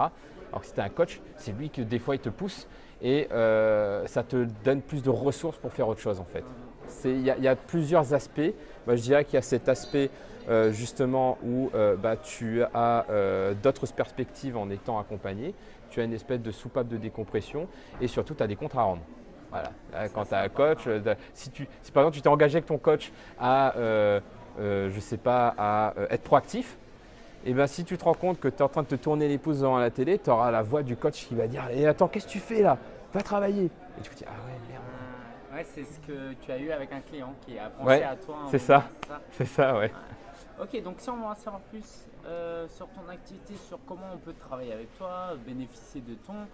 Alors 0.49 0.61
que 0.61 0.67
si 0.67 0.73
tu 0.73 0.79
es 0.79 0.83
un 0.83 0.89
coach, 0.89 1.21
c'est 1.37 1.51
lui 1.51 1.69
que 1.69 1.81
des 1.81 1.99
fois 1.99 2.15
il 2.15 2.19
te 2.19 2.29
pousse 2.29 2.67
et 3.01 3.27
euh, 3.31 4.05
ça 4.07 4.23
te 4.23 4.47
donne 4.63 4.81
plus 4.81 5.01
de 5.01 5.09
ressources 5.09 5.57
pour 5.57 5.73
faire 5.73 5.87
autre 5.87 6.01
chose 6.01 6.19
en 6.19 6.25
fait. 6.25 6.43
Il 7.05 7.21
y, 7.21 7.47
a 7.47 7.55
plusieurs 7.55 8.15
aspects. 8.15 8.51
Moi, 8.87 8.95
je 8.95 9.03
dirais 9.03 9.23
qu'il 9.23 9.35
y 9.35 9.37
a 9.37 9.43
cet 9.43 9.69
aspect 9.69 10.09
euh, 10.49 10.71
justement 10.71 11.37
où 11.45 11.69
bah, 12.01 12.17
tu 12.17 12.63
as 12.73 13.05
d'autres 13.61 13.85
perspectives 13.93 14.57
en 14.57 14.69
étant 14.69 14.99
accompagné. 14.99 15.53
Tu 15.91 16.01
as 16.01 16.03
une 16.03 16.13
espèce 16.13 16.41
de 16.41 16.51
soupape 16.51 16.87
de 16.87 16.97
décompression 16.97 17.67
et 18.01 18.07
surtout 18.07 18.33
tu 18.33 18.41
as 18.41 18.47
des 18.47 18.55
comptes 18.55 18.75
à 18.75 18.81
rendre. 18.81 19.01
Voilà. 19.49 19.71
quand 20.13 20.25
tu 20.25 20.33
as 20.33 20.41
un 20.41 20.49
coach, 20.49 20.87
si, 21.33 21.49
tu, 21.49 21.67
si 21.81 21.91
par 21.91 22.03
exemple 22.03 22.15
tu 22.17 22.21
t'es 22.21 22.29
engagé 22.29 22.57
avec 22.57 22.65
ton 22.65 22.77
coach 22.77 23.11
à, 23.39 23.73
je 24.57 24.99
sais 24.99 25.17
pas, 25.17 25.55
à 25.57 25.93
être 26.09 26.23
proactif, 26.23 26.77
et 27.45 27.51
eh 27.51 27.53
bien 27.53 27.67
si 27.67 27.85
tu 27.85 27.97
te 27.97 28.03
rends 28.03 28.13
compte 28.13 28.39
que 28.39 28.49
tu 28.49 28.57
es 28.57 28.61
en 28.61 28.67
train 28.67 28.83
de 28.83 28.87
te 28.87 28.95
tourner 28.95 29.29
les 29.29 29.37
pouces 29.37 29.59
devant 29.59 29.77
la 29.77 29.89
télé, 29.89 30.19
tu 30.19 30.29
auras 30.29 30.51
la 30.51 30.61
voix 30.61 30.83
du 30.83 30.97
coach 30.97 31.25
qui 31.25 31.35
va 31.35 31.47
dire 31.47 31.69
Et 31.71 31.83
eh, 31.83 31.87
attends, 31.87 32.09
qu'est-ce 32.09 32.27
que 32.27 32.31
tu 32.31 32.39
fais 32.39 32.61
là? 32.61 32.77
Va 33.13 33.21
travailler 33.21 33.65
Et 33.65 34.01
tu 34.03 34.09
te 34.09 34.15
dis 34.17 34.25
Ah 34.27 34.45
ouais, 34.45 34.59
merde. 34.69 34.83
Ouais, 35.53 35.63
c'est 35.63 35.85
ce 35.85 35.99
que 35.99 36.33
tu 36.41 36.51
as 36.51 36.57
eu 36.57 36.69
avec 36.71 36.91
un 36.91 36.99
client 36.99 37.33
qui 37.45 37.57
a 37.57 37.69
pensé 37.69 38.03
à 38.03 38.15
toi. 38.17 38.39
C'est 38.51 38.59
ça. 38.59 38.83
C'est 39.31 39.45
ça, 39.45 39.77
ouais. 39.77 39.91
Ok, 40.61 40.83
donc 40.83 40.95
si 40.99 41.09
on 41.09 41.15
veut 41.15 41.23
en 41.23 41.35
savoir 41.35 41.61
plus 41.61 42.05
euh, 42.25 42.67
sur 42.67 42.89
ton 42.89 43.07
activité, 43.09 43.55
sur 43.55 43.79
comment 43.87 44.07
on 44.13 44.17
peut 44.17 44.33
travailler 44.33 44.73
avec 44.73 44.95
toi, 44.97 45.33
bénéficier 45.45 46.01
de 46.01 46.15
ton 46.15 46.45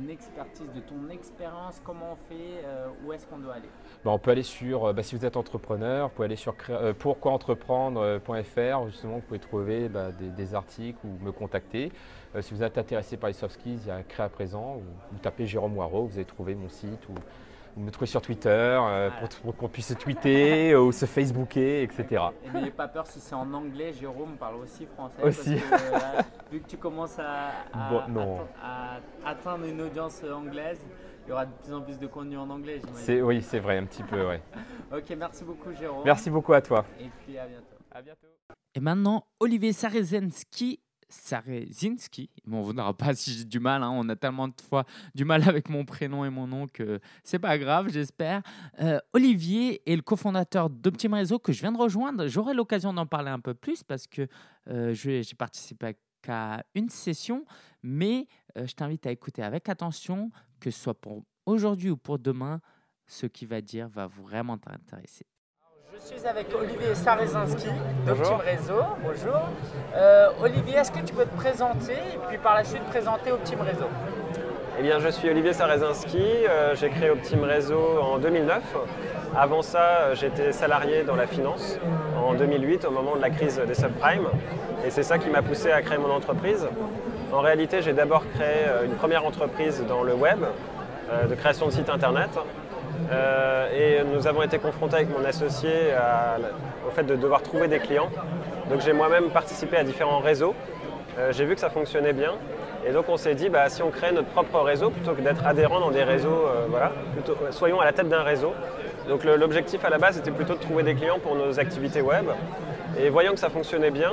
une 0.00 0.10
expertise 0.10 0.72
de 0.74 0.80
ton 0.80 1.08
expérience, 1.10 1.80
comment 1.84 2.12
on 2.12 2.16
fait, 2.28 2.64
euh, 2.64 2.88
où 3.04 3.12
est-ce 3.12 3.26
qu'on 3.26 3.38
doit 3.38 3.54
aller? 3.54 3.68
Bah, 4.04 4.10
On 4.12 4.18
peut 4.18 4.30
aller 4.30 4.42
sur, 4.42 4.86
euh, 4.86 4.92
bah, 4.92 5.02
si 5.02 5.16
vous 5.16 5.24
êtes 5.24 5.36
entrepreneur, 5.36 6.08
vous 6.08 6.14
pouvez 6.14 6.26
aller 6.26 6.36
sur 6.36 6.54
euh, 6.70 6.92
pourquoientreprendre.fr, 6.96 8.86
justement 8.86 9.14
vous 9.16 9.20
pouvez 9.20 9.40
trouver 9.40 9.88
bah, 9.88 10.10
des, 10.12 10.54
articles 10.54 10.98
ou 11.04 11.24
me 11.24 11.32
contacter. 11.32 11.90
si 12.40 12.54
vous 12.54 12.62
êtes 12.62 12.78
intéressé 12.78 13.16
par 13.16 13.28
les 13.28 13.34
soft 13.34 13.54
skills, 13.54 13.80
il 13.82 13.88
y 13.88 13.90
a 13.90 14.02
Créa 14.02 14.26
à 14.26 14.28
présent, 14.28 14.76
ou, 14.76 14.82
vous 15.12 15.18
tapez 15.18 15.46
Jérôme 15.46 15.74
Moirot, 15.74 16.06
vous 16.06 16.16
allez 16.16 16.24
trouver 16.24 16.54
mon 16.54 16.68
site 16.68 17.08
vous 17.76 17.82
me 17.82 17.90
trouvez 17.90 18.06
sur 18.06 18.20
Twitter 18.20 18.48
euh, 18.50 19.10
pour, 19.42 19.56
qu'on 19.56 19.68
puisse 19.68 19.88
se 19.88 19.94
tweeter 19.94 20.74
ou 20.76 20.92
se 20.92 21.06
Facebooker, 21.06 21.82
etc. 21.82 22.22
Et 22.44 22.50
n'ayez 22.50 22.70
pas 22.70 22.88
peur 22.88 23.06
si 23.06 23.20
c'est 23.20 23.34
en 23.34 23.52
anglais, 23.52 23.92
Jérôme 23.92 24.36
parle 24.36 24.56
aussi 24.56 24.86
français. 24.86 25.22
Aussi. 25.22 25.56
Parce 25.70 25.82
que, 25.82 25.94
euh, 25.94 26.22
vu 26.50 26.60
que 26.60 26.68
tu 26.68 26.76
commences 26.76 27.18
à, 27.18 27.52
atteindre 29.24 29.64
une 29.64 29.80
audience 29.80 30.22
anglaise, 30.24 30.80
il 31.26 31.30
y 31.30 31.32
aura 31.32 31.46
de 31.46 31.52
plus 31.52 31.72
en 31.72 31.80
plus 31.80 31.98
de 31.98 32.06
contenu 32.06 32.36
en 32.36 32.50
anglais, 32.50 32.80
j'imagine. 32.84 33.22
Oui, 33.22 33.42
c'est 33.42 33.60
vrai, 33.60 33.78
un 33.78 33.84
petit 33.86 34.02
peu, 34.02 34.28
oui. 34.28 34.36
ok, 34.96 35.16
merci 35.16 35.44
beaucoup, 35.44 35.72
Jérôme. 35.72 36.02
Merci 36.04 36.30
beaucoup 36.30 36.52
à 36.52 36.60
toi. 36.60 36.84
Et 37.00 37.08
puis 37.24 37.38
à 37.38 37.46
bientôt. 37.46 37.76
À 37.90 38.02
bientôt. 38.02 38.26
Et 38.74 38.80
maintenant, 38.80 39.26
Olivier 39.38 39.72
Sarezensky 39.72 40.80
Sarezinski. 41.12 42.30
Bon, 42.46 42.62
vous 42.62 42.72
n'aurez 42.72 42.94
pas 42.94 43.14
si 43.14 43.32
j'ai 43.32 43.44
du 43.44 43.60
mal, 43.60 43.82
hein. 43.82 43.90
on 43.92 44.08
a 44.08 44.16
tellement 44.16 44.48
de 44.48 44.54
fois 44.68 44.84
du 45.14 45.24
mal 45.24 45.48
avec 45.48 45.68
mon 45.68 45.84
prénom 45.84 46.24
et 46.24 46.30
mon 46.30 46.46
nom 46.46 46.66
que 46.66 47.00
c'est 47.22 47.38
pas 47.38 47.58
grave, 47.58 47.88
j'espère. 47.90 48.42
Euh, 48.80 48.98
Olivier 49.12 49.82
est 49.90 49.96
le 49.96 50.02
cofondateur 50.02 50.70
d'Optim 50.70 51.14
Réseau 51.14 51.38
que 51.38 51.52
je 51.52 51.60
viens 51.60 51.72
de 51.72 51.78
rejoindre. 51.78 52.26
J'aurai 52.26 52.54
l'occasion 52.54 52.92
d'en 52.92 53.06
parler 53.06 53.30
un 53.30 53.40
peu 53.40 53.54
plus 53.54 53.82
parce 53.82 54.06
que 54.06 54.26
euh, 54.68 54.94
j'ai 54.94 55.22
participé 55.36 55.96
qu'à 56.22 56.64
une 56.74 56.88
session, 56.88 57.44
mais 57.82 58.26
euh, 58.56 58.66
je 58.66 58.74
t'invite 58.74 59.06
à 59.06 59.10
écouter 59.10 59.42
avec 59.42 59.68
attention, 59.68 60.30
que 60.60 60.70
ce 60.70 60.80
soit 60.80 60.94
pour 60.94 61.22
aujourd'hui 61.46 61.90
ou 61.90 61.96
pour 61.96 62.18
demain, 62.18 62.60
ce 63.06 63.26
qu'il 63.26 63.48
va 63.48 63.60
dire 63.60 63.88
va 63.88 64.06
vraiment 64.06 64.56
t'intéresser. 64.56 65.26
Je 66.04 66.16
suis 66.18 66.26
avec 66.26 66.46
Olivier 66.52 66.94
Sarezinski 66.94 67.68
d'Optim 68.04 68.36
Réseau. 68.38 68.82
Bonjour. 69.04 69.40
Euh, 69.94 70.30
Olivier, 70.42 70.76
est-ce 70.76 70.90
que 70.90 70.98
tu 70.98 71.14
peux 71.14 71.24
te 71.24 71.36
présenter 71.36 71.92
et 71.92 72.18
puis 72.28 72.38
par 72.38 72.56
la 72.56 72.64
suite 72.64 72.82
présenter 72.84 73.30
Optim 73.30 73.60
Réseau? 73.60 73.86
Eh 74.78 74.82
bien, 74.82 74.98
je 74.98 75.08
suis 75.08 75.30
Olivier 75.30 75.52
Sarezinski. 75.52 76.18
Euh, 76.18 76.74
j'ai 76.74 76.88
créé 76.88 77.10
Optim 77.10 77.44
Réseau 77.44 78.00
en 78.00 78.18
2009. 78.18 78.62
Avant 79.36 79.62
ça, 79.62 79.78
euh, 79.78 80.14
j'étais 80.16 80.50
salarié 80.50 81.04
dans 81.04 81.14
la 81.14 81.28
finance 81.28 81.78
en 82.16 82.34
2008 82.34 82.84
au 82.84 82.90
moment 82.90 83.14
de 83.14 83.22
la 83.22 83.30
crise 83.30 83.60
des 83.64 83.74
subprimes. 83.74 84.28
Et 84.84 84.90
c'est 84.90 85.04
ça 85.04 85.18
qui 85.18 85.30
m'a 85.30 85.42
poussé 85.42 85.70
à 85.70 85.82
créer 85.82 85.98
mon 85.98 86.10
entreprise. 86.10 86.66
En 87.32 87.40
réalité, 87.40 87.80
j'ai 87.80 87.92
d'abord 87.92 88.24
créé 88.34 88.66
une 88.84 88.94
première 88.94 89.24
entreprise 89.24 89.84
dans 89.88 90.02
le 90.02 90.14
web 90.14 90.40
de 91.28 91.34
création 91.34 91.66
de 91.66 91.70
sites 91.70 91.88
internet 91.88 92.30
et 93.10 94.02
nous 94.04 94.26
avons 94.26 94.42
été 94.42 94.58
confrontés 94.58 94.96
avec 94.96 95.08
mon 95.16 95.24
associé 95.24 95.70
au 96.86 96.90
fait 96.90 97.04
de 97.04 97.16
devoir 97.16 97.42
trouver 97.42 97.68
des 97.68 97.78
clients. 97.78 98.10
Donc 98.70 98.80
j'ai 98.80 98.92
moi-même 98.92 99.30
participé 99.30 99.76
à 99.76 99.84
différents 99.84 100.20
réseaux. 100.20 100.54
Euh, 101.18 101.30
j'ai 101.32 101.44
vu 101.44 101.54
que 101.54 101.60
ça 101.60 101.68
fonctionnait 101.68 102.12
bien. 102.12 102.32
Et 102.86 102.92
donc 102.92 103.08
on 103.08 103.16
s'est 103.16 103.34
dit, 103.34 103.48
bah, 103.48 103.68
si 103.68 103.82
on 103.82 103.90
crée 103.90 104.12
notre 104.12 104.28
propre 104.28 104.60
réseau, 104.60 104.90
plutôt 104.90 105.12
que 105.12 105.20
d'être 105.20 105.46
adhérent 105.46 105.78
dans 105.78 105.90
des 105.90 106.02
réseaux, 106.02 106.46
euh, 106.46 106.66
voilà, 106.68 106.92
soyons 107.50 107.80
à 107.80 107.84
la 107.84 107.92
tête 107.92 108.08
d'un 108.08 108.22
réseau. 108.22 108.54
Donc 109.08 109.24
l'objectif 109.24 109.84
à 109.84 109.90
la 109.90 109.98
base 109.98 110.18
était 110.18 110.30
plutôt 110.30 110.54
de 110.54 110.60
trouver 110.60 110.82
des 110.82 110.94
clients 110.94 111.18
pour 111.18 111.34
nos 111.34 111.58
activités 111.60 112.00
web. 112.00 112.26
Et 112.98 113.08
voyant 113.08 113.32
que 113.32 113.38
ça 113.38 113.48
fonctionnait 113.48 113.90
bien, 113.90 114.12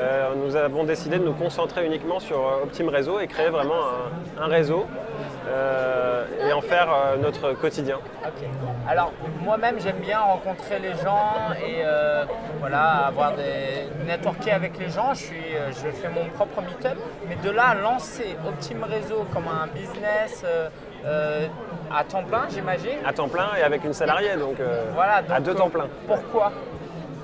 euh, 0.00 0.34
nous 0.36 0.56
avons 0.56 0.84
décidé 0.84 1.18
de 1.18 1.24
nous 1.24 1.34
concentrer 1.34 1.84
uniquement 1.86 2.18
sur 2.18 2.38
euh, 2.38 2.62
Optim 2.62 2.88
Réseau 2.88 3.20
et 3.20 3.26
créer 3.26 3.50
vraiment 3.50 3.82
un, 4.40 4.46
réseau 4.46 4.86
euh, 5.48 6.24
et 6.48 6.52
en 6.52 6.60
faire 6.60 6.88
notre 7.20 7.52
quotidien. 7.52 7.98
Alors 8.88 9.12
moi-même 9.42 9.76
j'aime 9.78 9.98
bien 9.98 10.18
rencontrer 10.18 10.78
les 10.78 10.92
gens 10.92 11.52
et 11.56 11.82
voilà 12.58 13.06
avoir 13.06 13.32
des 13.34 13.88
networker 14.06 14.52
avec 14.52 14.78
les 14.78 14.88
gens. 14.88 15.12
Je 15.14 15.24
suis, 15.24 15.54
je 15.70 15.90
fais 15.90 16.08
mon 16.08 16.28
propre 16.30 16.62
meetup, 16.62 16.98
mais 17.28 17.36
de 17.36 17.50
là 17.50 17.68
à 17.68 17.74
lancer 17.74 18.36
Optim 18.46 18.82
Réseau 18.84 19.26
comme 19.32 19.46
un 19.48 19.66
business. 19.68 20.44
à 21.04 22.04
temps 22.04 22.24
plein, 22.24 22.46
j'imagine. 22.48 22.98
À 23.04 23.12
temps 23.12 23.28
plein 23.28 23.48
et 23.58 23.62
avec 23.62 23.84
une 23.84 23.92
salariée, 23.92 24.36
donc, 24.36 24.56
voilà, 24.94 25.22
à 25.30 25.40
deux 25.40 25.54
temps 25.54 25.70
plein. 25.70 25.86
Pourquoi? 26.06 26.52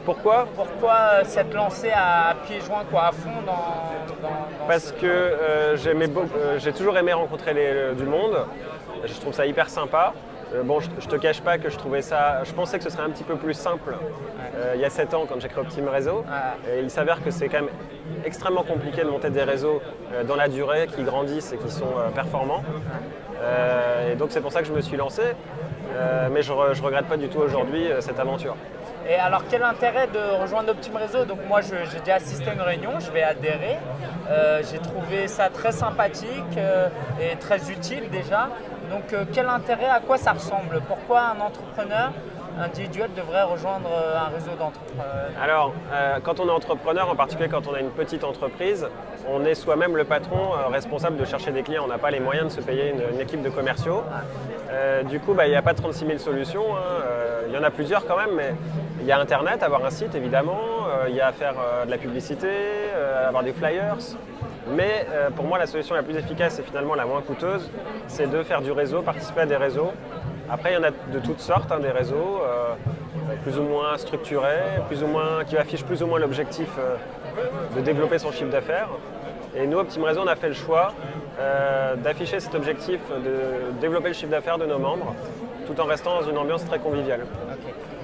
Pourquoi 0.04 0.48
Pourquoi 0.56 0.94
euh, 0.94 1.24
s'être 1.24 1.54
lancé 1.54 1.90
à 1.94 2.34
pieds 2.46 2.60
joints, 2.60 2.84
quoi, 2.90 3.06
à 3.06 3.12
fond 3.12 3.30
dans, 3.46 4.66
Parce 4.66 4.92
que 4.92 5.06
euh, 5.06 5.76
euh, 5.76 6.58
j'ai 6.58 6.72
toujours 6.72 6.96
aimé 6.98 7.12
rencontrer 7.12 7.54
du 7.96 8.04
monde. 8.04 8.36
Je 9.04 9.20
trouve 9.20 9.32
ça 9.32 9.46
hyper 9.46 9.68
sympa. 9.68 10.12
bon, 10.64 10.80
je, 10.80 10.88
ne 10.88 11.10
te 11.10 11.16
cache 11.16 11.40
pas 11.40 11.58
que 11.58 11.70
je 11.70 11.76
trouvais 11.76 12.02
ça. 12.02 12.42
Je 12.44 12.52
pensais 12.52 12.78
que 12.78 12.84
ce 12.84 12.90
serait 12.90 13.02
un 13.02 13.10
petit 13.10 13.24
peu 13.24 13.36
plus 13.36 13.54
simple 13.54 13.96
il 14.74 14.80
y 14.80 14.84
a 14.84 14.90
7 14.90 15.14
ans 15.14 15.24
quand 15.28 15.40
j'ai 15.40 15.48
créé 15.48 15.62
Optim 15.62 15.88
Réseau. 15.88 16.24
Et 16.70 16.80
il 16.80 16.90
s'avère 16.90 17.22
que 17.22 17.30
c'est 17.30 17.48
quand 17.48 17.62
même 17.62 17.70
extrêmement 18.24 18.62
compliqué 18.62 19.02
de 19.02 19.08
monter 19.08 19.30
des 19.30 19.42
réseaux 19.42 19.80
dans 20.26 20.36
la 20.36 20.48
durée, 20.48 20.86
qui 20.94 21.02
grandissent 21.02 21.52
et 21.52 21.58
qui 21.58 21.70
sont 21.70 21.94
performants. 22.14 22.62
et 24.10 24.14
donc 24.14 24.28
c'est 24.30 24.40
pour 24.40 24.52
ça 24.52 24.60
que 24.60 24.68
je 24.68 24.72
me 24.72 24.80
suis 24.80 24.96
lancé. 24.96 25.22
Mais 26.30 26.42
je, 26.42 26.52
ne 26.52 26.82
regrette 26.82 27.06
pas 27.06 27.16
du 27.16 27.28
tout 27.28 27.38
aujourd'hui 27.38 27.86
cette 28.00 28.18
aventure. 28.18 28.56
Et 29.08 29.14
alors, 29.14 29.42
quel 29.50 29.62
intérêt 29.64 30.06
de 30.06 30.40
rejoindre 30.40 30.70
Optim 30.70 30.96
Réseau? 30.96 31.24
Donc, 31.24 31.38
moi, 31.48 31.60
j'ai 31.60 31.98
déjà 31.98 32.14
assisté 32.16 32.48
à 32.48 32.54
une 32.54 32.60
réunion, 32.60 33.00
je 33.00 33.10
vais 33.10 33.22
adhérer. 33.22 33.78
Euh, 34.30 34.62
j'ai 34.70 34.78
trouvé 34.78 35.26
ça 35.26 35.48
très 35.48 35.72
sympathique 35.72 36.56
euh, 36.56 36.88
et 37.20 37.36
très 37.36 37.70
utile 37.70 38.10
déjà. 38.10 38.48
Donc, 38.90 39.12
euh, 39.12 39.24
quel 39.32 39.48
intérêt, 39.48 39.88
à 39.88 39.98
quoi 40.00 40.18
ça 40.18 40.32
ressemble? 40.32 40.80
Pourquoi 40.86 41.20
un 41.36 41.40
entrepreneur 41.40 42.12
individuel 42.60 43.10
devrait 43.16 43.42
rejoindre 43.42 43.88
un 43.88 44.28
réseau 44.34 44.52
d'entrepreneurs 44.58 45.30
Alors, 45.40 45.72
quand 46.22 46.40
on 46.40 46.48
est 46.48 46.50
entrepreneur, 46.50 47.10
en 47.10 47.14
particulier 47.14 47.48
quand 47.48 47.66
on 47.66 47.74
a 47.74 47.80
une 47.80 47.90
petite 47.90 48.24
entreprise, 48.24 48.86
on 49.28 49.44
est 49.44 49.54
soi-même 49.54 49.96
le 49.96 50.04
patron 50.04 50.50
responsable 50.70 51.16
de 51.16 51.24
chercher 51.24 51.52
des 51.52 51.62
clients. 51.62 51.84
On 51.84 51.88
n'a 51.88 51.98
pas 51.98 52.10
les 52.10 52.20
moyens 52.20 52.54
de 52.54 52.60
se 52.60 52.64
payer 52.64 52.90
une, 52.90 53.20
équipe 53.20 53.42
de 53.42 53.50
commerciaux. 53.50 54.02
du 55.08 55.20
coup, 55.20 55.34
bah, 55.34 55.46
il 55.46 55.50
n'y 55.50 55.56
a 55.56 55.62
pas 55.62 55.74
36 55.74 56.06
000 56.06 56.18
solutions. 56.18 56.76
Hein. 56.76 57.02
Il 57.48 57.54
y 57.54 57.58
en 57.58 57.62
a 57.62 57.70
plusieurs 57.70 58.06
quand 58.06 58.16
même, 58.16 58.34
mais 58.34 58.54
il 59.02 59.06
y 59.06 59.12
a 59.12 59.18
Internet, 59.18 59.62
avoir 59.62 59.84
un 59.84 59.90
site 59.90 60.14
évidemment, 60.14 60.86
euh, 60.88 61.06
il 61.08 61.16
y 61.16 61.20
a 61.20 61.26
à 61.26 61.32
faire 61.32 61.54
euh, 61.58 61.84
de 61.84 61.90
la 61.90 61.98
publicité, 61.98 62.48
euh, 62.48 63.28
avoir 63.28 63.42
des 63.42 63.52
flyers. 63.52 63.96
Mais 64.76 65.06
pour 65.34 65.44
moi, 65.44 65.58
la 65.58 65.66
solution 65.66 65.96
la 65.96 66.04
plus 66.04 66.16
efficace 66.16 66.60
et 66.60 66.62
finalement 66.62 66.94
la 66.94 67.04
moins 67.04 67.20
coûteuse, 67.20 67.68
c'est 68.06 68.30
de 68.30 68.44
faire 68.44 68.62
du 68.62 68.70
réseau, 68.70 69.02
participer 69.02 69.40
à 69.40 69.46
des 69.46 69.56
réseaux. 69.56 69.90
Après, 70.50 70.72
il 70.72 70.74
y 70.74 70.76
en 70.76 70.82
a 70.82 70.90
de 70.90 71.18
toutes 71.24 71.40
sortes, 71.40 71.72
hein, 71.72 71.80
des 71.80 71.90
réseaux, 71.90 72.42
plus 73.42 73.58
ou 73.58 73.62
moins 73.62 73.96
structurés, 73.96 74.80
plus 74.88 75.02
ou 75.02 75.06
moins, 75.06 75.44
qui 75.46 75.56
affichent 75.56 75.84
plus 75.84 76.02
ou 76.02 76.06
moins 76.06 76.18
l'objectif 76.18 76.68
de 77.74 77.80
développer 77.80 78.18
son 78.18 78.32
chiffre 78.32 78.50
d'affaires. 78.50 78.88
Et 79.56 79.66
nous, 79.66 79.78
Optim 79.78 80.02
Réseau, 80.02 80.20
on 80.24 80.26
a 80.26 80.36
fait 80.36 80.48
le 80.48 80.54
choix 80.54 80.92
d'afficher 82.02 82.40
cet 82.40 82.54
objectif 82.54 83.00
de 83.24 83.80
développer 83.80 84.08
le 84.08 84.14
chiffre 84.14 84.30
d'affaires 84.30 84.58
de 84.58 84.66
nos 84.66 84.78
membres, 84.78 85.14
tout 85.66 85.80
en 85.80 85.84
restant 85.84 86.20
dans 86.20 86.28
une 86.28 86.38
ambiance 86.38 86.64
très 86.64 86.78
conviviale. 86.78 87.26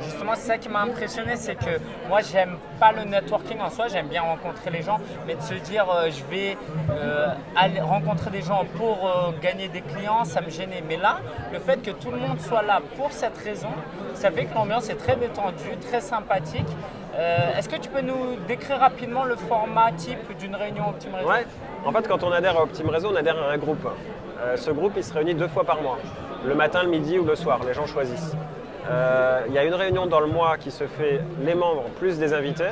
Justement, 0.04 0.32
c'est 0.34 0.46
ça 0.46 0.58
qui 0.58 0.68
m'a 0.68 0.82
impressionné, 0.82 1.36
c'est 1.36 1.54
que 1.54 1.80
moi, 2.08 2.20
j'aime 2.20 2.56
pas 2.78 2.92
le 2.92 3.04
networking 3.04 3.60
en 3.60 3.70
soi, 3.70 3.88
j'aime 3.88 4.06
bien 4.08 4.22
rencontrer 4.22 4.70
les 4.70 4.82
gens, 4.82 4.98
mais 5.26 5.34
de 5.34 5.42
se 5.42 5.54
dire, 5.54 5.86
euh, 5.90 6.10
je 6.10 6.24
vais 6.24 6.56
euh, 6.90 7.28
rencontrer 7.82 8.30
des 8.30 8.42
gens 8.42 8.64
pour 8.76 9.06
euh, 9.06 9.30
gagner 9.40 9.68
des 9.68 9.80
clients, 9.80 10.24
ça 10.24 10.40
me 10.40 10.50
gênait. 10.50 10.82
Mais 10.86 10.96
là, 10.96 11.18
le 11.52 11.58
fait 11.58 11.82
que 11.82 11.90
tout 11.90 12.10
le 12.10 12.18
monde 12.18 12.40
soit 12.40 12.62
là 12.62 12.80
pour 12.96 13.12
cette 13.12 13.36
raison, 13.38 13.70
ça 14.14 14.30
fait 14.30 14.44
que 14.44 14.54
l'ambiance 14.54 14.88
est 14.88 14.94
très 14.96 15.16
détendue, 15.16 15.76
très 15.80 16.00
sympathique. 16.00 16.68
Est-ce 17.56 17.68
que 17.68 17.74
tu 17.74 17.88
peux 17.88 18.00
nous 18.00 18.36
décrire 18.46 18.78
rapidement 18.78 19.24
le 19.24 19.34
format 19.34 19.90
type 19.90 20.38
d'une 20.38 20.54
réunion 20.54 20.90
Optim 20.90 21.12
Réseau 21.12 21.28
Ouais. 21.28 21.46
En 21.84 21.90
fait, 21.90 22.06
quand 22.06 22.22
on 22.22 22.30
adhère 22.30 22.56
à 22.56 22.62
Optim 22.62 22.88
Réseau, 22.88 23.08
on 23.12 23.16
adhère 23.16 23.36
à 23.42 23.50
un 23.50 23.58
groupe. 23.58 23.84
ce 24.54 24.70
groupe, 24.70 24.92
il 24.96 25.02
se 25.02 25.12
réunit 25.12 25.34
deux 25.34 25.48
fois 25.48 25.64
par 25.64 25.82
mois, 25.82 25.98
le 26.46 26.54
matin, 26.54 26.84
le 26.84 26.90
midi 26.90 27.18
ou 27.18 27.24
le 27.24 27.34
soir. 27.34 27.58
Les 27.66 27.74
gens 27.74 27.86
choisissent. 27.86 28.36
Euh, 28.90 29.42
il 29.48 29.54
y 29.54 29.58
a 29.58 29.64
une 29.64 29.74
réunion 29.74 30.06
dans 30.06 30.20
le 30.20 30.26
mois 30.26 30.56
qui 30.56 30.70
se 30.70 30.84
fait 30.84 31.20
les 31.42 31.54
membres 31.54 31.84
plus 31.98 32.18
des 32.18 32.32
invités. 32.32 32.70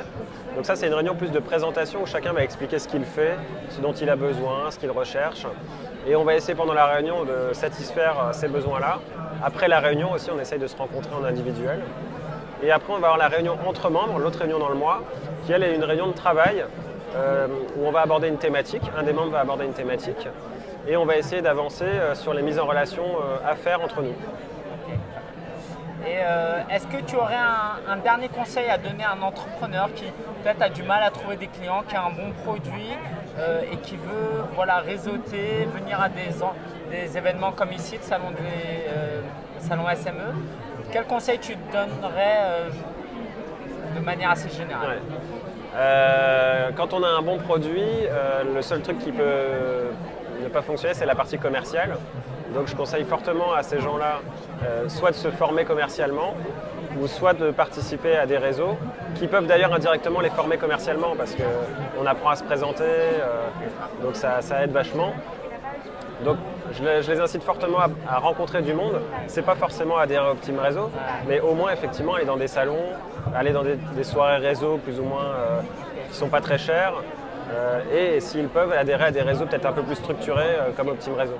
Donc 0.55 0.65
ça 0.65 0.75
c'est 0.75 0.87
une 0.87 0.93
réunion 0.95 1.13
plus 1.13 1.31
de 1.31 1.39
présentation 1.39 2.01
où 2.01 2.07
chacun 2.07 2.33
va 2.33 2.43
expliquer 2.43 2.79
ce 2.79 2.87
qu'il 2.87 3.03
fait, 3.03 3.35
ce 3.69 3.81
dont 3.81 3.93
il 3.93 4.09
a 4.09 4.15
besoin, 4.15 4.71
ce 4.71 4.79
qu'il 4.79 4.89
recherche. 4.89 5.45
Et 6.07 6.15
on 6.15 6.23
va 6.23 6.33
essayer 6.33 6.55
pendant 6.55 6.73
la 6.73 6.87
réunion 6.87 7.23
de 7.23 7.53
satisfaire 7.53 8.15
euh, 8.19 8.33
ces 8.33 8.47
besoins-là. 8.47 8.99
Après 9.43 9.67
la 9.67 9.79
réunion 9.79 10.11
aussi 10.11 10.31
on 10.31 10.39
essaye 10.39 10.57
de 10.57 10.65
se 10.65 10.75
rencontrer 10.75 11.13
en 11.13 11.23
individuel. 11.23 11.81
Et 12.63 12.71
après 12.71 12.93
on 12.93 12.97
va 12.97 13.09
avoir 13.09 13.17
la 13.17 13.27
réunion 13.27 13.55
entre 13.67 13.91
membres, 13.91 14.17
l'autre 14.17 14.39
réunion 14.39 14.57
dans 14.57 14.69
le 14.69 14.75
mois, 14.75 15.03
qui 15.45 15.51
elle 15.51 15.61
est 15.61 15.75
une 15.75 15.83
réunion 15.83 16.07
de 16.07 16.13
travail 16.13 16.65
euh, 17.15 17.47
où 17.77 17.85
on 17.85 17.91
va 17.91 18.01
aborder 18.01 18.27
une 18.27 18.39
thématique, 18.39 18.81
un 18.97 19.03
des 19.03 19.13
membres 19.13 19.33
va 19.33 19.41
aborder 19.41 19.65
une 19.65 19.73
thématique. 19.73 20.27
Et 20.87 20.97
on 20.97 21.05
va 21.05 21.17
essayer 21.17 21.43
d'avancer 21.43 21.85
sur 22.13 22.33
les 22.33 22.41
mises 22.41 22.57
en 22.59 22.65
relation 22.65 23.03
à 23.45 23.55
faire 23.55 23.81
entre 23.81 24.01
nous. 24.01 24.13
Et 26.05 26.19
euh, 26.21 26.61
est-ce 26.69 26.85
que 26.87 27.01
tu 27.01 27.15
aurais 27.15 27.35
un, 27.35 27.97
dernier 27.97 28.29
conseil 28.29 28.69
à 28.69 28.77
donner 28.77 29.03
à 29.03 29.13
un 29.13 29.21
entrepreneur 29.21 29.89
qui 29.95 30.05
peut-être 30.43 30.61
a 30.61 30.69
du 30.69 30.83
mal 30.83 31.01
à 31.03 31.09
trouver 31.09 31.37
des 31.37 31.47
clients, 31.47 31.83
qui 31.87 31.95
a 31.95 32.03
un 32.05 32.11
bon 32.11 32.31
produit 32.43 32.91
euh, 33.39 33.61
et 33.71 33.77
qui 33.77 33.95
veut 33.97 34.43
voilà, 34.55 34.79
réseauter, 34.79 35.67
venir 35.73 35.99
à 35.99 36.09
des, 36.09 37.17
événements 37.17 37.51
comme 37.51 37.71
ici, 37.71 37.95
le 37.97 38.03
salon, 38.03 38.31
des, 38.31 38.87
euh, 38.89 39.21
salon 39.59 39.83
SME 39.95 40.91
Quel 40.91 41.05
conseil 41.05 41.39
tu 41.39 41.55
donnerais 41.71 42.69
de 43.95 43.99
manière 43.99 44.31
assez 44.31 44.49
générale? 44.49 44.99
Quand 46.75 46.93
on 46.93 47.03
a 47.03 47.09
un 47.09 47.21
bon 47.21 47.37
produit, 47.39 47.83
le 48.53 48.61
seul 48.61 48.81
truc 48.81 48.99
qui 48.99 49.11
peut 49.11 49.89
ne 50.43 50.47
pas 50.47 50.61
fonctionner, 50.61 50.93
c'est 50.93 51.05
la 51.05 51.15
partie 51.15 51.37
commerciale. 51.37 51.97
Donc 52.57 52.65
je 52.65 52.75
conseille 52.75 53.03
fortement 53.03 53.53
à 53.53 53.61
ces 53.61 53.79
gens-là 53.79 54.21
euh, 54.65 54.89
soit 54.89 55.11
de 55.11 55.15
se 55.15 55.29
former 55.29 55.63
commercialement 55.63 56.33
ou 56.99 57.05
soit 57.05 57.33
de 57.33 57.51
participer 57.51 58.15
à 58.15 58.25
des 58.25 58.39
réseaux 58.39 58.75
qui 59.13 59.27
peuvent 59.27 59.45
d'ailleurs 59.45 59.75
indirectement 59.75 60.21
les 60.21 60.31
former 60.31 60.57
commercialement 60.57 61.13
parce 61.15 61.35
qu'on 61.35 62.05
apprend 62.07 62.31
à 62.31 62.35
se 62.35 62.43
présenter, 62.43 62.83
euh, 62.83 63.45
donc 64.01 64.15
ça, 64.15 64.39
aide 64.63 64.71
vachement. 64.71 65.13
Donc 66.25 66.37
je, 66.71 67.11
les 67.11 67.19
incite 67.19 67.43
fortement 67.43 67.77
à, 68.09 68.17
rencontrer 68.17 68.63
du 68.63 68.73
monde. 68.73 69.01
C'est 69.27 69.45
pas 69.45 69.53
forcément 69.53 69.97
adhérer 69.97 70.25
au 70.27 70.31
Optim 70.31 70.57
Réseau, 70.59 70.89
mais 71.27 71.39
au 71.39 71.53
moins 71.53 71.71
effectivement 71.71 72.15
aller 72.15 72.25
dans 72.25 72.37
des 72.37 72.47
salons, 72.47 72.87
aller 73.35 73.51
dans 73.51 73.63
des, 73.63 74.03
soirées 74.03 74.37
réseau 74.37 74.77
plus 74.77 74.99
ou 74.99 75.03
moins 75.03 75.25
euh, 75.25 75.59
qui 76.09 76.17
sont 76.17 76.29
pas 76.29 76.41
très 76.41 76.57
chères. 76.57 76.95
et 77.93 78.19
s'ils 78.19 78.47
peuvent 78.47 78.73
adhérer 78.73 79.05
à 79.05 79.11
des 79.11 79.21
réseaux 79.21 79.45
peut-être 79.45 79.67
un 79.67 79.73
peu 79.73 79.83
plus 79.83 79.95
structurés 79.95 80.57
comme 80.75 80.87
Optim 80.87 81.13
Réseau. 81.13 81.37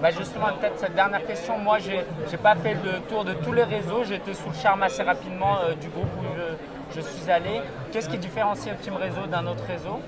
Bah 0.00 0.10
justement, 0.10 0.46
peut-être 0.60 0.78
cette 0.78 0.94
dernière 0.94 1.26
question. 1.26 1.58
Moi, 1.58 1.78
je 1.80 1.90
n'ai 1.90 2.36
pas 2.40 2.54
fait 2.54 2.74
le 2.74 3.00
tour 3.08 3.24
de 3.24 3.32
tous 3.32 3.52
les 3.52 3.64
réseaux. 3.64 4.04
J'ai 4.04 4.14
été 4.14 4.32
sous 4.32 4.48
le 4.48 4.54
charme 4.54 4.84
assez 4.84 5.02
rapidement 5.02 5.58
euh, 5.64 5.74
du 5.74 5.88
groupe 5.88 6.06
où 6.20 6.94
je, 6.94 7.00
suis 7.00 7.28
allé. 7.28 7.62
Qu'est-ce 7.90 8.08
qui 8.08 8.18
différencie 8.18 8.72
Optim 8.72 8.94
Réseau 8.94 9.26
d'un 9.28 9.44
autre 9.48 9.64
réseau? 9.66 9.98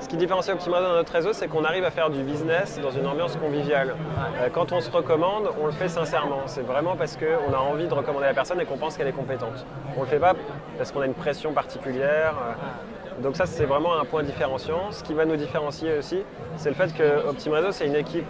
Ce 0.00 0.08
qui 0.08 0.16
différencie 0.16 0.52
Optim 0.52 0.72
Réseau 0.72 0.86
d'un 0.86 0.98
autre 0.98 1.12
réseau, 1.12 1.32
c'est 1.32 1.46
qu'on 1.46 1.64
arrive 1.64 1.84
à 1.84 1.92
faire 1.92 2.10
du 2.10 2.24
business 2.24 2.80
dans 2.82 2.90
une 2.90 3.06
ambiance 3.06 3.36
conviviale. 3.36 3.94
Euh, 4.40 4.48
quand 4.52 4.72
on 4.72 4.80
se 4.80 4.90
recommande, 4.90 5.50
on 5.62 5.66
le 5.66 5.72
fait 5.72 5.88
sincèrement. 5.88 6.42
C'est 6.46 6.66
vraiment 6.66 6.96
parce 6.96 7.16
qu'on 7.16 7.52
a 7.52 7.58
envie 7.58 7.86
de 7.86 7.94
recommander 7.94 8.26
la 8.26 8.34
personne 8.34 8.60
et 8.60 8.64
qu'on 8.64 8.76
pense 8.76 8.96
qu'elle 8.96 9.08
est 9.08 9.12
compétente. 9.12 9.64
On 9.94 10.00
ne 10.00 10.04
le 10.04 10.10
fait 10.10 10.18
pas 10.18 10.34
parce 10.76 10.90
qu'on 10.90 11.00
a 11.00 11.06
une 11.06 11.14
pression 11.14 11.52
particulière. 11.52 12.34
Euh. 12.42 13.22
Donc 13.22 13.36
ça, 13.36 13.46
c'est 13.46 13.66
vraiment 13.66 13.96
un 14.00 14.04
point 14.04 14.24
différenciant. 14.24 14.90
Ce 14.90 15.04
qui 15.04 15.14
va 15.14 15.24
nous 15.24 15.36
différencier 15.36 15.96
aussi, 15.96 16.24
c'est 16.56 16.70
le 16.70 16.74
fait 16.74 16.92
que 16.92 17.50
Réseau, 17.50 17.70
c'est 17.70 17.86
une 17.86 17.96
équipe 17.96 18.26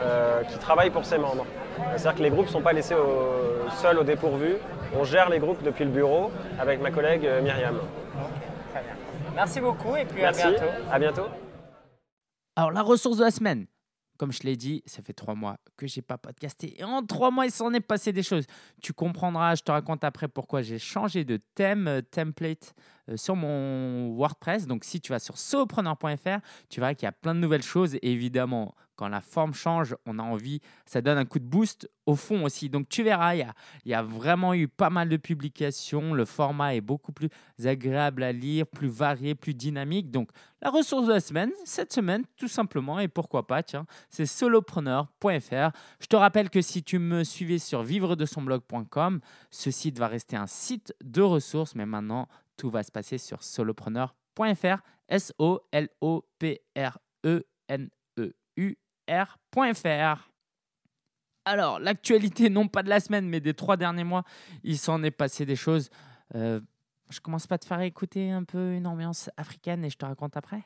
euh, 0.00 0.42
qui 0.44 0.58
travaille 0.58 0.90
pour 0.90 1.04
ses 1.04 1.18
membres. 1.18 1.46
C'est-à-dire 1.96 2.14
que 2.14 2.22
les 2.22 2.30
groupes 2.30 2.46
ne 2.46 2.50
sont 2.50 2.60
pas 2.60 2.72
laissés 2.72 2.94
seuls 3.76 3.98
au 3.98 4.04
dépourvu. 4.04 4.56
On 4.98 5.04
gère 5.04 5.28
les 5.28 5.38
groupes 5.38 5.62
depuis 5.62 5.84
le 5.84 5.90
bureau 5.90 6.30
avec 6.58 6.80
ma 6.80 6.90
collègue 6.90 7.26
euh, 7.26 7.42
Myriam. 7.42 7.78
très 8.70 8.82
bien. 8.82 8.94
Merci 9.34 9.60
beaucoup 9.60 9.96
et 9.96 10.04
puis 10.04 10.24
à 10.24 10.32
bientôt. 10.32 10.64
À 10.90 10.98
bientôt. 10.98 11.26
Alors 12.56 12.70
la 12.70 12.82
ressource 12.82 13.18
de 13.18 13.24
la 13.24 13.30
semaine. 13.30 13.66
Comme 14.18 14.32
je 14.32 14.42
l'ai 14.42 14.56
dit, 14.56 14.82
ça 14.84 15.00
fait 15.00 15.12
trois 15.12 15.36
mois 15.36 15.58
que 15.76 15.86
j'ai 15.86 16.02
pas 16.02 16.18
podcasté. 16.18 16.80
Et 16.80 16.82
en 16.82 17.04
trois 17.04 17.30
mois, 17.30 17.46
il 17.46 17.52
s'en 17.52 17.72
est 17.72 17.80
passé 17.80 18.12
des 18.12 18.24
choses. 18.24 18.46
Tu 18.82 18.92
comprendras, 18.92 19.54
je 19.54 19.62
te 19.62 19.70
raconte 19.70 20.02
après 20.02 20.26
pourquoi 20.26 20.60
j'ai 20.60 20.80
changé 20.80 21.24
de 21.24 21.38
thème, 21.54 21.86
euh, 21.86 22.00
template 22.02 22.74
sur 23.14 23.36
mon 23.36 24.16
WordPress. 24.16 24.66
Donc 24.66 24.84
si 24.84 25.00
tu 25.00 25.12
vas 25.12 25.20
sur 25.20 25.38
sopreneur.fr, 25.38 26.40
tu 26.68 26.80
verras 26.80 26.94
qu'il 26.94 27.06
y 27.06 27.08
a 27.08 27.12
plein 27.12 27.34
de 27.34 27.40
nouvelles 27.40 27.62
choses. 27.62 27.96
évidemment, 28.02 28.74
quand 28.98 29.08
la 29.08 29.20
forme 29.20 29.54
change, 29.54 29.94
on 30.06 30.18
a 30.18 30.22
envie, 30.22 30.60
ça 30.84 31.00
donne 31.00 31.18
un 31.18 31.24
coup 31.24 31.38
de 31.38 31.44
boost 31.44 31.88
au 32.04 32.16
fond 32.16 32.44
aussi. 32.44 32.68
Donc 32.68 32.88
tu 32.88 33.04
verras, 33.04 33.36
il 33.36 33.46
y 33.84 33.94
a, 33.94 34.02
vraiment 34.02 34.54
eu 34.54 34.66
pas 34.66 34.90
mal 34.90 35.08
de 35.08 35.16
publications. 35.16 36.14
Le 36.14 36.24
format 36.24 36.74
est 36.74 36.80
beaucoup 36.80 37.12
plus 37.12 37.28
agréable 37.64 38.24
à 38.24 38.32
lire, 38.32 38.66
plus 38.66 38.88
varié, 38.88 39.36
plus 39.36 39.54
dynamique. 39.54 40.10
Donc 40.10 40.30
la 40.60 40.70
ressource 40.70 41.06
de 41.06 41.12
la 41.12 41.20
semaine, 41.20 41.52
cette 41.64 41.92
semaine, 41.92 42.24
tout 42.36 42.48
simplement, 42.48 42.98
et 42.98 43.06
pourquoi 43.06 43.46
pas, 43.46 43.62
tiens, 43.62 43.86
c'est 44.10 44.26
solopreneur.fr. 44.26 45.70
Je 46.00 46.06
te 46.08 46.16
rappelle 46.16 46.50
que 46.50 46.60
si 46.60 46.82
tu 46.82 46.98
me 46.98 47.22
suivais 47.22 47.60
sur 47.60 47.84
vivre 47.84 48.16
de 48.16 48.26
son 48.26 48.42
blog.com, 48.42 49.20
ce 49.52 49.70
site 49.70 50.00
va 50.00 50.08
rester 50.08 50.36
un 50.36 50.48
site 50.48 50.92
de 51.04 51.22
ressources, 51.22 51.76
mais 51.76 51.86
maintenant, 51.86 52.26
tout 52.56 52.68
va 52.68 52.82
se 52.82 52.90
passer 52.90 53.18
sur 53.18 53.44
solopreneur.fr. 53.44 54.82
Alors, 61.44 61.78
l'actualité, 61.78 62.50
non 62.50 62.68
pas 62.68 62.82
de 62.82 62.90
la 62.90 63.00
semaine, 63.00 63.26
mais 63.26 63.40
des 63.40 63.54
trois 63.54 63.76
derniers 63.78 64.04
mois, 64.04 64.22
il 64.64 64.78
s'en 64.78 65.02
est 65.02 65.10
passé 65.10 65.46
des 65.46 65.56
choses. 65.56 65.88
Euh, 66.34 66.60
je 67.10 67.20
commence 67.20 67.46
pas 67.46 67.54
à 67.54 67.58
te 67.58 67.64
faire 67.64 67.80
écouter 67.80 68.30
un 68.30 68.44
peu 68.44 68.74
une 68.74 68.86
ambiance 68.86 69.30
africaine 69.36 69.84
et 69.84 69.90
je 69.90 69.96
te 69.96 70.04
raconte 70.04 70.36
après. 70.36 70.62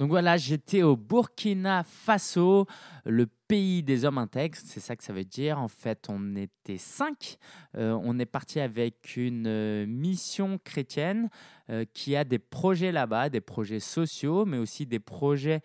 Donc 0.00 0.08
voilà, 0.08 0.38
j'étais 0.38 0.82
au 0.82 0.96
Burkina 0.96 1.82
Faso, 1.82 2.64
le 3.04 3.26
pays 3.48 3.82
des 3.82 4.06
hommes 4.06 4.16
intègres, 4.16 4.56
c'est 4.56 4.80
ça 4.80 4.96
que 4.96 5.04
ça 5.04 5.12
veut 5.12 5.26
dire. 5.26 5.58
En 5.58 5.68
fait, 5.68 6.06
on 6.08 6.36
était 6.36 6.78
cinq. 6.78 7.36
Euh, 7.76 7.92
on 8.02 8.18
est 8.18 8.24
parti 8.24 8.60
avec 8.60 9.14
une 9.18 9.46
euh, 9.46 9.84
mission 9.86 10.56
chrétienne 10.64 11.28
euh, 11.68 11.84
qui 11.92 12.16
a 12.16 12.24
des 12.24 12.38
projets 12.38 12.92
là-bas, 12.92 13.28
des 13.28 13.42
projets 13.42 13.78
sociaux, 13.78 14.46
mais 14.46 14.56
aussi 14.56 14.86
des 14.86 15.00
projets 15.00 15.60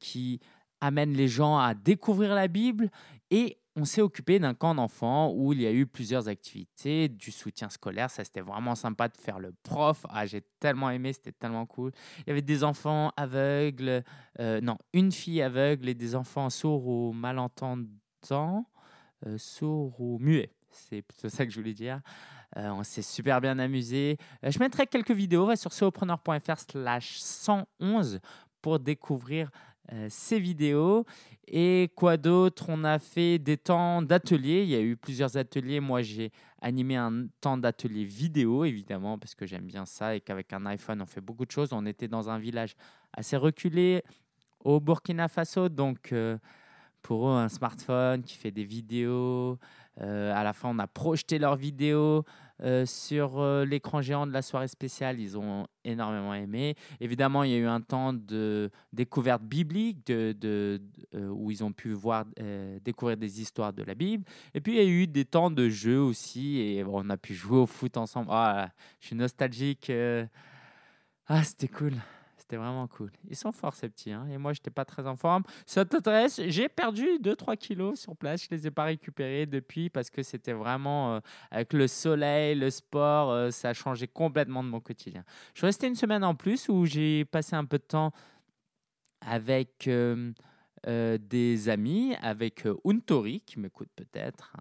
qui 0.00 0.38
amènent 0.82 1.14
les 1.14 1.28
gens 1.28 1.56
à 1.56 1.72
découvrir 1.72 2.34
la 2.34 2.48
Bible 2.48 2.90
et 3.30 3.56
on 3.76 3.84
s'est 3.84 4.00
occupé 4.00 4.38
d'un 4.38 4.54
camp 4.54 4.74
d'enfants 4.74 5.32
où 5.34 5.52
il 5.52 5.60
y 5.60 5.66
a 5.66 5.72
eu 5.72 5.86
plusieurs 5.86 6.28
activités, 6.28 7.08
du 7.08 7.30
soutien 7.30 7.68
scolaire. 7.68 8.10
Ça, 8.10 8.24
c'était 8.24 8.40
vraiment 8.40 8.74
sympa 8.74 9.08
de 9.08 9.16
faire 9.18 9.38
le 9.38 9.52
prof. 9.62 10.06
Ah, 10.08 10.24
j'ai 10.24 10.42
tellement 10.58 10.90
aimé, 10.90 11.12
c'était 11.12 11.32
tellement 11.32 11.66
cool. 11.66 11.92
Il 12.20 12.28
y 12.28 12.30
avait 12.30 12.42
des 12.42 12.64
enfants 12.64 13.12
aveugles, 13.18 14.02
euh, 14.40 14.60
non, 14.62 14.78
une 14.94 15.12
fille 15.12 15.42
aveugle 15.42 15.90
et 15.90 15.94
des 15.94 16.14
enfants 16.14 16.48
sourds 16.48 16.86
ou 16.86 17.12
malentendants, 17.12 18.66
euh, 19.26 19.36
sourds 19.36 20.00
ou 20.00 20.18
muets. 20.20 20.54
C'est 20.70 21.02
plutôt 21.02 21.28
ça 21.28 21.44
que 21.44 21.52
je 21.52 21.60
voulais 21.60 21.74
dire. 21.74 22.00
Euh, 22.56 22.70
on 22.70 22.82
s'est 22.82 23.02
super 23.02 23.42
bien 23.42 23.58
amusé. 23.58 24.16
je 24.42 24.58
mettrai 24.58 24.86
quelques 24.86 25.10
vidéos 25.10 25.54
sur 25.56 25.72
solopreneur.fr 25.72 26.58
slash 26.58 27.18
111 27.18 28.20
pour 28.62 28.78
découvrir 28.78 29.50
ces 30.08 30.38
vidéos. 30.40 31.04
Et 31.48 31.90
quoi 31.94 32.16
d'autre? 32.16 32.66
On 32.68 32.82
a 32.84 32.98
fait 32.98 33.38
des 33.38 33.56
temps 33.56 34.02
d'atelier. 34.02 34.62
Il 34.62 34.68
y 34.68 34.74
a 34.74 34.80
eu 34.80 34.96
plusieurs 34.96 35.36
ateliers. 35.36 35.80
Moi, 35.80 36.02
j'ai 36.02 36.32
animé 36.60 36.96
un 36.96 37.26
temps 37.40 37.56
d'atelier 37.56 38.04
vidéo, 38.04 38.64
évidemment, 38.64 39.18
parce 39.18 39.34
que 39.34 39.46
j'aime 39.46 39.66
bien 39.66 39.86
ça 39.86 40.16
et 40.16 40.20
qu'avec 40.20 40.52
un 40.52 40.66
iPhone, 40.66 41.00
on 41.02 41.06
fait 41.06 41.20
beaucoup 41.20 41.46
de 41.46 41.50
choses. 41.52 41.72
On 41.72 41.86
était 41.86 42.08
dans 42.08 42.28
un 42.28 42.38
village 42.38 42.74
assez 43.12 43.36
reculé 43.36 44.02
au 44.64 44.80
Burkina 44.80 45.28
Faso. 45.28 45.68
Donc, 45.68 46.12
euh, 46.12 46.36
pour 47.02 47.28
eux, 47.28 47.36
un 47.36 47.48
smartphone 47.48 48.24
qui 48.24 48.36
fait 48.36 48.50
des 48.50 48.64
vidéos. 48.64 49.58
Euh, 50.00 50.34
à 50.34 50.42
la 50.42 50.52
fin, 50.52 50.68
on 50.70 50.78
a 50.80 50.88
projeté 50.88 51.38
leurs 51.38 51.56
vidéos. 51.56 52.24
Euh, 52.62 52.86
sur 52.86 53.38
euh, 53.38 53.66
l'écran 53.66 54.00
géant 54.00 54.26
de 54.26 54.32
la 54.32 54.40
soirée 54.40 54.68
spéciale. 54.68 55.20
Ils 55.20 55.36
ont 55.36 55.66
énormément 55.84 56.32
aimé. 56.32 56.74
Évidemment, 57.00 57.44
il 57.44 57.50
y 57.50 57.54
a 57.54 57.58
eu 57.58 57.66
un 57.66 57.82
temps 57.82 58.14
de 58.14 58.70
découverte 58.94 59.42
biblique 59.42 60.06
de, 60.06 60.80
euh, 61.14 61.28
où 61.28 61.50
ils 61.50 61.62
ont 61.62 61.72
pu 61.72 61.92
voir, 61.92 62.24
découvrir 62.82 63.18
des 63.18 63.40
histoires 63.40 63.72
de 63.72 63.82
la 63.82 63.94
Bible. 63.94 64.24
Et 64.54 64.60
puis, 64.60 64.72
il 64.72 64.76
y 64.76 64.80
a 64.80 64.88
eu 64.88 65.06
des 65.06 65.26
temps 65.26 65.50
de 65.50 65.68
jeu 65.68 66.00
aussi 66.00 66.58
et 66.58 66.84
on 66.84 67.10
a 67.10 67.16
pu 67.16 67.34
jouer 67.34 67.58
au 67.58 67.66
foot 67.66 67.96
ensemble. 67.98 68.28
Ah, 68.30 68.70
je 69.00 69.08
suis 69.08 69.16
nostalgique. 69.16 69.92
Ah, 71.26 71.44
c'était 71.44 71.68
cool. 71.68 71.94
C'était 72.46 72.58
vraiment 72.58 72.86
cool. 72.86 73.10
Ils 73.28 73.34
sont 73.34 73.50
forts, 73.50 73.74
ces 73.74 73.88
petits. 73.88 74.12
Hein. 74.12 74.28
Et 74.30 74.38
moi, 74.38 74.52
je 74.52 74.60
n'étais 74.60 74.70
pas 74.70 74.84
très 74.84 75.04
en 75.08 75.16
forme. 75.16 75.42
Ça 75.66 75.84
t'intéresse 75.84 76.40
J'ai 76.46 76.68
perdu 76.68 77.04
2-3 77.20 77.56
kilos 77.56 77.98
sur 77.98 78.14
place. 78.14 78.42
Je 78.42 78.48
ne 78.52 78.56
les 78.56 78.68
ai 78.68 78.70
pas 78.70 78.84
récupérés 78.84 79.46
depuis 79.46 79.90
parce 79.90 80.10
que 80.10 80.22
c'était 80.22 80.52
vraiment 80.52 81.16
euh, 81.16 81.20
avec 81.50 81.72
le 81.72 81.88
soleil, 81.88 82.54
le 82.54 82.70
sport, 82.70 83.32
euh, 83.32 83.50
ça 83.50 83.70
a 83.70 83.72
changé 83.72 84.06
complètement 84.06 84.62
de 84.62 84.68
mon 84.68 84.78
quotidien. 84.78 85.24
Je 85.54 85.58
suis 85.58 85.66
resté 85.66 85.88
une 85.88 85.96
semaine 85.96 86.22
en 86.22 86.36
plus 86.36 86.68
où 86.68 86.86
j'ai 86.86 87.24
passé 87.24 87.56
un 87.56 87.64
peu 87.64 87.78
de 87.78 87.82
temps 87.82 88.12
avec 89.22 89.88
euh, 89.88 90.30
des 91.18 91.68
amis, 91.68 92.14
avec 92.22 92.64
Untori, 92.84 93.40
qui 93.40 93.58
m'écoute 93.58 93.90
peut-être, 93.96 94.56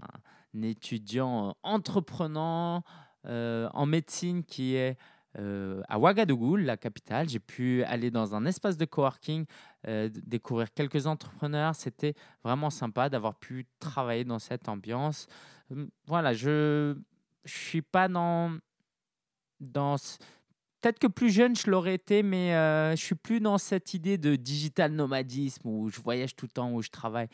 un 0.55 0.63
étudiant 0.63 1.55
entreprenant 1.61 2.83
en 3.27 3.85
médecine 3.85 4.43
qui 4.43 4.75
est 4.75 4.97
euh, 5.37 5.81
à 5.89 5.99
Ouagadougou, 5.99 6.55
la 6.55 6.77
capitale. 6.77 7.27
J'ai 7.27 7.39
pu 7.39 7.83
aller 7.83 8.11
dans 8.11 8.35
un 8.35 8.45
espace 8.45 8.77
de 8.77 8.85
coworking, 8.85 9.45
euh, 9.87 10.09
découvrir 10.25 10.73
quelques 10.73 11.07
entrepreneurs. 11.07 11.75
C'était 11.75 12.13
vraiment 12.43 12.69
sympa 12.69 13.09
d'avoir 13.09 13.35
pu 13.35 13.65
travailler 13.79 14.23
dans 14.23 14.39
cette 14.39 14.69
ambiance. 14.69 15.27
Hum, 15.71 15.89
voilà, 16.05 16.33
je 16.33 16.93
ne 16.93 16.95
suis 17.45 17.81
pas 17.81 18.07
dans... 18.07 18.57
dans 19.59 19.95
Peut-être 20.81 20.99
que 20.99 21.07
plus 21.07 21.31
jeune, 21.31 21.55
je 21.55 21.71
l'aurais 21.71 21.95
été, 21.95 22.21
mais 22.21 22.53
euh, 22.53 22.91
je 22.91 23.03
suis 23.03 23.15
plus 23.15 23.39
dans 23.39 23.57
cette 23.57 23.95
idée 23.95 24.19
de 24.19 24.35
digital 24.35 24.91
nomadisme 24.91 25.67
où 25.67 25.89
je 25.89 25.99
voyage 25.99 26.35
tout 26.35 26.45
le 26.45 26.51
temps, 26.51 26.71
où 26.71 26.83
je 26.83 26.91
travaille 26.91 27.27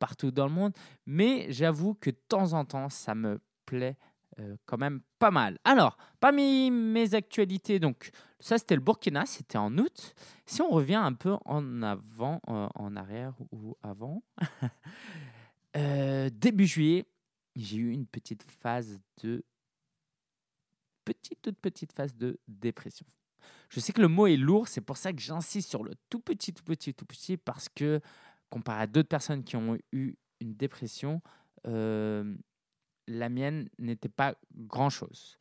partout 0.00 0.32
dans 0.32 0.46
le 0.46 0.52
monde. 0.52 0.72
Mais 1.06 1.46
j'avoue 1.52 1.94
que 1.94 2.10
de 2.10 2.18
temps 2.28 2.52
en 2.52 2.64
temps, 2.64 2.88
ça 2.88 3.14
me 3.14 3.38
plaît 3.64 3.96
euh, 4.40 4.56
quand 4.64 4.78
même 4.78 5.00
pas 5.18 5.30
mal. 5.30 5.58
Alors, 5.64 5.98
parmi 6.18 6.70
mes 6.70 7.14
actualités, 7.14 7.78
donc 7.78 8.10
ça 8.38 8.56
c'était 8.56 8.74
le 8.74 8.80
Burkina, 8.80 9.26
c'était 9.26 9.58
en 9.58 9.76
août. 9.76 10.14
Si 10.46 10.62
on 10.62 10.70
revient 10.70 10.94
un 10.94 11.12
peu 11.12 11.36
en 11.44 11.82
avant, 11.82 12.40
euh, 12.48 12.68
en 12.74 12.96
arrière 12.96 13.34
ou 13.52 13.76
avant, 13.82 14.22
euh, 15.76 16.30
début 16.32 16.66
juillet, 16.66 17.06
j'ai 17.54 17.76
eu 17.76 17.90
une 17.90 18.06
petite 18.06 18.42
phase 18.42 19.00
de 19.22 19.44
petite 21.04 21.42
toute 21.42 21.58
petite 21.58 21.92
phase 21.92 22.14
de 22.16 22.38
dépression. 22.48 23.06
Je 23.68 23.80
sais 23.80 23.92
que 23.92 24.00
le 24.00 24.08
mot 24.08 24.26
est 24.26 24.36
lourd, 24.36 24.68
c'est 24.68 24.80
pour 24.80 24.96
ça 24.96 25.12
que 25.12 25.20
j'insiste 25.20 25.68
sur 25.68 25.84
le 25.84 25.92
tout 26.08 26.20
petit, 26.20 26.54
tout 26.54 26.64
petit, 26.64 26.94
tout 26.94 27.04
petit, 27.06 27.36
parce 27.36 27.68
que 27.68 28.00
comparé 28.48 28.82
à 28.82 28.86
d'autres 28.86 29.08
personnes 29.08 29.44
qui 29.44 29.56
ont 29.56 29.76
eu 29.92 30.14
une 30.40 30.54
dépression, 30.54 31.20
la 33.10 33.28
mienne 33.28 33.68
n'était 33.78 34.08
pas 34.08 34.34
grand-chose. 34.54 35.38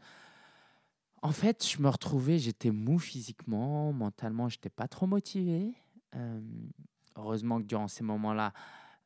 En 1.22 1.32
fait, 1.32 1.68
je 1.68 1.82
me 1.82 1.90
retrouvais, 1.90 2.38
j'étais 2.38 2.72
mou 2.72 2.98
physiquement, 2.98 3.92
mentalement, 3.92 4.48
je 4.48 4.58
n'étais 4.58 4.70
pas 4.70 4.88
trop 4.88 5.06
motivé. 5.06 5.74
Euh, 6.16 6.40
heureusement 7.16 7.60
que 7.60 7.66
durant 7.66 7.88
ces 7.88 8.04
moments-là, 8.04 8.54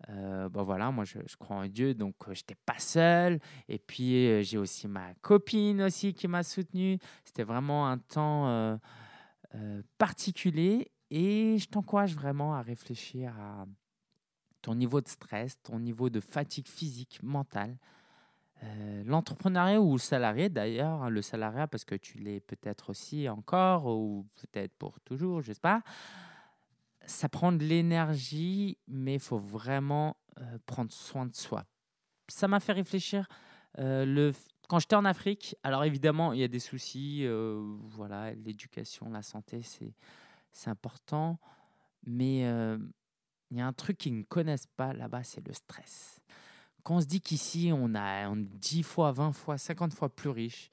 euh, 0.09 0.49
bah 0.49 0.64
voilà, 0.64 0.91
moi 0.91 1.05
je, 1.05 1.18
crois 1.38 1.57
en 1.57 1.66
Dieu, 1.66 1.93
donc 1.93 2.16
euh, 2.28 2.34
je 2.34 2.41
n'étais 2.41 2.57
pas 2.66 2.78
seul. 2.78 3.39
Et 3.68 3.80
puis 3.80 4.43
j'ai 4.43 4.57
aussi 4.57 4.88
ma 4.88 5.14
copine 5.16 5.82
aussi 5.82 6.14
qui 6.14 6.28
m'a 6.28 6.43
soutenu. 6.43 6.99
C'était 7.26 7.43
vraiment 7.43 7.88
un 7.88 7.97
temps 7.97 8.80
particulier 9.97 10.91
et 11.09 11.57
je 11.57 11.68
t'encourage 11.68 12.16
vraiment 12.16 12.55
à 12.55 12.61
réfléchir 12.61 13.34
à 13.39 13.66
ton 14.61 14.76
niveau 14.76 15.01
de 15.01 15.07
stress, 15.07 15.61
ton 15.61 15.80
niveau 15.80 16.09
de 16.09 16.20
fatigue 16.20 16.68
physique, 16.68 17.20
mentale. 17.22 17.78
Euh, 18.64 19.03
l'entrepreneuriat 19.05 19.82
ou 19.82 19.93
le 19.93 19.99
salarié, 19.99 20.49
d'ailleurs, 20.49 21.09
le 21.09 21.22
salariat, 21.22 21.68
parce 21.68 21.84
que 21.84 21.95
tu 21.95 22.18
l'es 22.20 22.39
peut-être 22.39 22.91
aussi 22.91 23.28
encore, 23.28 23.88
ou 23.88 24.26
peut-être 24.36 24.74
pour 24.78 24.99
toujours, 25.01 25.41
je 25.41 25.49
ne 25.49 25.53
sais 25.53 25.59
pas, 25.59 25.82
ça 27.05 27.28
prend 27.28 27.51
de 27.51 27.64
l'énergie, 27.64 28.78
mais 28.88 29.16
il 29.16 29.20
faut 29.20 29.39
vraiment 29.39 30.16
euh, 30.39 30.57
prendre 30.66 30.91
soin 30.91 31.26
de 31.26 31.36
soi. 31.36 31.66
Ça 32.30 32.47
m'a 32.47 32.59
fait 32.59 32.72
réfléchir. 32.72 33.28
Euh, 33.80 34.05
le, 34.05 34.32
quand 34.70 34.80
j'étais 34.80 34.95
en 34.95 35.05
Afrique, 35.05 35.57
alors 35.64 35.84
évidemment, 35.84 36.32
il 36.32 36.39
y 36.39 36.43
a 36.43 36.47
des 36.47 36.59
soucis, 36.59 37.28
voilà, 37.89 38.34
l'éducation, 38.34 39.09
la 39.09 39.22
santé, 39.22 39.61
c'est 40.51 40.70
important, 40.70 41.38
mais 42.05 42.39
il 43.51 43.57
y 43.57 43.61
a 43.61 43.68
un 43.68 43.74
truc 43.74 43.97
qu'ils 43.97 44.18
ne 44.18 44.24
connaissent 44.24 44.68
pas 44.78 44.93
là-bas, 44.93 45.24
c'est 45.24 45.45
le 45.45 45.53
stress. 45.53 46.22
Quand 46.84 46.95
on 46.95 47.01
se 47.01 47.05
dit 47.05 47.21
qu'ici, 47.21 47.71
on, 47.73 47.95
a, 47.95 48.29
est 48.29 48.36
10 48.36 48.84
fois, 48.84 49.11
20 49.11 49.31
fois, 49.31 49.57
50 49.57 49.93
fois 49.93 50.09
plus 50.09 50.29
riche, 50.29 50.69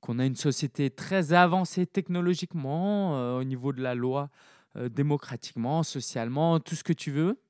qu'on 0.00 0.18
a 0.18 0.26
une 0.26 0.36
société 0.36 0.90
très 0.90 1.32
avancée 1.32 1.86
technologiquement, 1.86 3.16
euh, 3.16 3.40
au 3.40 3.44
niveau 3.44 3.72
de 3.72 3.82
la 3.82 3.94
loi, 3.94 4.30
euh, 4.76 4.88
démocratiquement, 4.88 5.82
socialement, 5.82 6.60
tout 6.60 6.74
ce 6.74 6.84
que 6.84 6.92
tu 6.92 7.10
veux. 7.10 7.40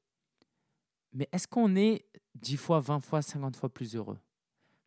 Mais 1.13 1.29
est-ce 1.33 1.49
qu'on 1.49 1.75
est 1.75 2.05
10 2.37 2.57
fois, 2.57 2.81
20 2.81 3.01
fois, 3.01 3.23
50 3.23 3.57
fois 3.57 3.69
plus 3.69 3.97
heureux? 3.97 4.19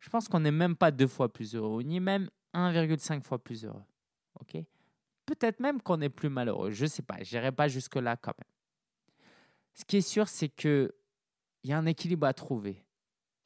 Je 0.00 0.08
pense 0.08 0.28
qu'on 0.28 0.40
n'est 0.40 0.50
même 0.50 0.76
pas 0.76 0.90
deux 0.90 1.06
fois 1.06 1.30
plus 1.30 1.54
heureux, 1.54 1.82
ni 1.82 2.00
même 2.00 2.30
1,5 2.54 3.22
fois 3.22 3.38
plus 3.38 3.66
heureux. 3.66 3.84
OK? 4.40 4.56
Peut-être 5.26 5.60
même 5.60 5.82
qu'on 5.82 6.00
est 6.00 6.08
plus 6.08 6.30
malheureux. 6.30 6.70
Je 6.70 6.84
ne 6.84 6.88
sais 6.88 7.02
pas. 7.02 7.22
Je 7.22 7.36
n'irai 7.36 7.52
pas 7.52 7.68
jusque-là 7.68 8.16
quand 8.16 8.32
même. 8.38 8.50
Ce 9.74 9.84
qui 9.84 9.98
est 9.98 10.00
sûr, 10.00 10.26
c'est 10.26 10.48
qu'il 10.48 10.90
y 11.64 11.72
a 11.72 11.78
un 11.78 11.86
équilibre 11.86 12.26
à 12.26 12.32
trouver. 12.32 12.82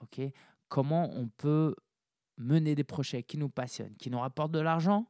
OK 0.02 0.20
Comment 0.68 1.10
on 1.14 1.28
peut 1.28 1.74
mener 2.36 2.74
des 2.74 2.84
projets 2.84 3.22
qui 3.22 3.38
nous 3.38 3.48
passionnent, 3.48 3.94
qui 3.96 4.10
nous 4.10 4.18
rapportent 4.18 4.52
de 4.52 4.60
l'argent 4.60 5.06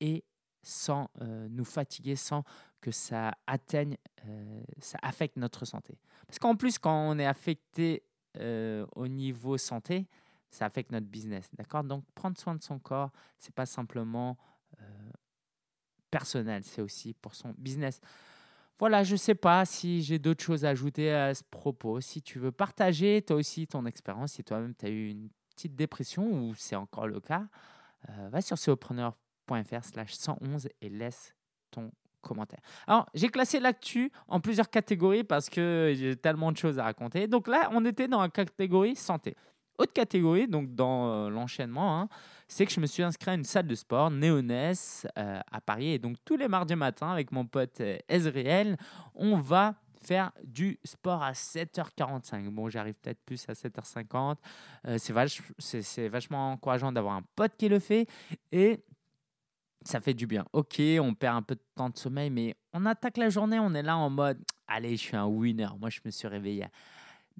et 0.00 0.24
sans 0.62 1.10
euh, 1.22 1.48
nous 1.48 1.64
fatiguer, 1.64 2.16
sans 2.16 2.42
que 2.80 2.90
ça 2.90 3.32
atteigne, 3.46 3.96
euh, 4.26 4.62
ça 4.78 4.98
affecte 5.02 5.36
notre 5.36 5.64
santé. 5.64 5.98
Parce 6.26 6.38
qu'en 6.38 6.56
plus, 6.56 6.78
quand 6.78 7.08
on 7.08 7.18
est 7.18 7.26
affecté 7.26 8.02
euh, 8.38 8.84
au 8.96 9.06
niveau 9.06 9.56
santé, 9.58 10.08
ça 10.50 10.66
affecte 10.66 10.90
notre 10.90 11.06
business, 11.06 11.48
d'accord? 11.54 11.84
Donc, 11.84 12.04
prendre 12.14 12.36
soin 12.36 12.54
de 12.56 12.62
son 12.62 12.78
corps, 12.78 13.10
c'est 13.38 13.54
pas 13.54 13.66
simplement 13.66 14.36
personnel, 16.10 16.62
c'est 16.64 16.82
aussi 16.82 17.14
pour 17.14 17.34
son 17.34 17.54
business. 17.58 18.00
Voilà, 18.78 19.04
je 19.04 19.12
ne 19.12 19.16
sais 19.16 19.34
pas 19.34 19.64
si 19.64 20.02
j'ai 20.02 20.18
d'autres 20.18 20.44
choses 20.44 20.64
à 20.64 20.70
ajouter 20.70 21.10
à 21.12 21.34
ce 21.34 21.42
propos. 21.42 22.00
Si 22.00 22.20
tu 22.20 22.38
veux 22.38 22.52
partager 22.52 23.22
toi 23.22 23.36
aussi 23.36 23.66
ton 23.66 23.86
expérience, 23.86 24.32
si 24.32 24.44
toi-même 24.44 24.74
tu 24.74 24.86
as 24.86 24.90
eu 24.90 25.08
une 25.08 25.30
petite 25.54 25.74
dépression 25.74 26.30
ou 26.30 26.54
c'est 26.54 26.76
encore 26.76 27.06
le 27.06 27.20
cas, 27.20 27.46
euh, 28.10 28.28
va 28.28 28.42
sur 28.42 28.58
ceopreneur.fr 28.58 29.82
slash 29.84 30.12
111 30.12 30.68
et 30.82 30.90
laisse 30.90 31.34
ton 31.70 31.90
commentaire. 32.20 32.60
Alors, 32.86 33.08
j'ai 33.14 33.28
classé 33.28 33.60
l'actu 33.60 34.12
en 34.28 34.40
plusieurs 34.40 34.68
catégories 34.68 35.24
parce 35.24 35.48
que 35.48 35.94
j'ai 35.96 36.16
tellement 36.16 36.52
de 36.52 36.58
choses 36.58 36.78
à 36.78 36.84
raconter. 36.84 37.28
Donc 37.28 37.48
là, 37.48 37.70
on 37.72 37.84
était 37.84 38.08
dans 38.08 38.20
la 38.20 38.28
catégorie 38.28 38.96
santé. 38.96 39.36
Autre 39.78 39.92
catégorie, 39.92 40.48
donc 40.48 40.74
dans 40.74 41.10
euh, 41.10 41.30
l'enchaînement, 41.30 42.00
hein, 42.00 42.08
c'est 42.48 42.64
que 42.66 42.72
je 42.72 42.80
me 42.80 42.86
suis 42.86 43.02
inscrit 43.02 43.30
à 43.30 43.34
une 43.34 43.44
salle 43.44 43.66
de 43.66 43.74
sport, 43.74 44.10
Néonès, 44.10 45.06
euh, 45.18 45.40
à 45.50 45.60
Paris. 45.60 45.92
Et 45.92 45.98
donc 45.98 46.16
tous 46.24 46.36
les 46.36 46.48
mardis 46.48 46.76
matins, 46.76 47.10
avec 47.10 47.32
mon 47.32 47.44
pote 47.44 47.80
euh, 47.80 47.98
Ezriel, 48.08 48.76
on 49.14 49.36
va 49.36 49.74
faire 50.02 50.32
du 50.44 50.78
sport 50.84 51.22
à 51.22 51.32
7h45. 51.32 52.48
Bon, 52.50 52.68
j'arrive 52.68 52.94
peut-être 52.94 53.20
plus 53.24 53.44
à 53.48 53.52
7h50. 53.52 54.36
c'est, 54.98 56.08
vachement 56.08 56.52
encourageant 56.52 56.92
d'avoir 56.92 57.16
un 57.16 57.22
pote 57.34 57.52
qui 57.58 57.68
le 57.68 57.80
fait. 57.80 58.06
Et 58.52 58.84
ça 59.82 60.00
fait 60.00 60.14
du 60.14 60.26
bien. 60.26 60.44
Ok, 60.52 60.80
on 61.00 61.14
perd 61.14 61.36
un 61.36 61.42
peu 61.42 61.56
de 61.56 61.62
temps 61.74 61.90
de 61.90 61.96
sommeil, 61.96 62.30
mais 62.30 62.54
on 62.72 62.86
attaque 62.86 63.16
la 63.16 63.30
journée, 63.30 63.58
on 63.58 63.74
est 63.74 63.82
là 63.82 63.96
en 63.96 64.10
mode, 64.10 64.38
allez, 64.68 64.96
je 64.96 65.02
suis 65.02 65.16
un 65.16 65.26
winner. 65.26 65.68
Moi, 65.78 65.90
je 65.90 66.00
me 66.04 66.10
suis 66.10 66.28
réveillé 66.28 66.66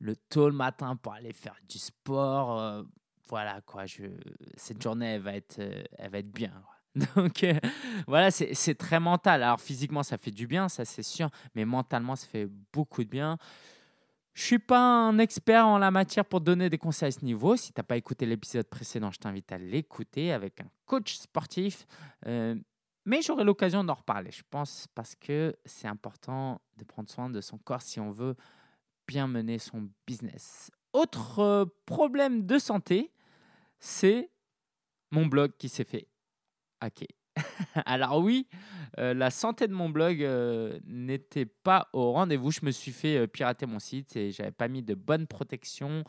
le 0.01 0.17
tôt 0.17 0.49
le 0.49 0.55
matin 0.55 0.97
pour 0.97 1.13
aller 1.13 1.33
faire 1.33 1.57
du 1.69 1.79
sport. 1.79 2.59
Euh, 2.59 2.83
voilà 3.29 3.61
quoi, 3.63 3.87
je, 3.87 4.05
cette 4.57 4.81
journée 4.81 5.15
elle 5.15 5.23
va 5.23 5.35
être, 5.35 5.59
euh, 5.59 5.83
va 6.11 6.19
être 6.19 6.31
bien. 6.31 6.53
Donc 7.17 7.43
euh, 7.45 7.59
voilà, 8.07 8.31
c'est 8.31 8.75
très 8.75 9.01
mental. 9.01 9.43
Alors 9.43 9.61
physiquement 9.61 10.03
ça 10.03 10.17
fait 10.17 10.31
du 10.31 10.47
bien, 10.47 10.69
ça 10.69 10.85
c'est 10.85 11.03
sûr, 11.03 11.31
mais 11.55 11.65
mentalement 11.65 12.17
ça 12.17 12.27
fait 12.27 12.49
beaucoup 12.73 13.05
de 13.05 13.09
bien. 13.09 13.39
Je 14.33 14.43
suis 14.43 14.59
pas 14.59 14.79
un 14.79 15.19
expert 15.19 15.67
en 15.67 15.79
la 15.79 15.91
matière 15.91 16.25
pour 16.25 16.43
donner 16.43 16.69
des 16.69 16.77
conseils 16.77 17.09
à 17.09 17.11
ce 17.11 17.25
niveau. 17.25 17.57
Si 17.57 17.73
tu 17.73 17.81
n'as 17.81 17.85
pas 17.85 17.97
écouté 17.97 18.27
l'épisode 18.27 18.69
précédent, 18.69 19.11
je 19.11 19.19
t'invite 19.19 19.51
à 19.51 19.57
l'écouter 19.57 20.31
avec 20.31 20.61
un 20.61 20.69
coach 20.85 21.17
sportif. 21.17 21.87
mais 22.27 23.23
j'aurai 23.23 23.45
l'occasion 23.45 23.83
d'en 23.83 23.95
reparler, 23.95 24.31
je 24.31 24.43
pense, 24.51 24.89
parce 24.95 25.15
que 25.15 25.57
c'est 25.65 25.89
important 25.89 26.61
de 26.77 26.85
prendre 26.85 27.09
soin 27.09 27.31
de 27.31 27.41
son 27.41 27.57
corps 27.57 27.81
si 27.81 27.99
on 27.99 28.11
veut 28.11 28.37
bien 29.07 29.27
mener 29.27 29.59
son 29.59 29.89
business. 30.07 30.71
Autre 30.93 31.41
euh, 31.41 31.65
problème 31.85 32.47
de 32.47 32.59
santé, 32.59 33.13
c'est 33.79 34.31
mon 35.11 35.27
blog 35.27 35.53
qui 35.59 35.69
s'est 35.69 35.85
fait 35.85 36.09
hacker. 36.81 37.09
Alors 37.85 38.19
oui, 38.21 38.47
euh, 38.99 39.13
la 39.13 39.31
santé 39.31 39.69
de 39.69 39.75
mon 39.75 39.91
blog 39.91 40.23
euh, 40.23 40.79
n'était 40.87 41.45
pas 41.45 41.91
au 41.93 42.13
rendez-vous. 42.13 42.51
Je 42.51 42.61
me 42.63 42.71
suis 42.71 42.93
fait 42.93 43.27
pirater 43.27 43.67
mon 43.67 43.79
site 43.79 44.17
et 44.17 44.31
j'avais 44.31 44.53
pas 44.53 44.69
mis 44.69 44.83
de 44.83 44.95
bonne 44.95 45.27
protection. 45.27 46.03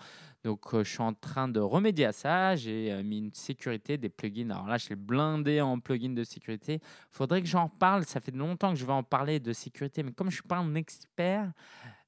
Donc 0.45 0.61
je 0.71 0.89
suis 0.89 1.01
en 1.01 1.13
train 1.13 1.49
de 1.49 1.59
remédier 1.59 2.05
à 2.05 2.13
ça. 2.13 2.55
J'ai 2.55 3.03
mis 3.03 3.17
une 3.17 3.33
sécurité, 3.33 3.97
des 3.97 4.07
plugins. 4.07 4.51
Alors 4.51 4.67
là, 4.67 4.77
je 4.77 4.87
l'ai 4.87 4.95
blindé 4.95 5.59
en 5.59 5.79
plugins 5.81 6.13
de 6.13 6.23
sécurité. 6.23 6.79
Faudrait 7.11 7.41
que 7.41 7.47
j'en 7.47 7.67
parle. 7.67 8.05
Ça 8.05 8.21
fait 8.21 8.33
longtemps 8.33 8.71
que 8.71 8.79
je 8.79 8.85
vais 8.85 8.93
en 8.93 9.03
parler 9.03 9.41
de 9.41 9.51
sécurité, 9.51 10.01
mais 10.01 10.13
comme 10.13 10.29
je 10.29 10.35
suis 10.35 10.47
pas 10.47 10.59
un 10.59 10.75
expert, 10.75 11.51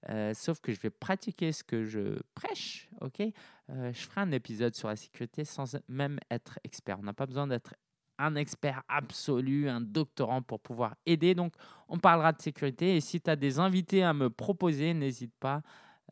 euh, 0.07 0.33
sauf 0.33 0.61
que 0.61 0.71
je 0.71 0.79
vais 0.79 0.89
pratiquer 0.89 1.51
ce 1.51 1.63
que 1.63 1.83
je 1.83 2.19
prêche, 2.33 2.89
ok? 3.01 3.21
Euh, 3.69 3.91
Je 3.91 3.99
ferai 3.99 4.21
un 4.21 4.31
épisode 4.31 4.73
sur 4.75 4.87
la 4.87 4.95
sécurité 4.95 5.43
sans 5.43 5.77
même 5.87 6.19
être 6.31 6.57
expert. 6.63 6.97
On 6.99 7.03
n'a 7.03 7.13
pas 7.13 7.25
besoin 7.25 7.47
d'être 7.47 7.75
un 8.17 8.35
expert 8.35 8.83
absolu, 8.87 9.69
un 9.69 9.81
doctorant 9.81 10.41
pour 10.41 10.61
pouvoir 10.61 10.95
aider. 11.05 11.35
Donc, 11.35 11.53
on 11.87 11.99
parlera 11.99 12.31
de 12.31 12.41
sécurité. 12.41 12.95
Et 12.95 13.01
si 13.01 13.19
tu 13.19 13.29
as 13.29 13.35
des 13.35 13.59
invités 13.59 14.03
à 14.03 14.13
me 14.13 14.29
proposer, 14.29 14.93
n'hésite 14.93 15.33
pas 15.39 15.61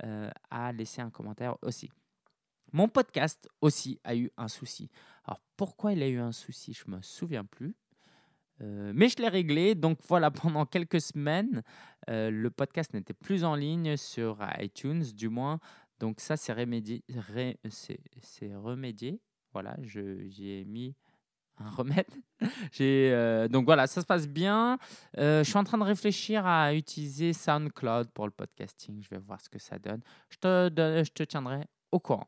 euh, 0.03 0.29
à 0.49 0.71
laisser 0.73 1.01
un 1.01 1.09
commentaire 1.09 1.55
aussi. 1.61 1.89
Mon 2.73 2.89
podcast 2.89 3.47
aussi 3.61 3.99
a 4.03 4.15
eu 4.15 4.29
un 4.37 4.49
souci. 4.49 4.89
Alors, 5.23 5.39
pourquoi 5.55 5.93
il 5.93 6.03
a 6.03 6.07
eu 6.07 6.19
un 6.19 6.33
souci? 6.33 6.73
Je 6.73 6.91
me 6.91 7.01
souviens 7.01 7.45
plus. 7.45 7.75
Mais 8.59 9.07
je 9.07 9.17
l'ai 9.17 9.27
réglé. 9.29 9.75
Donc 9.75 9.99
voilà, 10.07 10.31
pendant 10.31 10.65
quelques 10.65 10.99
semaines, 10.99 11.61
euh, 12.09 12.29
le 12.29 12.49
podcast 12.49 12.93
n'était 12.93 13.13
plus 13.13 13.43
en 13.43 13.55
ligne 13.55 13.97
sur 13.97 14.39
iTunes, 14.59 15.03
du 15.15 15.29
moins. 15.29 15.59
Donc 15.99 16.19
ça, 16.19 16.37
c'est 16.37 16.53
remédié. 16.53 17.03
Voilà, 19.53 19.75
j'y 19.81 20.51
ai 20.51 20.65
mis 20.65 20.95
un 21.57 21.69
remède. 21.69 22.05
Euh, 22.79 23.47
donc 23.47 23.65
voilà, 23.65 23.87
ça 23.87 24.01
se 24.01 24.05
passe 24.05 24.27
bien. 24.27 24.77
je 25.17 25.41
suis 25.43 25.57
en 25.57 25.63
train 25.63 25.79
de 25.79 25.83
réfléchir 25.83 26.45
à 26.45 26.75
utiliser 26.75 27.33
SoundCloud 27.33 28.11
pour 28.11 28.25
le 28.25 28.31
podcasting. 28.31 29.01
Je 29.01 29.09
vais 29.09 29.17
voir 29.17 29.41
ce 29.41 29.49
que 29.49 29.57
ça 29.57 29.79
donne. 29.79 30.01
Je 30.29 30.37
te, 30.37 30.69
je 31.03 31.11
te 31.11 31.23
tiendrai 31.23 31.61
au 31.91 31.99
courant. 31.99 32.27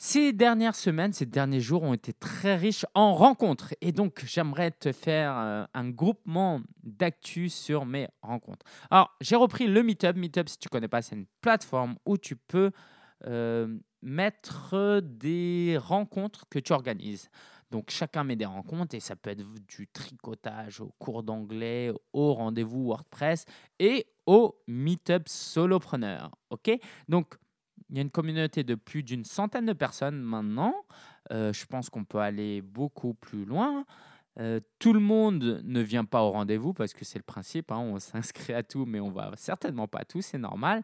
Ces 0.00 0.32
dernières 0.32 0.76
semaines, 0.76 1.12
ces 1.12 1.26
derniers 1.26 1.60
jours 1.60 1.82
ont 1.82 1.92
été 1.92 2.12
très 2.12 2.54
riches 2.54 2.86
en 2.94 3.16
rencontres. 3.16 3.74
Et 3.80 3.90
donc, 3.90 4.22
j'aimerais 4.24 4.70
te 4.70 4.92
faire 4.92 5.36
euh, 5.36 5.64
un 5.74 5.90
groupement 5.90 6.60
d'actu 6.84 7.48
sur 7.48 7.84
mes 7.84 8.06
rencontres. 8.22 8.64
Alors, 8.92 9.10
j'ai 9.20 9.34
repris 9.34 9.66
le 9.66 9.82
Meetup. 9.82 10.14
Meetup, 10.14 10.48
si 10.48 10.56
tu 10.56 10.68
ne 10.68 10.70
connais 10.70 10.86
pas, 10.86 11.02
c'est 11.02 11.16
une 11.16 11.26
plateforme 11.40 11.96
où 12.06 12.16
tu 12.16 12.36
peux 12.36 12.70
euh, 13.26 13.76
mettre 14.00 15.00
des 15.02 15.76
rencontres 15.82 16.44
que 16.48 16.60
tu 16.60 16.72
organises. 16.72 17.28
Donc, 17.72 17.90
chacun 17.90 18.22
met 18.22 18.36
des 18.36 18.46
rencontres 18.46 18.94
et 18.94 19.00
ça 19.00 19.16
peut 19.16 19.30
être 19.30 19.44
du 19.66 19.88
tricotage 19.88 20.80
au 20.80 20.94
cours 21.00 21.24
d'anglais, 21.24 21.92
au 22.12 22.34
rendez-vous 22.34 22.84
WordPress 22.84 23.46
et 23.80 24.06
au 24.26 24.62
Meetup 24.68 25.28
Solopreneur. 25.28 26.30
OK? 26.50 26.70
Donc, 27.08 27.34
il 27.90 27.96
y 27.96 27.98
a 27.98 28.02
une 28.02 28.10
communauté 28.10 28.64
de 28.64 28.74
plus 28.74 29.02
d'une 29.02 29.24
centaine 29.24 29.66
de 29.66 29.72
personnes 29.72 30.20
maintenant. 30.20 30.74
Euh, 31.32 31.52
je 31.52 31.64
pense 31.66 31.90
qu'on 31.90 32.04
peut 32.04 32.18
aller 32.18 32.62
beaucoup 32.62 33.14
plus 33.14 33.44
loin. 33.44 33.84
Euh, 34.40 34.60
tout 34.78 34.92
le 34.92 35.00
monde 35.00 35.62
ne 35.64 35.80
vient 35.80 36.04
pas 36.04 36.22
au 36.22 36.30
rendez-vous 36.30 36.72
parce 36.72 36.92
que 36.92 37.04
c'est 37.04 37.18
le 37.18 37.24
principe. 37.24 37.72
Hein, 37.72 37.78
on 37.78 37.98
s'inscrit 37.98 38.52
à 38.52 38.62
tout, 38.62 38.84
mais 38.86 39.00
on 39.00 39.10
va 39.10 39.32
certainement 39.36 39.88
pas 39.88 40.00
à 40.00 40.04
tout. 40.04 40.20
C'est 40.20 40.38
normal. 40.38 40.82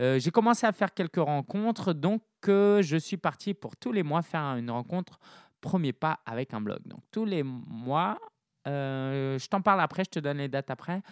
Euh, 0.00 0.18
j'ai 0.18 0.30
commencé 0.30 0.66
à 0.66 0.72
faire 0.72 0.92
quelques 0.92 1.16
rencontres, 1.16 1.92
donc 1.92 2.22
je 2.46 2.96
suis 2.96 3.16
parti 3.16 3.54
pour 3.54 3.76
tous 3.76 3.90
les 3.90 4.04
mois 4.04 4.22
faire 4.22 4.56
une 4.56 4.70
rencontre 4.70 5.18
premier 5.60 5.92
pas 5.92 6.20
avec 6.24 6.54
un 6.54 6.60
blog. 6.60 6.78
Donc 6.84 7.00
tous 7.10 7.24
les 7.24 7.42
mois, 7.42 8.18
je 8.64 9.48
t'en 9.48 9.60
parle 9.60 9.80
après, 9.80 10.04
je 10.04 10.10
te 10.10 10.20
donne 10.20 10.38
les 10.38 10.48
dates 10.48 10.70
après. 10.70 11.02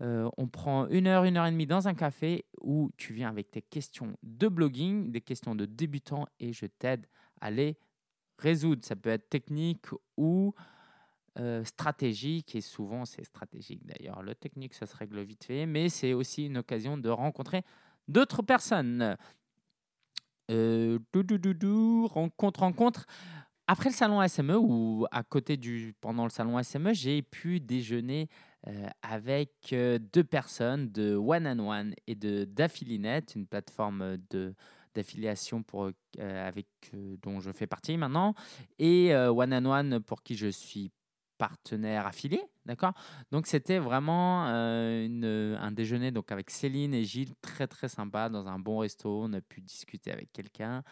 Euh, 0.00 0.30
on 0.36 0.46
prend 0.46 0.86
une 0.88 1.08
heure, 1.08 1.24
une 1.24 1.36
heure 1.36 1.46
et 1.46 1.50
demie 1.50 1.66
dans 1.66 1.88
un 1.88 1.94
café 1.94 2.44
où 2.60 2.90
tu 2.96 3.12
viens 3.12 3.28
avec 3.28 3.50
tes 3.50 3.62
questions 3.62 4.16
de 4.22 4.48
blogging, 4.48 5.10
des 5.10 5.20
questions 5.20 5.54
de 5.54 5.64
débutants 5.64 6.26
et 6.38 6.52
je 6.52 6.66
t'aide 6.66 7.06
à 7.40 7.50
les 7.50 7.76
résoudre. 8.38 8.84
Ça 8.84 8.94
peut 8.94 9.10
être 9.10 9.28
technique 9.28 9.86
ou 10.16 10.54
euh, 11.40 11.64
stratégique 11.64 12.54
et 12.54 12.60
souvent 12.60 13.04
c'est 13.04 13.24
stratégique 13.24 13.84
d'ailleurs. 13.84 14.22
Le 14.22 14.34
technique, 14.34 14.74
ça 14.74 14.86
se 14.86 14.96
règle 14.96 15.20
vite 15.22 15.44
fait, 15.44 15.66
mais 15.66 15.88
c'est 15.88 16.12
aussi 16.12 16.46
une 16.46 16.58
occasion 16.58 16.96
de 16.96 17.08
rencontrer 17.08 17.62
d'autres 18.06 18.42
personnes. 18.42 19.16
Euh, 20.50 20.98
rencontre, 22.08 22.60
rencontre. 22.60 23.06
Après 23.66 23.90
le 23.90 23.94
salon 23.94 24.26
SME 24.26 24.56
ou 24.56 25.06
à 25.10 25.22
côté 25.22 25.56
du 25.56 25.94
pendant 26.00 26.24
le 26.24 26.30
salon 26.30 26.62
SME, 26.62 26.94
j'ai 26.94 27.20
pu 27.20 27.60
déjeuner 27.60 28.28
euh, 28.66 28.88
avec 29.02 29.72
euh, 29.72 29.98
deux 30.12 30.24
personnes 30.24 30.90
de 30.90 31.14
One 31.14 31.46
and 31.46 31.60
One 31.60 31.94
et 32.08 32.14
de 32.16 32.44
Daffilinette, 32.44 33.34
une 33.36 33.46
plateforme 33.46 34.16
de 34.30 34.54
d'affiliation 34.94 35.62
pour 35.62 35.90
avec 36.18 36.66
dont 37.22 37.38
je 37.38 37.52
fais 37.52 37.68
partie 37.68 37.96
maintenant 37.96 38.34
et 38.80 39.14
One 39.14 39.54
and 39.54 39.66
One 39.66 40.00
pour 40.00 40.24
qui 40.24 40.34
je 40.34 40.48
suis 40.48 40.90
partenaire 41.36 42.04
affilié, 42.06 42.40
d'accord? 42.66 42.94
Donc 43.30 43.46
c'était 43.46 43.78
vraiment 43.78 44.46
un 44.46 45.70
déjeuner 45.70 46.10
donc 46.10 46.32
avec 46.32 46.50
Céline 46.50 46.94
et 46.94 47.04
Gilles, 47.04 47.34
très 47.42 47.68
très 47.68 47.88
sympa, 47.88 48.28
dans 48.28 48.48
un 48.48 48.58
bon 48.58 48.78
resto, 48.78 49.22
on 49.22 49.32
a 49.34 49.40
pu 49.40 49.60
discuter 49.60 50.10
avec 50.10 50.32
quelqu'un. 50.32 50.82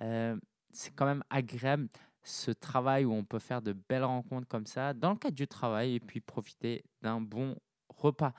c'est 0.00 0.94
quand 0.94 1.06
même 1.06 1.24
agréable 1.30 1.88
ce 2.26 2.50
travail 2.50 3.04
où 3.04 3.12
on 3.12 3.24
peut 3.24 3.38
faire 3.38 3.62
de 3.62 3.72
belles 3.72 4.04
rencontres 4.04 4.48
comme 4.48 4.66
ça 4.66 4.92
dans 4.92 5.10
le 5.10 5.16
cadre 5.16 5.36
du 5.36 5.46
travail 5.46 5.94
et 5.94 6.00
puis 6.00 6.20
profiter 6.20 6.84
d'un 7.02 7.20
bon 7.20 7.56
repas. 7.88 8.32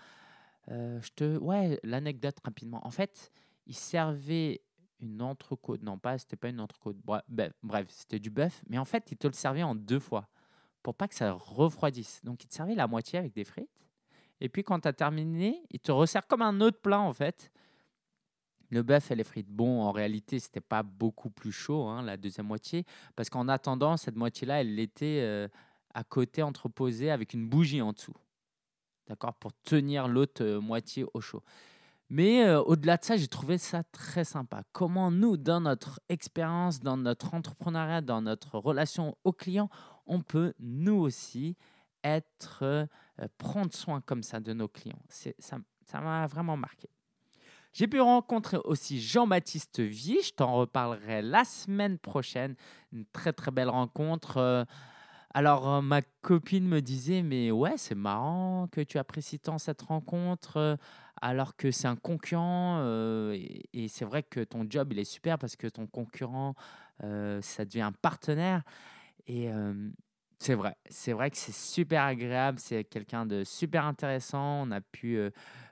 je 0.68 1.10
te, 1.16 1.38
ouais, 1.38 1.80
l'anecdote 1.84 2.38
rapidement. 2.44 2.86
En 2.86 2.92
fait, 2.92 3.32
il 3.66 3.76
servait 3.76 4.62
une 5.00 5.22
entrecôte. 5.22 5.82
Non, 5.84 5.98
pas, 5.98 6.18
c'était 6.18 6.36
pas 6.36 6.50
une 6.50 6.60
entrecôte. 6.60 6.98
Bref, 7.64 7.88
c'était 7.90 8.20
du 8.20 8.30
bœuf. 8.30 8.64
Mais 8.68 8.78
en 8.78 8.86
fait, 8.86 9.12
il 9.12 9.18
te 9.18 9.28
le 9.28 9.34
servait 9.34 9.64
en 9.64 9.76
deux 9.76 10.00
fois 10.00 10.28
pour 10.84 10.96
pas 10.96 11.08
que 11.08 11.16
ça 11.16 11.34
refroidisse. 11.34 12.22
Donc, 12.24 12.44
il 12.44 12.48
te 12.48 12.54
servait 12.54 12.76
la 12.76 12.88
moitié 12.88 13.20
avec 13.20 13.34
des 13.34 13.44
frites. 13.44 13.70
Et 14.40 14.50
puis, 14.50 14.64
quand 14.64 14.80
tu 14.80 14.88
as 14.88 14.94
terminé, 14.94 15.62
il 15.70 15.80
te 15.80 15.92
resserre 15.92 16.28
comme 16.28 16.42
un 16.42 16.62
autre 16.62 16.80
plat, 16.80 17.00
en 17.00 17.14
fait. 17.14 17.52
Le 18.70 18.84
bœuf 18.84 19.12
et 19.12 19.16
les 19.16 19.24
frites. 19.24 19.50
Bon, 19.50 19.82
en 19.82 19.92
réalité, 19.92 20.40
c'était 20.40 20.62
pas 20.62 20.84
beaucoup 20.84 21.30
plus 21.30 21.52
chaud, 21.52 21.86
hein, 21.86 22.02
la 22.02 22.18
deuxième 22.18 22.48
moitié. 22.48 22.86
Parce 23.16 23.30
qu'en 23.30 23.48
attendant, 23.48 23.98
cette 23.98 24.16
moitié-là, 24.16 24.62
elle 24.62 24.80
était 24.80 25.22
euh, 25.22 25.48
à 25.94 26.04
côté, 26.04 26.44
entreposée 26.44 27.10
avec 27.10 27.34
une 27.34 27.48
bougie 27.48 27.82
en 27.82 27.94
dessous. 27.94 28.14
D'accord? 29.08 29.34
Pour 29.36 29.52
tenir 29.64 30.08
l'autre 30.08 30.44
euh, 30.44 30.60
moitié 30.60 31.06
au 31.14 31.22
chaud. 31.22 31.44
Mais 32.10 32.46
euh, 32.46 32.62
au-delà 32.62 32.98
de 32.98 33.04
ça, 33.04 33.18
j'ai 33.18 33.28
trouvé 33.28 33.58
ça 33.58 33.84
très 33.84 34.24
sympa. 34.24 34.64
Comment 34.72 35.12
nous, 35.12 35.36
dans 35.36 35.60
notre 35.60 36.00
expérience, 36.08 36.80
dans 36.80 36.98
notre 36.98 37.34
entrepreneuriat, 37.34 38.02
dans 38.02 38.22
notre 38.22 38.58
relation 38.60 39.18
aux 39.24 39.34
clients, 39.34 39.70
on 40.06 40.22
peut 40.22 40.54
nous 40.60 40.96
aussi 40.96 41.58
être, 42.04 42.60
euh, 42.62 42.86
prendre 43.38 43.74
soin 43.74 44.00
comme 44.02 44.24
ça 44.24 44.40
de 44.40 44.54
nos 44.54 44.68
clients? 44.68 45.02
Ça 45.10 46.02
m'a 46.02 46.28
vraiment 46.28 46.56
marqué. 46.56 46.90
J'ai 47.78 47.88
pu 47.88 48.02
rencontrer 48.02 48.58
aussi 48.64 49.00
Jean-Baptiste 49.00 49.82
Vie, 49.82 50.18
je 50.24 50.34
t'en 50.34 50.52
reparlerai 50.54 51.22
la 51.22 51.44
semaine 51.44 52.00
prochaine. 52.00 52.56
Une 52.92 53.06
très 53.06 53.34
très 53.34 53.52
belle 53.52 53.70
rencontre. 53.70 54.38
Euh, 54.38 54.66
alors, 55.36 55.84
ma 55.84 56.02
copine 56.24 56.68
me 56.68 56.82
disait, 56.82 57.22
mais 57.22 57.52
ouais, 57.52 57.78
c'est 57.78 57.94
marrant 57.94 58.68
que 58.72 58.82
tu 58.82 58.98
apprécies 58.98 59.38
tant 59.38 59.60
cette 59.60 59.84
rencontre 59.84 60.80
alors 61.22 61.56
que 61.56 61.70
c'est 61.70 61.88
un 61.88 61.96
concurrent. 61.96 62.82
et, 63.36 63.88
c'est 63.90 64.06
vrai 64.06 64.24
que 64.24 64.40
ton 64.40 64.66
job, 64.68 64.94
il 64.94 64.98
est 64.98 65.04
super 65.04 65.38
parce 65.38 65.56
que 65.56 65.68
ton 65.68 65.86
concurrent, 65.86 66.56
ça 67.00 67.64
devient 67.64 67.82
un 67.82 67.92
partenaire. 67.92 68.64
Et 69.28 69.52
c'est 70.40 70.54
vrai, 70.54 70.76
c'est 70.90 71.14
vrai 71.14 71.32
que 71.32 71.38
c'est 71.38 71.54
super 71.54 72.04
agréable. 72.04 72.60
C'est 72.60 72.84
quelqu'un 72.84 73.26
de 73.26 73.44
super 73.44 73.86
intéressant. 73.86 74.64
On 74.68 74.72
a 74.72 74.82
pu. 74.82 75.20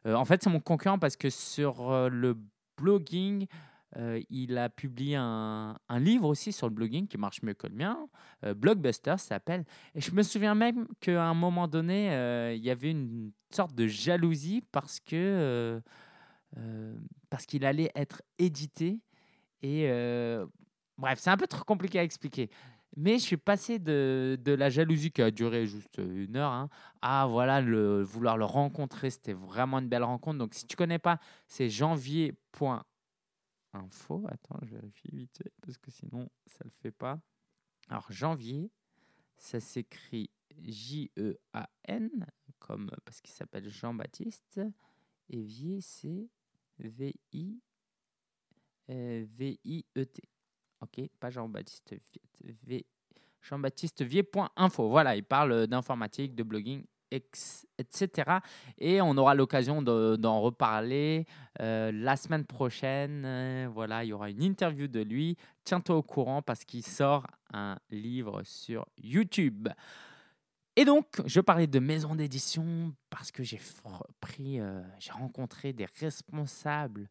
en 0.05 0.25
fait, 0.25 0.43
c'est 0.43 0.49
mon 0.49 0.59
concurrent 0.59 0.97
parce 0.97 1.15
que 1.15 1.29
sur 1.29 2.09
le 2.09 2.37
blogging, 2.77 3.47
euh, 3.97 4.21
il 4.29 4.57
a 4.57 4.69
publié 4.69 5.15
un, 5.15 5.77
livre 5.99 6.27
aussi 6.27 6.51
sur 6.51 6.67
le 6.67 6.73
blogging 6.73 7.07
qui 7.07 7.17
marche 7.17 7.41
mieux 7.43 7.53
que 7.53 7.67
le 7.67 7.75
mien. 7.75 8.07
Euh, 8.43 8.53
Blockbuster 8.53 9.15
s'appelle. 9.17 9.63
Et 9.93 10.01
je 10.01 10.11
me 10.11 10.23
souviens 10.23 10.55
même 10.55 10.87
qu'à 10.99 11.23
un 11.23 11.33
moment 11.33 11.67
donné, 11.67 12.11
euh, 12.11 12.53
il 12.53 12.63
y 12.63 12.69
avait 12.69 12.91
une 12.91 13.31
sorte 13.51 13.73
de 13.73 13.87
jalousie 13.87 14.63
parce 14.71 14.99
que 14.99 15.81
parce 17.29 17.45
qu'il 17.45 17.65
allait 17.65 17.91
être 17.95 18.21
édité. 18.37 19.01
Et 19.61 19.89
bref, 20.97 21.19
c'est 21.19 21.29
un 21.29 21.37
peu 21.37 21.47
trop 21.47 21.63
compliqué 21.65 21.99
à 21.99 22.03
expliquer. 22.03 22.49
Mais 22.97 23.19
je 23.19 23.23
suis 23.23 23.37
passé 23.37 23.77
de, 23.79 24.37
la 24.45 24.69
jalousie 24.69 25.11
qui 25.11 25.21
a 25.21 25.29
duré 25.29 25.65
juste 25.65 25.97
une 25.97 26.37
heure 26.37 26.51
hein, 26.51 26.69
à 27.01 27.27
voilà, 27.27 27.61
le, 27.61 28.01
vouloir 28.03 28.37
le 28.37 28.45
rencontrer. 28.45 29.09
C'était 29.09 29.33
vraiment 29.33 29.79
une 29.79 29.89
belle 29.89 30.03
rencontre. 30.03 30.39
Donc, 30.39 30.53
si 30.53 30.65
tu 30.65 30.75
connais 30.75 30.99
pas, 30.99 31.19
c'est 31.47 31.69
janvier.com 31.69 32.81
info. 33.75 34.25
Attends, 34.29 34.59
je 34.63 34.75
vérifie 34.75 35.09
vite 35.11 35.43
parce 35.61 35.77
que 35.77 35.91
sinon 35.91 36.29
ça 36.47 36.63
le 36.63 36.71
fait 36.81 36.91
pas. 36.91 37.19
Alors 37.89 38.11
janvier, 38.11 38.71
ça 39.37 39.59
s'écrit 39.59 40.29
J-E-A-N 40.61 42.25
comme 42.59 42.89
parce 43.03 43.21
qu'il 43.21 43.33
s'appelle 43.33 43.69
Jean-Baptiste 43.69 44.61
et 45.29 45.41
Vier 45.41 45.81
c'est 45.81 46.29
V-I 46.79 47.59
euh, 48.89 49.25
V-I-E-T. 49.37 50.21
Ok, 50.85 51.07
pas 51.19 51.29
Jean-Baptiste 51.29 51.95
V 52.63 52.85
Jean-Baptiste 53.41 54.03
Vier.info. 54.03 54.89
Voilà, 54.89 55.15
il 55.15 55.23
parle 55.23 55.67
d'informatique, 55.67 56.33
de 56.35 56.43
blogging 56.43 56.83
etc. 57.77 58.39
Et 58.77 59.01
on 59.01 59.17
aura 59.17 59.35
l'occasion 59.35 59.81
d'en 59.81 60.41
reparler 60.41 61.25
euh, 61.61 61.91
la 61.93 62.15
semaine 62.15 62.45
prochaine. 62.45 63.67
Voilà, 63.67 64.03
il 64.03 64.07
y 64.07 64.13
aura 64.13 64.29
une 64.29 64.43
interview 64.43 64.87
de 64.87 65.01
lui. 65.01 65.37
Tiens-toi 65.63 65.95
au 65.95 66.03
courant 66.03 66.41
parce 66.41 66.65
qu'il 66.65 66.85
sort 66.85 67.25
un 67.53 67.77
livre 67.89 68.41
sur 68.43 68.87
YouTube. 69.01 69.69
Et 70.75 70.83
donc, 70.83 71.05
je 71.25 71.39
parlais 71.39 71.67
de 71.67 71.79
maison 71.79 72.15
d'édition 72.15 72.93
parce 73.09 73.31
que 73.31 73.43
j'ai 73.43 73.61
pris, 74.19 74.59
euh, 74.59 74.81
j'ai 74.99 75.13
rencontré 75.13 75.71
des 75.71 75.87
responsables 75.99 77.07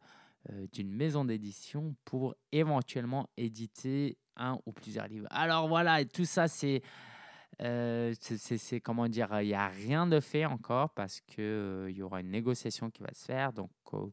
d'une 0.71 0.91
maison 0.91 1.25
d'édition 1.25 1.95
pour 2.05 2.35
éventuellement 2.51 3.29
éditer 3.37 4.17
un 4.35 4.59
ou 4.65 4.71
plusieurs 4.71 5.07
livres. 5.07 5.27
Alors 5.31 5.67
voilà, 5.67 6.03
tout 6.05 6.25
ça, 6.25 6.47
c'est 6.47 6.81
euh, 7.61 8.13
c'est 8.19 8.81
comment 8.81 9.07
dire, 9.07 9.29
il 9.41 9.47
n'y 9.47 9.53
a 9.53 9.67
rien 9.67 10.07
de 10.07 10.19
fait 10.19 10.45
encore 10.45 10.89
parce 10.89 11.21
qu'il 11.21 11.43
euh, 11.43 11.91
y 11.91 12.01
aura 12.01 12.19
une 12.19 12.31
négociation 12.31 12.89
qui 12.89 13.01
va 13.01 13.13
se 13.13 13.25
faire. 13.25 13.53
Donc 13.53 13.71
euh, 13.93 14.07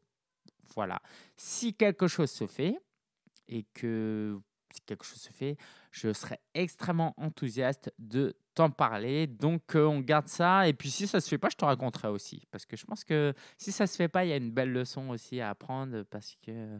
voilà, 0.75 1.01
si 1.37 1.75
quelque 1.75 2.07
chose 2.07 2.31
se 2.31 2.47
fait 2.47 2.79
et 3.49 3.65
que 3.75 4.39
si 4.73 4.81
quelque 4.81 5.05
chose 5.05 5.21
se 5.21 5.33
fait, 5.33 5.57
je 5.91 6.13
serai 6.13 6.39
extrêmement 6.55 7.15
enthousiaste 7.17 7.93
de 7.99 8.35
t'en 8.55 8.71
parler. 8.71 9.27
Donc 9.27 9.63
on 9.75 10.01
garde 10.01 10.29
ça. 10.29 10.69
Et 10.69 10.73
puis 10.73 10.91
si 10.91 11.07
ça 11.07 11.21
se 11.21 11.29
fait 11.29 11.39
pas, 11.39 11.49
je 11.51 11.57
te 11.57 11.65
raconterai 11.65 12.09
aussi. 12.09 12.43
Parce 12.51 12.67
que 12.67 12.77
je 12.77 12.85
pense 12.85 13.05
que 13.05 13.35
si 13.59 13.73
ça 13.73 13.87
se 13.87 13.97
fait 13.97 14.09
pas, 14.09 14.25
il 14.25 14.29
y 14.29 14.33
a 14.33 14.37
une 14.37 14.51
belle 14.51 14.73
leçon 14.73 15.11
aussi 15.11 15.41
à 15.41 15.51
apprendre 15.51 16.03
parce 16.11 16.37
que 16.45 16.79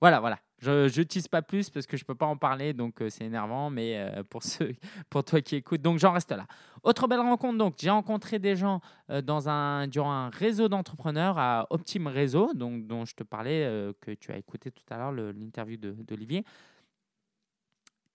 voilà, 0.00 0.20
voilà. 0.20 0.38
Je 0.60 0.98
n'utilise 0.98 1.28
pas 1.28 1.42
plus 1.42 1.70
parce 1.70 1.86
que 1.86 1.96
je 1.96 2.02
ne 2.02 2.06
peux 2.06 2.14
pas 2.16 2.26
en 2.26 2.36
parler, 2.36 2.72
donc 2.72 3.00
euh, 3.00 3.08
c'est 3.10 3.24
énervant, 3.24 3.70
mais 3.70 3.96
euh, 3.96 4.24
pour, 4.24 4.42
ceux, 4.42 4.72
pour 5.10 5.22
toi 5.22 5.40
qui 5.40 5.56
écoutes, 5.56 5.82
donc 5.82 5.98
j'en 5.98 6.12
reste 6.12 6.32
là. 6.32 6.46
Autre 6.82 7.06
belle 7.06 7.20
rencontre, 7.20 7.58
donc 7.58 7.74
j'ai 7.78 7.90
rencontré 7.90 8.40
des 8.40 8.56
gens 8.56 8.80
euh, 9.10 9.22
dans 9.22 9.48
un, 9.48 9.86
durant 9.86 10.10
un 10.10 10.30
réseau 10.30 10.68
d'entrepreneurs 10.68 11.38
à 11.38 11.66
Optime 11.70 12.08
Réseau, 12.08 12.52
donc, 12.54 12.86
dont 12.86 13.04
je 13.04 13.14
te 13.14 13.22
parlais, 13.22 13.92
que 14.00 14.12
tu 14.12 14.32
as 14.32 14.36
écouté 14.36 14.72
tout 14.72 14.82
à 14.90 14.98
l'heure, 14.98 15.12
l'interview 15.12 15.76
d'Olivier. 15.76 16.44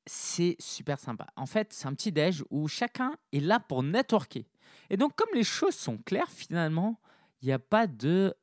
C'est 0.05 0.55
super 0.59 0.99
sympa. 0.99 1.27
En 1.35 1.45
fait, 1.45 1.71
c'est 1.71 1.87
un 1.87 1.93
petit 1.93 2.11
déj 2.11 2.43
où 2.49 2.67
chacun 2.67 3.15
est 3.31 3.39
là 3.39 3.59
pour 3.59 3.83
networker. 3.83 4.45
Et 4.89 4.97
donc, 4.97 5.15
comme 5.15 5.29
les 5.33 5.43
choses 5.43 5.75
sont 5.75 5.97
claires, 5.97 6.29
finalement, 6.29 6.99
il 7.41 7.47
n'y 7.47 7.53
a 7.53 7.59
pas 7.59 7.87
de 7.87 8.35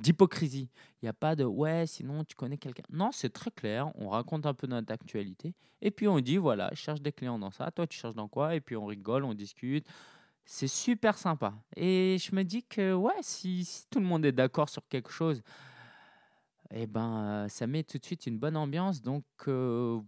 d'hypocrisie. 0.00 0.68
Il 1.00 1.04
n'y 1.04 1.08
a 1.08 1.12
pas 1.12 1.36
de 1.36 1.44
ouais, 1.44 1.86
sinon 1.86 2.24
tu 2.24 2.34
connais 2.34 2.56
quelqu'un. 2.56 2.82
Non, 2.90 3.10
c'est 3.12 3.30
très 3.30 3.50
clair. 3.50 3.90
On 3.96 4.08
raconte 4.08 4.46
un 4.46 4.54
peu 4.54 4.66
notre 4.66 4.92
actualité. 4.92 5.54
Et 5.82 5.90
puis 5.90 6.08
on 6.08 6.20
dit 6.20 6.36
voilà, 6.36 6.70
je 6.72 6.78
cherche 6.78 7.00
des 7.00 7.12
clients 7.12 7.38
dans 7.38 7.50
ça. 7.50 7.70
Toi, 7.70 7.86
tu 7.86 7.98
cherches 7.98 8.14
dans 8.14 8.28
quoi? 8.28 8.54
Et 8.54 8.60
puis 8.60 8.76
on 8.76 8.86
rigole, 8.86 9.24
on 9.24 9.34
discute. 9.34 9.86
C'est 10.44 10.68
super 10.68 11.16
sympa. 11.16 11.54
Et 11.76 12.16
je 12.18 12.34
me 12.34 12.42
dis 12.42 12.64
que 12.64 12.92
ouais, 12.94 13.12
si, 13.20 13.84
tout 13.90 14.00
le 14.00 14.06
monde 14.06 14.24
est 14.24 14.32
d'accord 14.32 14.68
sur 14.68 14.86
quelque 14.88 15.10
chose, 15.10 15.42
eh 16.72 16.86
ben, 16.86 17.44
euh, 17.44 17.48
ça 17.48 17.66
met 17.66 17.82
tout 17.82 17.98
de 17.98 18.04
suite 18.04 18.26
une 18.26 18.38
bonne 18.38 18.56
ambiance. 18.56 19.00
Donc 19.02 19.24
euh, 19.48 20.00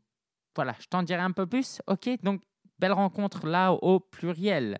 voilà, 0.54 0.74
je 0.78 0.86
t'en 0.86 1.02
dirai 1.02 1.20
un 1.20 1.32
peu 1.32 1.46
plus. 1.46 1.80
Ok, 1.86 2.08
donc 2.22 2.42
belle 2.78 2.92
rencontre 2.92 3.46
là 3.46 3.72
au 3.72 4.00
pluriel. 4.00 4.78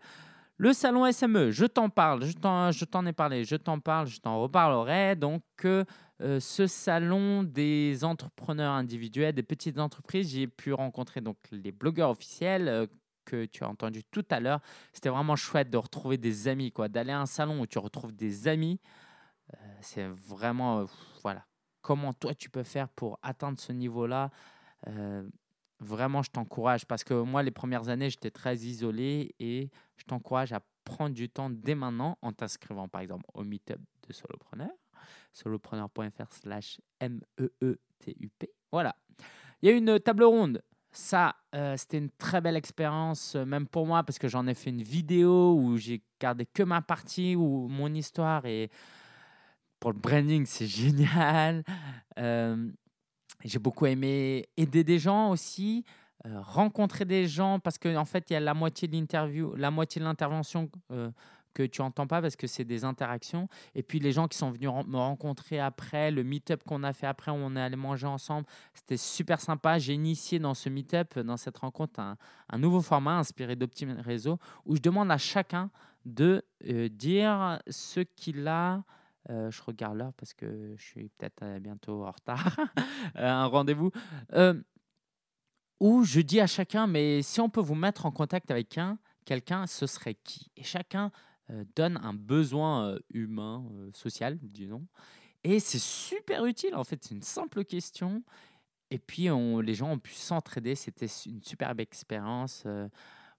Le 0.62 0.72
salon 0.72 1.10
SME, 1.10 1.50
je 1.50 1.64
t'en 1.64 1.88
parle, 1.88 2.24
je 2.24 2.84
t'en 2.84 3.06
ai 3.06 3.12
parlé, 3.12 3.44
je 3.44 3.56
t'en 3.56 3.80
parle, 3.80 4.06
je 4.06 4.20
t'en 4.20 4.40
reparlerai. 4.40 5.16
Donc, 5.16 5.42
euh, 5.64 5.84
ce 6.38 6.66
salon 6.66 7.42
des 7.42 8.04
entrepreneurs 8.04 8.72
individuels, 8.72 9.34
des 9.34 9.42
petites 9.42 9.78
entreprises, 9.78 10.30
j'ai 10.30 10.46
pu 10.46 10.72
rencontrer 10.72 11.20
donc 11.20 11.36
les 11.50 11.72
blogueurs 11.72 12.10
officiels 12.10 12.68
euh, 12.68 12.86
que 13.24 13.46
tu 13.46 13.64
as 13.64 13.68
entendu 13.68 14.04
tout 14.04 14.24
à 14.30 14.38
l'heure. 14.38 14.60
C'était 14.92 15.08
vraiment 15.08 15.36
chouette 15.36 15.70
de 15.70 15.78
retrouver 15.78 16.16
des 16.16 16.48
amis, 16.48 16.70
quoi, 16.70 16.88
d'aller 16.88 17.12
à 17.12 17.20
un 17.20 17.26
salon 17.26 17.60
où 17.60 17.66
tu 17.66 17.78
retrouves 17.78 18.12
des 18.12 18.46
amis. 18.46 18.78
Euh, 19.54 19.56
c'est 19.80 20.06
vraiment, 20.06 20.86
voilà, 21.22 21.44
comment 21.80 22.12
toi 22.12 22.34
tu 22.34 22.50
peux 22.50 22.62
faire 22.62 22.88
pour 22.88 23.18
atteindre 23.22 23.58
ce 23.58 23.72
niveau-là 23.72 24.30
vraiment, 25.82 26.22
je 26.22 26.30
t'encourage 26.30 26.86
parce 26.86 27.04
que 27.04 27.14
moi, 27.14 27.42
les 27.42 27.50
premières 27.50 27.88
années, 27.88 28.10
j'étais 28.10 28.30
très 28.30 28.56
isolé 28.56 29.34
et 29.38 29.70
je 29.96 30.04
t'encourage 30.04 30.52
à 30.52 30.60
prendre 30.84 31.14
du 31.14 31.28
temps 31.28 31.50
dès 31.50 31.74
maintenant 31.74 32.18
en 32.22 32.32
t'inscrivant, 32.32 32.88
par 32.88 33.00
exemple, 33.00 33.24
au 33.34 33.44
meetup 33.44 33.80
de 34.08 34.12
Solopreneur 34.12 34.70
solopreneur.fr 35.32 36.32
slash 36.32 36.80
M-E-E-T-U-P. 37.00 38.50
Voilà. 38.70 38.94
Il 39.60 39.68
y 39.68 39.72
a 39.72 39.76
une 39.76 39.98
table 40.00 40.24
ronde. 40.24 40.62
Ça, 40.90 41.36
euh, 41.54 41.76
c'était 41.76 41.98
une 41.98 42.10
très 42.10 42.40
belle 42.42 42.56
expérience, 42.56 43.34
euh, 43.34 43.46
même 43.46 43.66
pour 43.66 43.86
moi, 43.86 44.02
parce 44.02 44.18
que 44.18 44.28
j'en 44.28 44.46
ai 44.46 44.54
fait 44.54 44.70
une 44.70 44.82
vidéo 44.82 45.54
où 45.54 45.78
j'ai 45.78 46.02
gardé 46.20 46.44
que 46.44 46.62
ma 46.62 46.82
partie, 46.82 47.34
ou 47.34 47.66
mon 47.68 47.92
histoire. 47.94 48.44
Et 48.44 48.70
pour 49.80 49.92
le 49.92 49.98
branding, 49.98 50.44
c'est 50.44 50.66
génial. 50.66 51.64
Euh, 52.18 52.70
j'ai 53.45 53.59
beaucoup 53.59 53.86
aimé 53.86 54.47
aider 54.57 54.84
des 54.84 54.99
gens 54.99 55.30
aussi, 55.30 55.84
rencontrer 56.24 57.05
des 57.05 57.26
gens, 57.26 57.59
parce 57.59 57.78
qu'en 57.78 57.97
en 57.97 58.05
fait, 58.05 58.30
il 58.30 58.34
y 58.34 58.36
a 58.36 58.40
la 58.40 58.55
moitié 58.55 58.88
de 58.88 58.95
l'interview, 58.95 59.55
la 59.57 59.70
moitié 59.70 60.01
de 60.01 60.05
l'intervention 60.05 60.70
que 61.53 61.62
tu 61.62 61.80
entends 61.80 62.07
pas 62.07 62.20
parce 62.20 62.36
que 62.36 62.47
c'est 62.47 62.64
des 62.64 62.84
interactions. 62.84 63.49
Et 63.74 63.82
puis 63.82 64.01
les 64.01 64.12
gens 64.12 64.28
qui 64.28 64.36
sont 64.36 64.51
venus 64.51 64.70
me 64.86 64.97
rencontrer 64.97 65.61
après, 65.61 66.11
le 66.11 66.22
meet-up 66.22 66.62
qu'on 66.64 66.82
a 66.82 66.93
fait 66.93 67.07
après, 67.07 67.30
où 67.30 67.34
on 67.34 67.57
est 67.57 67.61
allé 67.61 67.76
manger 67.76 68.07
ensemble, 68.07 68.47
c'était 68.74 68.97
super 68.97 69.40
sympa. 69.40 69.78
J'ai 69.78 69.95
initié 69.95 70.38
dans 70.38 70.55
ce 70.55 70.68
meet-up, 70.68 71.18
dans 71.18 71.36
cette 71.36 71.59
rencontre, 71.59 72.01
un, 72.01 72.59
nouveau 72.59 72.80
format 72.80 73.18
inspiré 73.18 73.57
d'Optim 73.57 73.97
Réseau 74.01 74.38
où 74.64 74.76
je 74.76 74.80
demande 74.80 75.11
à 75.11 75.18
chacun 75.18 75.70
de 76.05 76.45
euh, 76.68 76.88
dire 76.88 77.59
ce 77.68 78.01
qu'il 78.01 78.47
a. 78.49 78.82
Euh, 79.30 79.50
je 79.50 79.62
regarde 79.62 79.96
l'heure 79.96 80.12
parce 80.14 80.34
que 80.34 80.74
je 80.76 80.82
suis 80.82 81.08
peut-être 81.10 81.42
euh, 81.42 81.58
bientôt 81.60 82.04
en 82.04 82.10
retard. 82.10 82.58
un 83.14 83.46
rendez-vous. 83.46 83.90
où 85.80 86.04
je 86.04 86.20
dis 86.20 86.40
à 86.40 86.46
chacun, 86.46 86.86
mais 86.86 87.22
si 87.22 87.40
on 87.40 87.48
peut 87.48 87.60
vous 87.60 87.74
mettre 87.74 88.06
en 88.06 88.10
contact 88.10 88.50
avec 88.50 88.78
un, 88.78 88.98
quelqu'un, 89.24 89.66
ce 89.66 89.86
serait 89.86 90.14
qui? 90.14 90.50
Et 90.56 90.62
chacun 90.62 91.10
euh, 91.50 91.64
donne 91.74 91.98
un 92.02 92.14
besoin 92.14 92.86
euh, 92.86 92.98
humain, 93.12 93.64
euh, 93.72 93.90
social, 93.94 94.38
disons. 94.40 94.86
Et 95.44 95.58
c'est 95.58 95.80
super 95.80 96.44
utile, 96.44 96.74
en 96.76 96.84
fait, 96.84 97.02
c'est 97.02 97.14
une 97.14 97.22
simple 97.22 97.64
question. 97.64 98.22
Et 98.90 98.98
puis, 98.98 99.28
les 99.62 99.74
gens 99.74 99.90
ont 99.90 99.98
pu 99.98 100.12
s'entraider, 100.12 100.74
c'était 100.74 101.06
une 101.26 101.42
superbe 101.42 101.80
expérience. 101.80 102.64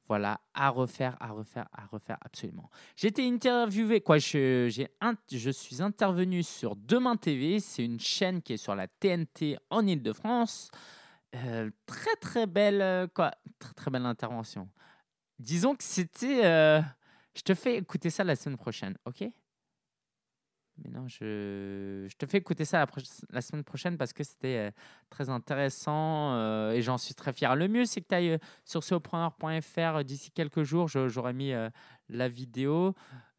Voilà, 0.08 0.40
à 0.54 0.70
refaire, 0.70 1.16
à 1.20 1.32
refaire, 1.32 1.68
à 1.74 1.86
refaire, 1.86 2.18
absolument. 2.22 2.70
Été 3.02 3.28
interviewé, 3.28 4.02
quoi, 4.02 4.18
je, 4.18 4.68
j'ai 4.70 4.90
je 5.32 5.50
suis 5.50 5.82
intervenu 5.82 6.44
sur 6.44 6.76
Demain 6.76 7.16
TV, 7.16 7.60
c'est 7.60 7.86
une 7.86 8.00
chaîne 8.00 8.42
qui 8.42 8.54
est 8.54 8.58
sur 8.58 8.76
la 8.76 8.88
TNT 8.88 9.58
en 9.70 9.86
Ile-de-France. 9.86 10.70
très, 11.86 12.16
très 12.22 12.48
belle, 12.48 13.08
quoi, 13.14 13.32
très, 13.60 13.74
très 13.74 13.92
belle 13.92 14.06
intervention. 14.06 14.70
Disons 15.40 15.76
que 15.76 15.84
c'était 15.84 16.84
je 17.36 17.42
te 17.42 17.54
fais 17.56 17.78
écouter 17.78 18.10
ça 18.10 18.24
la 18.24 18.36
semaine 18.36 18.58
prochaine, 18.58 18.98
ok? 19.06 19.24
Mais 20.78 20.90
non, 20.90 21.08
je, 21.08 22.08
je 22.10 22.16
te 22.18 22.26
fais 22.26 22.40
écouter 22.40 22.66
ça 22.66 22.80
la, 22.80 22.88
la 23.30 23.42
semaine 23.42 23.64
prochaine 23.64 23.98
parce 23.98 24.12
que 24.12 24.24
c'était 24.24 24.58
euh, 24.58 24.72
très 25.10 25.30
intéressant 25.30 26.34
euh, 26.34 26.72
et 26.72 26.82
j'en 26.82 26.98
suis 26.98 27.14
très 27.14 27.32
fier. 27.32 27.56
Le 27.56 27.68
mieux, 27.68 27.86
c'est 27.86 28.02
que 28.02 28.08
tu 28.08 28.16
ailles 28.16 28.32
euh, 28.32 28.38
sur 28.66 28.84
ceopreneur.fr 28.84 30.04
d'ici 30.04 30.32
quelques 30.32 30.64
jours. 30.64 30.88
J'aurai 30.88 31.34
mis 31.34 31.54
la 32.10 32.28
vidéo. 32.28 32.96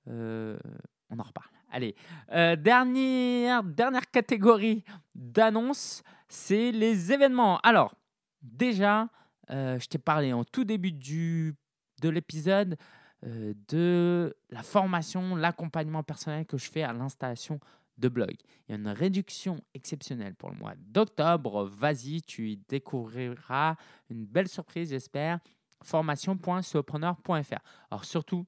on 0.06 1.18
en 1.18 1.22
reparle. 1.22 1.48
Allez, 1.70 1.96
dernière, 2.30 3.64
dernière 3.64 4.08
catégorie 4.10 4.84
d'annonces, 5.14 6.02
c'est 6.28 6.70
les 6.70 7.12
événements. 7.12 7.58
Alors, 7.58 7.96
déjà, 8.42 9.08
je 9.48 9.86
t'ai 9.86 9.98
parlé 9.98 10.32
en 10.32 10.44
tout 10.44 10.64
début 10.64 10.92
du, 10.92 11.56
de 12.00 12.08
l'épisode 12.08 12.76
euh, 13.24 13.54
de 13.68 14.36
la 14.50 14.62
formation, 14.62 15.36
l'accompagnement 15.36 16.02
personnel 16.02 16.46
que 16.46 16.58
je 16.58 16.70
fais 16.70 16.82
à 16.82 16.92
l'installation 16.92 17.58
de 17.96 18.08
blog. 18.08 18.34
Il 18.68 18.72
y 18.72 18.74
a 18.74 18.76
une 18.76 18.88
réduction 18.88 19.60
exceptionnelle 19.72 20.34
pour 20.34 20.50
le 20.50 20.56
mois 20.56 20.74
d'octobre. 20.76 21.64
Vas-y, 21.64 22.22
tu 22.22 22.50
y 22.50 22.56
découvriras 22.68 23.76
une 24.10 24.26
belle 24.26 24.48
surprise, 24.48 24.90
j'espère. 24.90 25.38
Formation.surpreneur.fr. 25.82 27.58
Alors 27.90 28.04
surtout, 28.04 28.46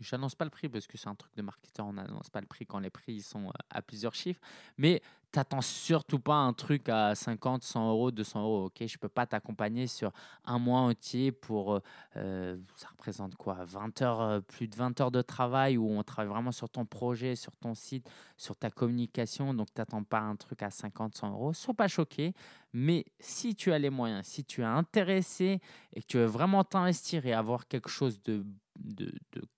je 0.00 0.14
n'annonce 0.14 0.34
pas 0.34 0.44
le 0.44 0.50
prix 0.50 0.68
parce 0.68 0.86
que 0.86 0.98
c'est 0.98 1.08
un 1.08 1.14
truc 1.14 1.34
de 1.36 1.42
marketeur, 1.42 1.86
on 1.86 1.92
n'annonce 1.92 2.30
pas 2.30 2.40
le 2.40 2.46
prix 2.46 2.66
quand 2.66 2.80
les 2.80 2.90
prix 2.90 3.20
sont 3.20 3.48
euh, 3.48 3.52
à 3.70 3.82
plusieurs 3.82 4.14
chiffres. 4.14 4.40
Mais 4.76 5.02
t'attends 5.32 5.62
surtout 5.62 6.18
pas 6.18 6.34
un 6.34 6.52
truc 6.52 6.88
à 6.90 7.14
50, 7.14 7.62
100 7.62 7.90
euros, 7.90 8.10
200 8.10 8.42
euros. 8.42 8.64
Ok, 8.66 8.86
je 8.86 8.98
peux 8.98 9.08
pas 9.08 9.26
t'accompagner 9.26 9.86
sur 9.86 10.12
un 10.44 10.58
mois 10.58 10.80
entier 10.80 11.32
pour. 11.32 11.80
Euh, 12.16 12.56
ça 12.76 12.88
représente 12.88 13.34
quoi? 13.36 13.64
20 13.64 14.02
heures, 14.02 14.20
euh, 14.20 14.40
plus 14.40 14.68
de 14.68 14.76
20 14.76 15.00
heures 15.00 15.10
de 15.10 15.22
travail 15.22 15.78
où 15.78 15.88
on 15.90 16.02
travaille 16.02 16.30
vraiment 16.30 16.52
sur 16.52 16.68
ton 16.68 16.84
projet, 16.84 17.34
sur 17.34 17.56
ton 17.56 17.74
site, 17.74 18.08
sur 18.36 18.54
ta 18.56 18.70
communication. 18.70 19.54
Donc, 19.54 19.72
t'attends 19.72 20.04
pas 20.04 20.20
un 20.20 20.36
truc 20.36 20.62
à 20.62 20.70
50, 20.70 21.16
100 21.16 21.32
euros. 21.32 21.52
Sois 21.54 21.74
pas 21.74 21.88
choqué. 21.88 22.34
Mais 22.74 23.06
si 23.18 23.54
tu 23.54 23.72
as 23.72 23.78
les 23.78 23.90
moyens, 23.90 24.26
si 24.26 24.44
tu 24.44 24.60
es 24.60 24.64
intéressé 24.64 25.60
et 25.94 26.02
que 26.02 26.06
tu 26.06 26.18
veux 26.18 26.26
vraiment 26.26 26.62
t'investir 26.62 27.26
et 27.26 27.32
avoir 27.32 27.66
quelque 27.66 27.88
chose 27.88 28.22
de 28.22 28.44
de, 28.78 29.12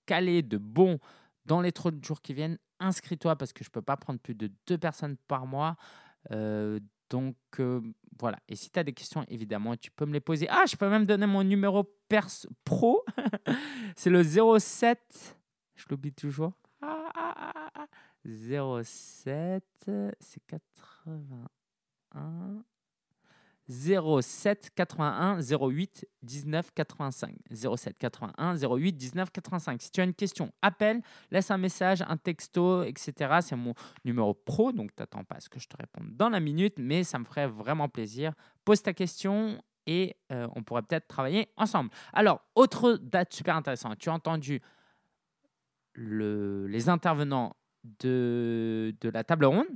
caler, 0.07 0.43
de 0.43 0.59
bon 0.59 0.99
dans 1.47 1.61
les 1.61 1.73
trois 1.73 1.93
jours 2.03 2.23
qui 2.23 2.35
viennent, 2.35 2.59
inscris-toi 2.81 3.37
parce 3.37 3.53
que 3.53 3.65
je 3.65 3.71
ne 3.71 3.73
peux 3.73 3.83
pas 3.83 3.97
prendre 3.97 4.21
plus 4.21 4.35
de 4.35 4.51
deux 4.67 4.79
personnes 4.79 5.17
par 5.29 5.47
mois. 5.47 5.77
Euh, 6.31 6.81
donc 7.11 7.37
euh, 7.61 7.81
voilà. 8.19 8.39
Et 8.49 8.57
si 8.57 8.71
tu 8.71 8.79
as 8.79 8.85
des 8.85 8.93
questions, 8.93 9.25
évidemment, 9.29 9.77
tu 9.77 9.91
peux 9.91 10.07
me 10.07 10.13
les 10.13 10.21
poser. 10.21 10.49
Ah, 10.49 10.65
je 10.69 10.77
peux 10.77 10.89
même 10.89 11.07
donner 11.07 11.27
mon 11.27 11.45
numéro 11.45 11.85
perse 12.09 12.47
pro. 12.65 13.05
C'est 13.97 14.11
le 14.11 14.23
07. 14.23 15.39
Je 15.77 15.85
l'oublie 15.91 16.13
toujours. 16.13 16.53
07, 18.25 19.63
c'est 20.19 20.47
81. 20.47 22.65
07 23.69 24.71
81 24.75 25.41
08 25.41 26.07
19 26.23 26.71
85. 26.75 27.35
07 27.51 27.99
81 27.99 28.57
08 28.57 28.93
19 28.93 29.31
85. 29.31 29.83
Si 29.83 29.91
tu 29.91 30.01
as 30.01 30.05
une 30.05 30.15
question, 30.15 30.53
appelle, 30.61 31.01
laisse 31.31 31.51
un 31.51 31.59
message, 31.59 32.03
un 32.07 32.17
texto, 32.17 32.83
etc. 32.83 33.39
C'est 33.41 33.57
mon 33.57 33.75
numéro 34.05 34.35
pro, 34.35 34.73
donc 34.73 34.95
tu 34.95 35.03
n'attends 35.03 35.25
pas 35.25 35.37
à 35.37 35.41
ce 35.41 35.49
que 35.49 35.59
je 35.59 35.69
te 35.69 35.77
réponde 35.77 36.15
dans 36.17 36.29
la 36.29 36.41
minute, 36.41 36.75
mais 36.79 37.05
ça 37.05 37.19
me 37.19 37.25
ferait 37.25 37.49
vraiment 37.49 37.89
plaisir. 37.89 38.33
Pose 38.65 38.83
ta 38.83 38.93
question 38.93 39.63
et 39.87 40.17
euh, 40.33 40.49
on 40.55 40.63
pourrait 40.63 40.83
peut-être 40.83 41.09
travailler 41.09 41.49
ensemble. 41.57 41.91
Alors, 42.13 42.43
autre 42.55 42.99
date 43.03 43.33
super 43.33 43.57
intéressante. 43.57 43.99
Tu 43.99 44.09
as 44.09 44.15
entendu 44.15 44.61
le, 45.95 46.67
les 46.67 46.89
intervenants 46.89 47.57
de, 48.01 48.95
de 49.01 49.09
la 49.09 49.25
table 49.25 49.47
ronde? 49.47 49.67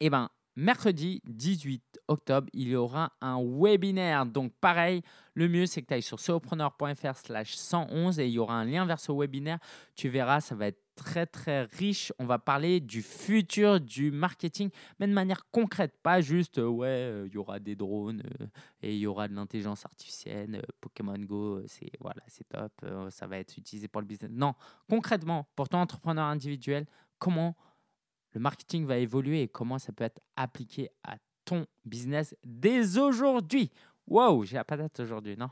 Eh 0.00 0.10
bien, 0.10 0.30
mercredi 0.56 1.22
18 1.26 1.97
octobre, 2.08 2.48
il 2.52 2.68
y 2.68 2.76
aura 2.76 3.12
un 3.20 3.40
webinaire. 3.40 4.26
Donc 4.26 4.52
pareil, 4.60 5.02
le 5.34 5.48
mieux 5.48 5.66
c'est 5.66 5.82
que 5.82 5.86
tu 5.86 5.94
ailles 5.94 6.02
sur 6.02 6.18
solopreneur.fr 6.18 7.16
slash 7.16 7.54
111 7.54 8.18
et 8.18 8.26
il 8.26 8.32
y 8.32 8.38
aura 8.38 8.54
un 8.54 8.64
lien 8.64 8.84
vers 8.86 8.98
ce 8.98 9.12
webinaire. 9.12 9.58
Tu 9.94 10.08
verras, 10.08 10.40
ça 10.40 10.54
va 10.54 10.66
être 10.68 10.82
très 10.98 11.26
très 11.26 11.64
riche. 11.64 12.12
On 12.18 12.26
va 12.26 12.38
parler 12.38 12.80
du 12.80 13.02
futur 13.02 13.80
du 13.80 14.10
marketing, 14.10 14.70
mais 14.98 15.06
de 15.06 15.12
manière 15.12 15.48
concrète, 15.50 15.94
pas 16.02 16.20
juste 16.20 16.58
euh, 16.58 16.66
ouais, 16.66 16.88
euh, 16.88 17.26
il 17.28 17.34
y 17.34 17.38
aura 17.38 17.60
des 17.60 17.76
drones 17.76 18.22
euh, 18.40 18.46
et 18.82 18.94
il 18.94 18.98
y 18.98 19.06
aura 19.06 19.28
de 19.28 19.34
l'intelligence 19.34 19.86
artificielle, 19.86 20.60
Pokémon 20.80 21.18
Go, 21.18 21.62
c'est 21.66 21.92
voilà, 22.00 22.22
c'est 22.26 22.48
top, 22.48 22.72
ça 23.10 23.26
va 23.28 23.38
être 23.38 23.56
utilisé 23.56 23.86
pour 23.86 24.00
le 24.00 24.06
business. 24.06 24.30
Non, 24.32 24.54
concrètement, 24.88 25.48
pour 25.54 25.68
ton 25.68 25.78
entrepreneur 25.78 26.24
individuel, 26.24 26.86
comment 27.18 27.56
le 28.32 28.40
marketing 28.40 28.84
va 28.84 28.98
évoluer 28.98 29.42
et 29.42 29.48
comment 29.48 29.78
ça 29.78 29.92
peut 29.92 30.04
être 30.04 30.20
appliqué 30.36 30.90
à 31.04 31.16
ton 31.48 31.66
business 31.84 32.36
dès 32.44 32.98
aujourd'hui. 32.98 33.70
Wow, 34.06 34.44
j'ai 34.44 34.56
la 34.56 34.64
patate 34.64 35.00
aujourd'hui, 35.00 35.36
non? 35.36 35.48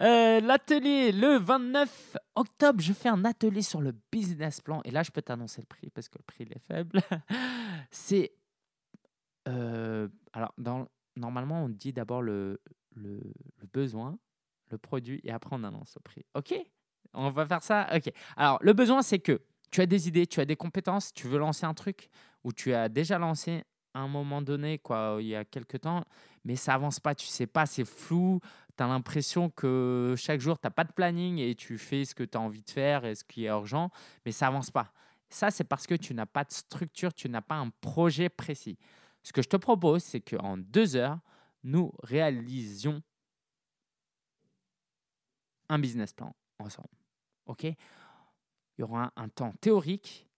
Euh, 0.00 0.40
L'atelier, 0.40 1.10
le 1.10 1.38
29 1.38 2.16
octobre, 2.36 2.80
je 2.80 2.92
fais 2.92 3.08
un 3.08 3.24
atelier 3.24 3.62
sur 3.62 3.80
le 3.80 3.92
business 4.12 4.60
plan. 4.60 4.82
Et 4.84 4.90
là, 4.90 5.02
je 5.02 5.10
peux 5.10 5.22
t'annoncer 5.22 5.62
le 5.62 5.66
prix 5.66 5.90
parce 5.90 6.08
que 6.08 6.18
le 6.18 6.24
prix 6.24 6.44
il 6.44 6.52
est 6.52 6.60
faible. 6.60 7.00
C'est. 7.90 8.32
Euh, 9.48 10.08
alors, 10.32 10.52
dans, 10.58 10.86
normalement, 11.16 11.64
on 11.64 11.68
dit 11.68 11.92
d'abord 11.92 12.22
le, 12.22 12.60
le, 12.94 13.18
le, 13.58 13.66
besoin, 13.72 14.18
le 14.70 14.78
produit, 14.78 15.20
et 15.24 15.32
après, 15.32 15.56
on 15.56 15.64
annonce 15.64 15.94
le 15.96 16.02
prix. 16.02 16.24
OK? 16.34 16.54
On 17.14 17.30
va 17.30 17.46
faire 17.46 17.62
ça? 17.62 17.88
OK. 17.94 18.12
Alors, 18.36 18.58
le 18.60 18.72
besoin, 18.74 19.02
c'est 19.02 19.18
que 19.18 19.40
tu 19.70 19.80
as 19.80 19.86
des 19.86 20.06
idées, 20.06 20.26
tu 20.26 20.40
as 20.40 20.44
des 20.44 20.56
compétences, 20.56 21.12
tu 21.12 21.26
veux 21.26 21.38
lancer 21.38 21.64
un 21.64 21.74
truc 21.74 22.10
ou 22.44 22.52
tu 22.52 22.74
as 22.74 22.88
déjà 22.88 23.18
lancé 23.18 23.64
un 23.98 24.08
moment 24.08 24.42
donné, 24.42 24.78
quoi, 24.78 25.18
il 25.20 25.26
y 25.28 25.36
a 25.36 25.44
quelques 25.44 25.80
temps, 25.80 26.04
mais 26.44 26.56
ça 26.56 26.74
avance 26.74 27.00
pas, 27.00 27.14
tu 27.14 27.26
sais 27.26 27.46
pas, 27.46 27.66
c'est 27.66 27.84
flou, 27.84 28.40
tu 28.76 28.82
as 28.82 28.86
l'impression 28.86 29.50
que 29.50 30.14
chaque 30.16 30.40
jour, 30.40 30.58
tu 30.58 30.66
n'as 30.66 30.70
pas 30.70 30.84
de 30.84 30.92
planning 30.92 31.38
et 31.38 31.54
tu 31.54 31.78
fais 31.78 32.04
ce 32.04 32.14
que 32.14 32.24
tu 32.24 32.36
as 32.36 32.40
envie 32.40 32.62
de 32.62 32.70
faire 32.70 33.04
et 33.04 33.14
ce 33.14 33.24
qui 33.24 33.44
est 33.44 33.48
urgent, 33.48 33.90
mais 34.24 34.32
ça 34.32 34.48
avance 34.48 34.70
pas. 34.70 34.92
Ça, 35.28 35.50
c'est 35.50 35.64
parce 35.64 35.86
que 35.86 35.94
tu 35.94 36.14
n'as 36.14 36.26
pas 36.26 36.44
de 36.44 36.52
structure, 36.52 37.12
tu 37.12 37.28
n'as 37.28 37.42
pas 37.42 37.56
un 37.56 37.70
projet 37.80 38.28
précis. 38.28 38.78
Ce 39.22 39.32
que 39.32 39.42
je 39.42 39.48
te 39.48 39.56
propose, 39.56 40.02
c'est 40.02 40.20
qu'en 40.20 40.56
deux 40.56 40.94
heures, 40.94 41.18
nous 41.64 41.92
réalisions 42.02 43.02
un 45.68 45.78
business 45.78 46.12
plan 46.12 46.34
ensemble. 46.58 46.88
OK? 47.46 47.64
Il 47.64 47.76
y 48.78 48.82
aura 48.82 49.12
un 49.16 49.28
temps 49.28 49.52
théorique 49.60 50.28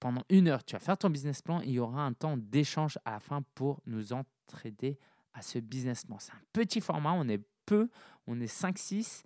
pendant 0.00 0.22
une 0.28 0.48
heure, 0.48 0.64
tu 0.64 0.74
vas 0.74 0.80
faire 0.80 0.98
ton 0.98 1.10
business 1.10 1.42
plan. 1.42 1.60
il 1.60 1.72
y 1.72 1.78
aura 1.78 2.02
un 2.02 2.12
temps 2.12 2.36
d'échange 2.36 2.98
à 3.04 3.12
la 3.12 3.20
fin 3.20 3.42
pour 3.54 3.80
nous 3.86 4.12
entraider 4.12 4.98
à 5.32 5.42
ce 5.42 5.58
business 5.58 6.04
plan. 6.04 6.18
C'est 6.18 6.32
un 6.32 6.42
petit 6.52 6.80
format, 6.80 7.12
on 7.12 7.28
est 7.28 7.42
peu, 7.66 7.88
on 8.26 8.40
est 8.40 8.52
5-6, 8.52 9.22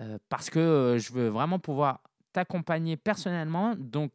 euh, 0.00 0.18
parce 0.28 0.48
que 0.48 0.58
euh, 0.58 0.98
je 0.98 1.12
veux 1.12 1.28
vraiment 1.28 1.58
pouvoir 1.58 2.00
t'accompagner 2.32 2.96
personnellement. 2.96 3.74
Donc, 3.76 4.12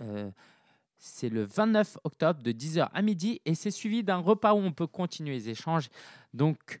euh, 0.00 0.30
c'est 0.98 1.28
le 1.28 1.44
29 1.44 1.98
octobre 2.04 2.42
de 2.42 2.52
10h 2.52 2.88
à 2.92 3.02
midi 3.02 3.40
et 3.44 3.54
c'est 3.54 3.70
suivi 3.70 4.02
d'un 4.02 4.18
repas 4.18 4.54
où 4.54 4.58
on 4.58 4.72
peut 4.72 4.86
continuer 4.86 5.32
les 5.32 5.48
échanges. 5.48 5.88
Donc, 6.32 6.80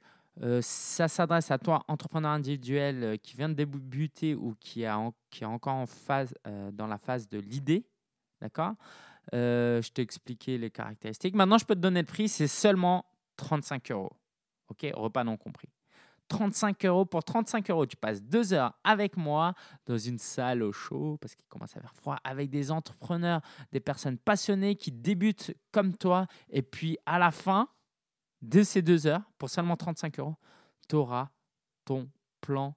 ça 0.62 1.08
s'adresse 1.08 1.50
à 1.50 1.58
toi, 1.58 1.84
entrepreneur 1.88 2.30
individuel 2.30 3.18
qui 3.22 3.36
vient 3.36 3.50
de 3.50 3.54
débuter 3.54 4.34
ou 4.34 4.54
qui, 4.58 4.86
qui 5.30 5.44
est 5.44 5.46
encore 5.46 5.74
en 5.74 5.84
phase, 5.84 6.34
dans 6.72 6.86
la 6.86 6.96
phase 6.96 7.28
de 7.28 7.38
l'idée. 7.38 7.84
D'accord? 8.42 8.74
Je 9.32 9.88
t'ai 9.92 10.02
expliqué 10.02 10.58
les 10.58 10.70
caractéristiques. 10.70 11.34
Maintenant, 11.34 11.58
je 11.58 11.64
peux 11.64 11.76
te 11.76 11.80
donner 11.80 12.00
le 12.00 12.06
prix, 12.06 12.28
c'est 12.28 12.48
seulement 12.48 13.06
35 13.36 13.92
euros. 13.92 14.12
OK? 14.68 14.84
Repas 14.94 15.22
non 15.22 15.36
compris. 15.36 15.68
35 16.28 16.84
euros. 16.86 17.04
Pour 17.04 17.22
35 17.22 17.70
euros, 17.70 17.86
tu 17.86 17.96
passes 17.96 18.22
deux 18.22 18.52
heures 18.52 18.72
avec 18.82 19.16
moi 19.16 19.54
dans 19.86 19.98
une 19.98 20.18
salle 20.18 20.62
au 20.62 20.72
chaud 20.72 21.18
parce 21.20 21.34
qu'il 21.34 21.46
commence 21.46 21.76
à 21.76 21.80
faire 21.80 21.94
froid 21.94 22.18
avec 22.24 22.50
des 22.50 22.70
entrepreneurs, 22.70 23.42
des 23.70 23.80
personnes 23.80 24.18
passionnées 24.18 24.74
qui 24.74 24.90
débutent 24.90 25.54
comme 25.70 25.96
toi. 25.96 26.26
Et 26.48 26.62
puis 26.62 26.98
à 27.06 27.18
la 27.18 27.30
fin 27.30 27.68
de 28.40 28.62
ces 28.62 28.82
deux 28.82 29.06
heures, 29.06 29.22
pour 29.38 29.50
seulement 29.50 29.76
35 29.76 30.18
euros, 30.18 30.36
tu 30.88 30.96
auras 30.96 31.28
ton 31.84 32.10
plan 32.40 32.74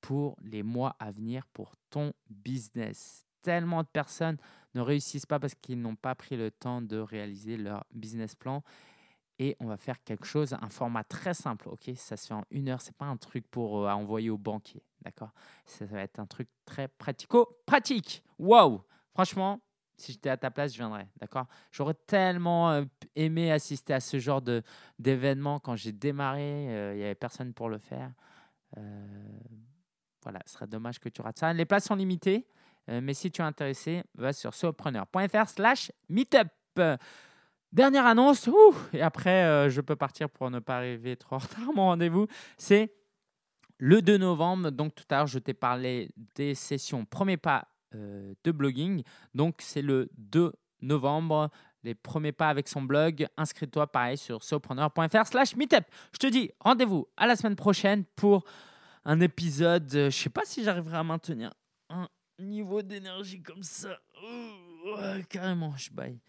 pour 0.00 0.36
les 0.42 0.62
mois 0.62 0.96
à 0.98 1.10
venir 1.12 1.46
pour 1.52 1.76
ton 1.90 2.12
business. 2.28 3.25
Tellement 3.46 3.84
de 3.84 3.86
personnes 3.86 4.38
ne 4.74 4.80
réussissent 4.80 5.24
pas 5.24 5.38
parce 5.38 5.54
qu'ils 5.54 5.80
n'ont 5.80 5.94
pas 5.94 6.16
pris 6.16 6.36
le 6.36 6.50
temps 6.50 6.82
de 6.82 6.96
réaliser 6.96 7.56
leur 7.56 7.86
business 7.92 8.34
plan 8.34 8.64
et 9.38 9.56
on 9.60 9.66
va 9.66 9.76
faire 9.76 10.02
quelque 10.02 10.26
chose, 10.26 10.52
un 10.60 10.68
format 10.68 11.04
très 11.04 11.32
simple, 11.32 11.68
ok? 11.68 11.92
Ça 11.94 12.16
se 12.16 12.26
fait 12.26 12.34
en 12.34 12.42
une 12.50 12.68
heure, 12.68 12.80
c'est 12.80 12.96
pas 12.96 13.04
un 13.04 13.16
truc 13.16 13.46
pour 13.46 13.84
euh, 13.84 13.90
envoyer 13.92 14.30
au 14.30 14.36
banquier, 14.36 14.82
d'accord? 15.02 15.30
Ça 15.64 15.84
va 15.84 16.00
être 16.00 16.18
un 16.18 16.26
truc 16.26 16.48
très 16.64 16.88
pratico-pratique. 16.88 18.24
Waouh 18.36 18.82
Franchement, 19.14 19.60
si 19.96 20.10
j'étais 20.10 20.30
à 20.30 20.36
ta 20.36 20.50
place, 20.50 20.72
je 20.72 20.78
viendrais, 20.78 21.08
d'accord? 21.20 21.46
J'aurais 21.70 21.94
tellement 21.94 22.72
euh, 22.72 22.84
aimé 23.14 23.52
assister 23.52 23.94
à 23.94 24.00
ce 24.00 24.18
genre 24.18 24.42
de, 24.42 24.64
d'événement 24.98 25.60
quand 25.60 25.76
j'ai 25.76 25.92
démarré, 25.92 26.66
euh, 26.74 26.94
il 26.94 26.98
n'y 26.98 27.04
avait 27.04 27.14
personne 27.14 27.54
pour 27.54 27.68
le 27.68 27.78
faire. 27.78 28.10
voilà, 30.24 30.40
ce 30.46 30.54
serait 30.54 30.66
dommage 30.66 30.98
que 30.98 31.08
tu 31.08 31.20
rates 31.22 31.38
ça. 31.38 31.52
Les 31.52 31.64
places 31.64 31.84
sont 31.84 31.94
limitées, 31.94 32.48
mais 32.88 33.14
si 33.14 33.30
tu 33.30 33.42
es 33.42 33.44
intéressé, 33.44 34.02
va 34.14 34.32
sur 34.32 34.54
solopreneur.fr 34.54 35.48
slash 35.48 35.92
meetup. 36.08 36.48
Dernière 37.72 38.06
annonce, 38.06 38.48
et 38.94 39.02
après 39.02 39.44
euh, 39.44 39.68
je 39.68 39.80
peux 39.80 39.96
partir 39.96 40.30
pour 40.30 40.50
ne 40.50 40.60
pas 40.60 40.76
arriver 40.76 41.16
trop 41.16 41.36
en 41.36 41.38
retard. 41.38 41.72
Mon 41.74 41.86
rendez-vous, 41.86 42.26
c'est 42.56 42.94
le 43.78 44.00
2 44.00 44.16
novembre. 44.16 44.70
Donc 44.70 44.94
tout 44.94 45.04
à 45.10 45.16
l'heure, 45.16 45.26
je 45.26 45.38
t'ai 45.38 45.52
parlé 45.52 46.08
des 46.36 46.54
sessions 46.54 47.04
premier 47.04 47.36
pas 47.36 47.68
euh, 47.94 48.32
de 48.44 48.50
blogging. 48.50 49.02
Donc 49.34 49.56
c'est 49.58 49.82
le 49.82 50.08
2 50.16 50.52
novembre. 50.80 51.50
Les 51.82 51.94
premiers 51.94 52.32
pas 52.32 52.48
avec 52.48 52.68
son 52.68 52.82
blog. 52.82 53.26
Inscris-toi 53.36 53.88
pareil 53.88 54.16
sur 54.16 54.42
sopreneur.fr 54.42 55.26
slash 55.26 55.54
meetup. 55.56 55.84
Je 56.12 56.18
te 56.18 56.26
dis 56.28 56.50
rendez-vous 56.60 57.06
à 57.16 57.26
la 57.26 57.36
semaine 57.36 57.56
prochaine 57.56 58.04
pour 58.16 58.44
un 59.04 59.20
épisode. 59.20 59.92
Euh, 59.94 59.98
je 60.02 60.04
ne 60.06 60.10
sais 60.10 60.30
pas 60.30 60.44
si 60.44 60.64
j'arriverai 60.64 60.96
à 60.96 61.04
maintenir 61.04 61.52
niveau 62.38 62.82
d'énergie 62.82 63.42
comme 63.42 63.62
ça. 63.62 63.98
carrément, 65.28 65.76
je 65.76 65.90
baille. 65.90 66.20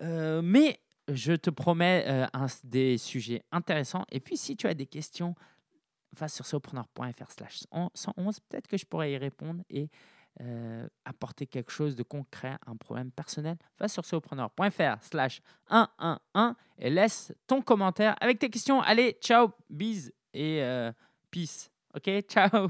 mais 0.00 0.80
je 1.08 1.32
te 1.32 1.50
promets 1.50 2.04
euh, 2.08 2.26
des 2.64 2.98
sujets 2.98 3.42
intéressants. 3.52 4.04
Et 4.10 4.20
puis, 4.20 4.36
si 4.36 4.56
tu 4.56 4.66
as 4.66 4.74
des 4.74 4.86
questions, 4.86 5.34
va 6.12 6.28
sur 6.28 6.46
sopreneur.fr 6.46 7.30
slash 7.30 7.64
111. 7.94 8.40
Peut-être 8.40 8.68
que 8.68 8.76
je 8.76 8.86
pourrais 8.86 9.12
y 9.12 9.16
répondre 9.16 9.62
et 9.68 9.90
euh, 10.40 10.88
apporter 11.04 11.46
quelque 11.46 11.70
chose 11.70 11.94
de 11.94 12.02
concret, 12.02 12.56
un 12.66 12.76
problème 12.76 13.10
personnel. 13.10 13.56
Va 13.78 13.88
sur 13.88 14.04
sopreneur.fr 14.04 15.02
slash 15.02 15.40
111 15.68 16.54
et 16.78 16.90
laisse 16.90 17.32
ton 17.46 17.62
commentaire 17.62 18.16
avec 18.20 18.38
tes 18.38 18.50
questions. 18.50 18.80
Allez, 18.80 19.16
ciao, 19.20 19.50
bis 19.68 20.12
et 20.32 20.62
euh, 20.62 20.92
peace. 21.30 21.70
OK, 21.94 22.10
ciao 22.22 22.68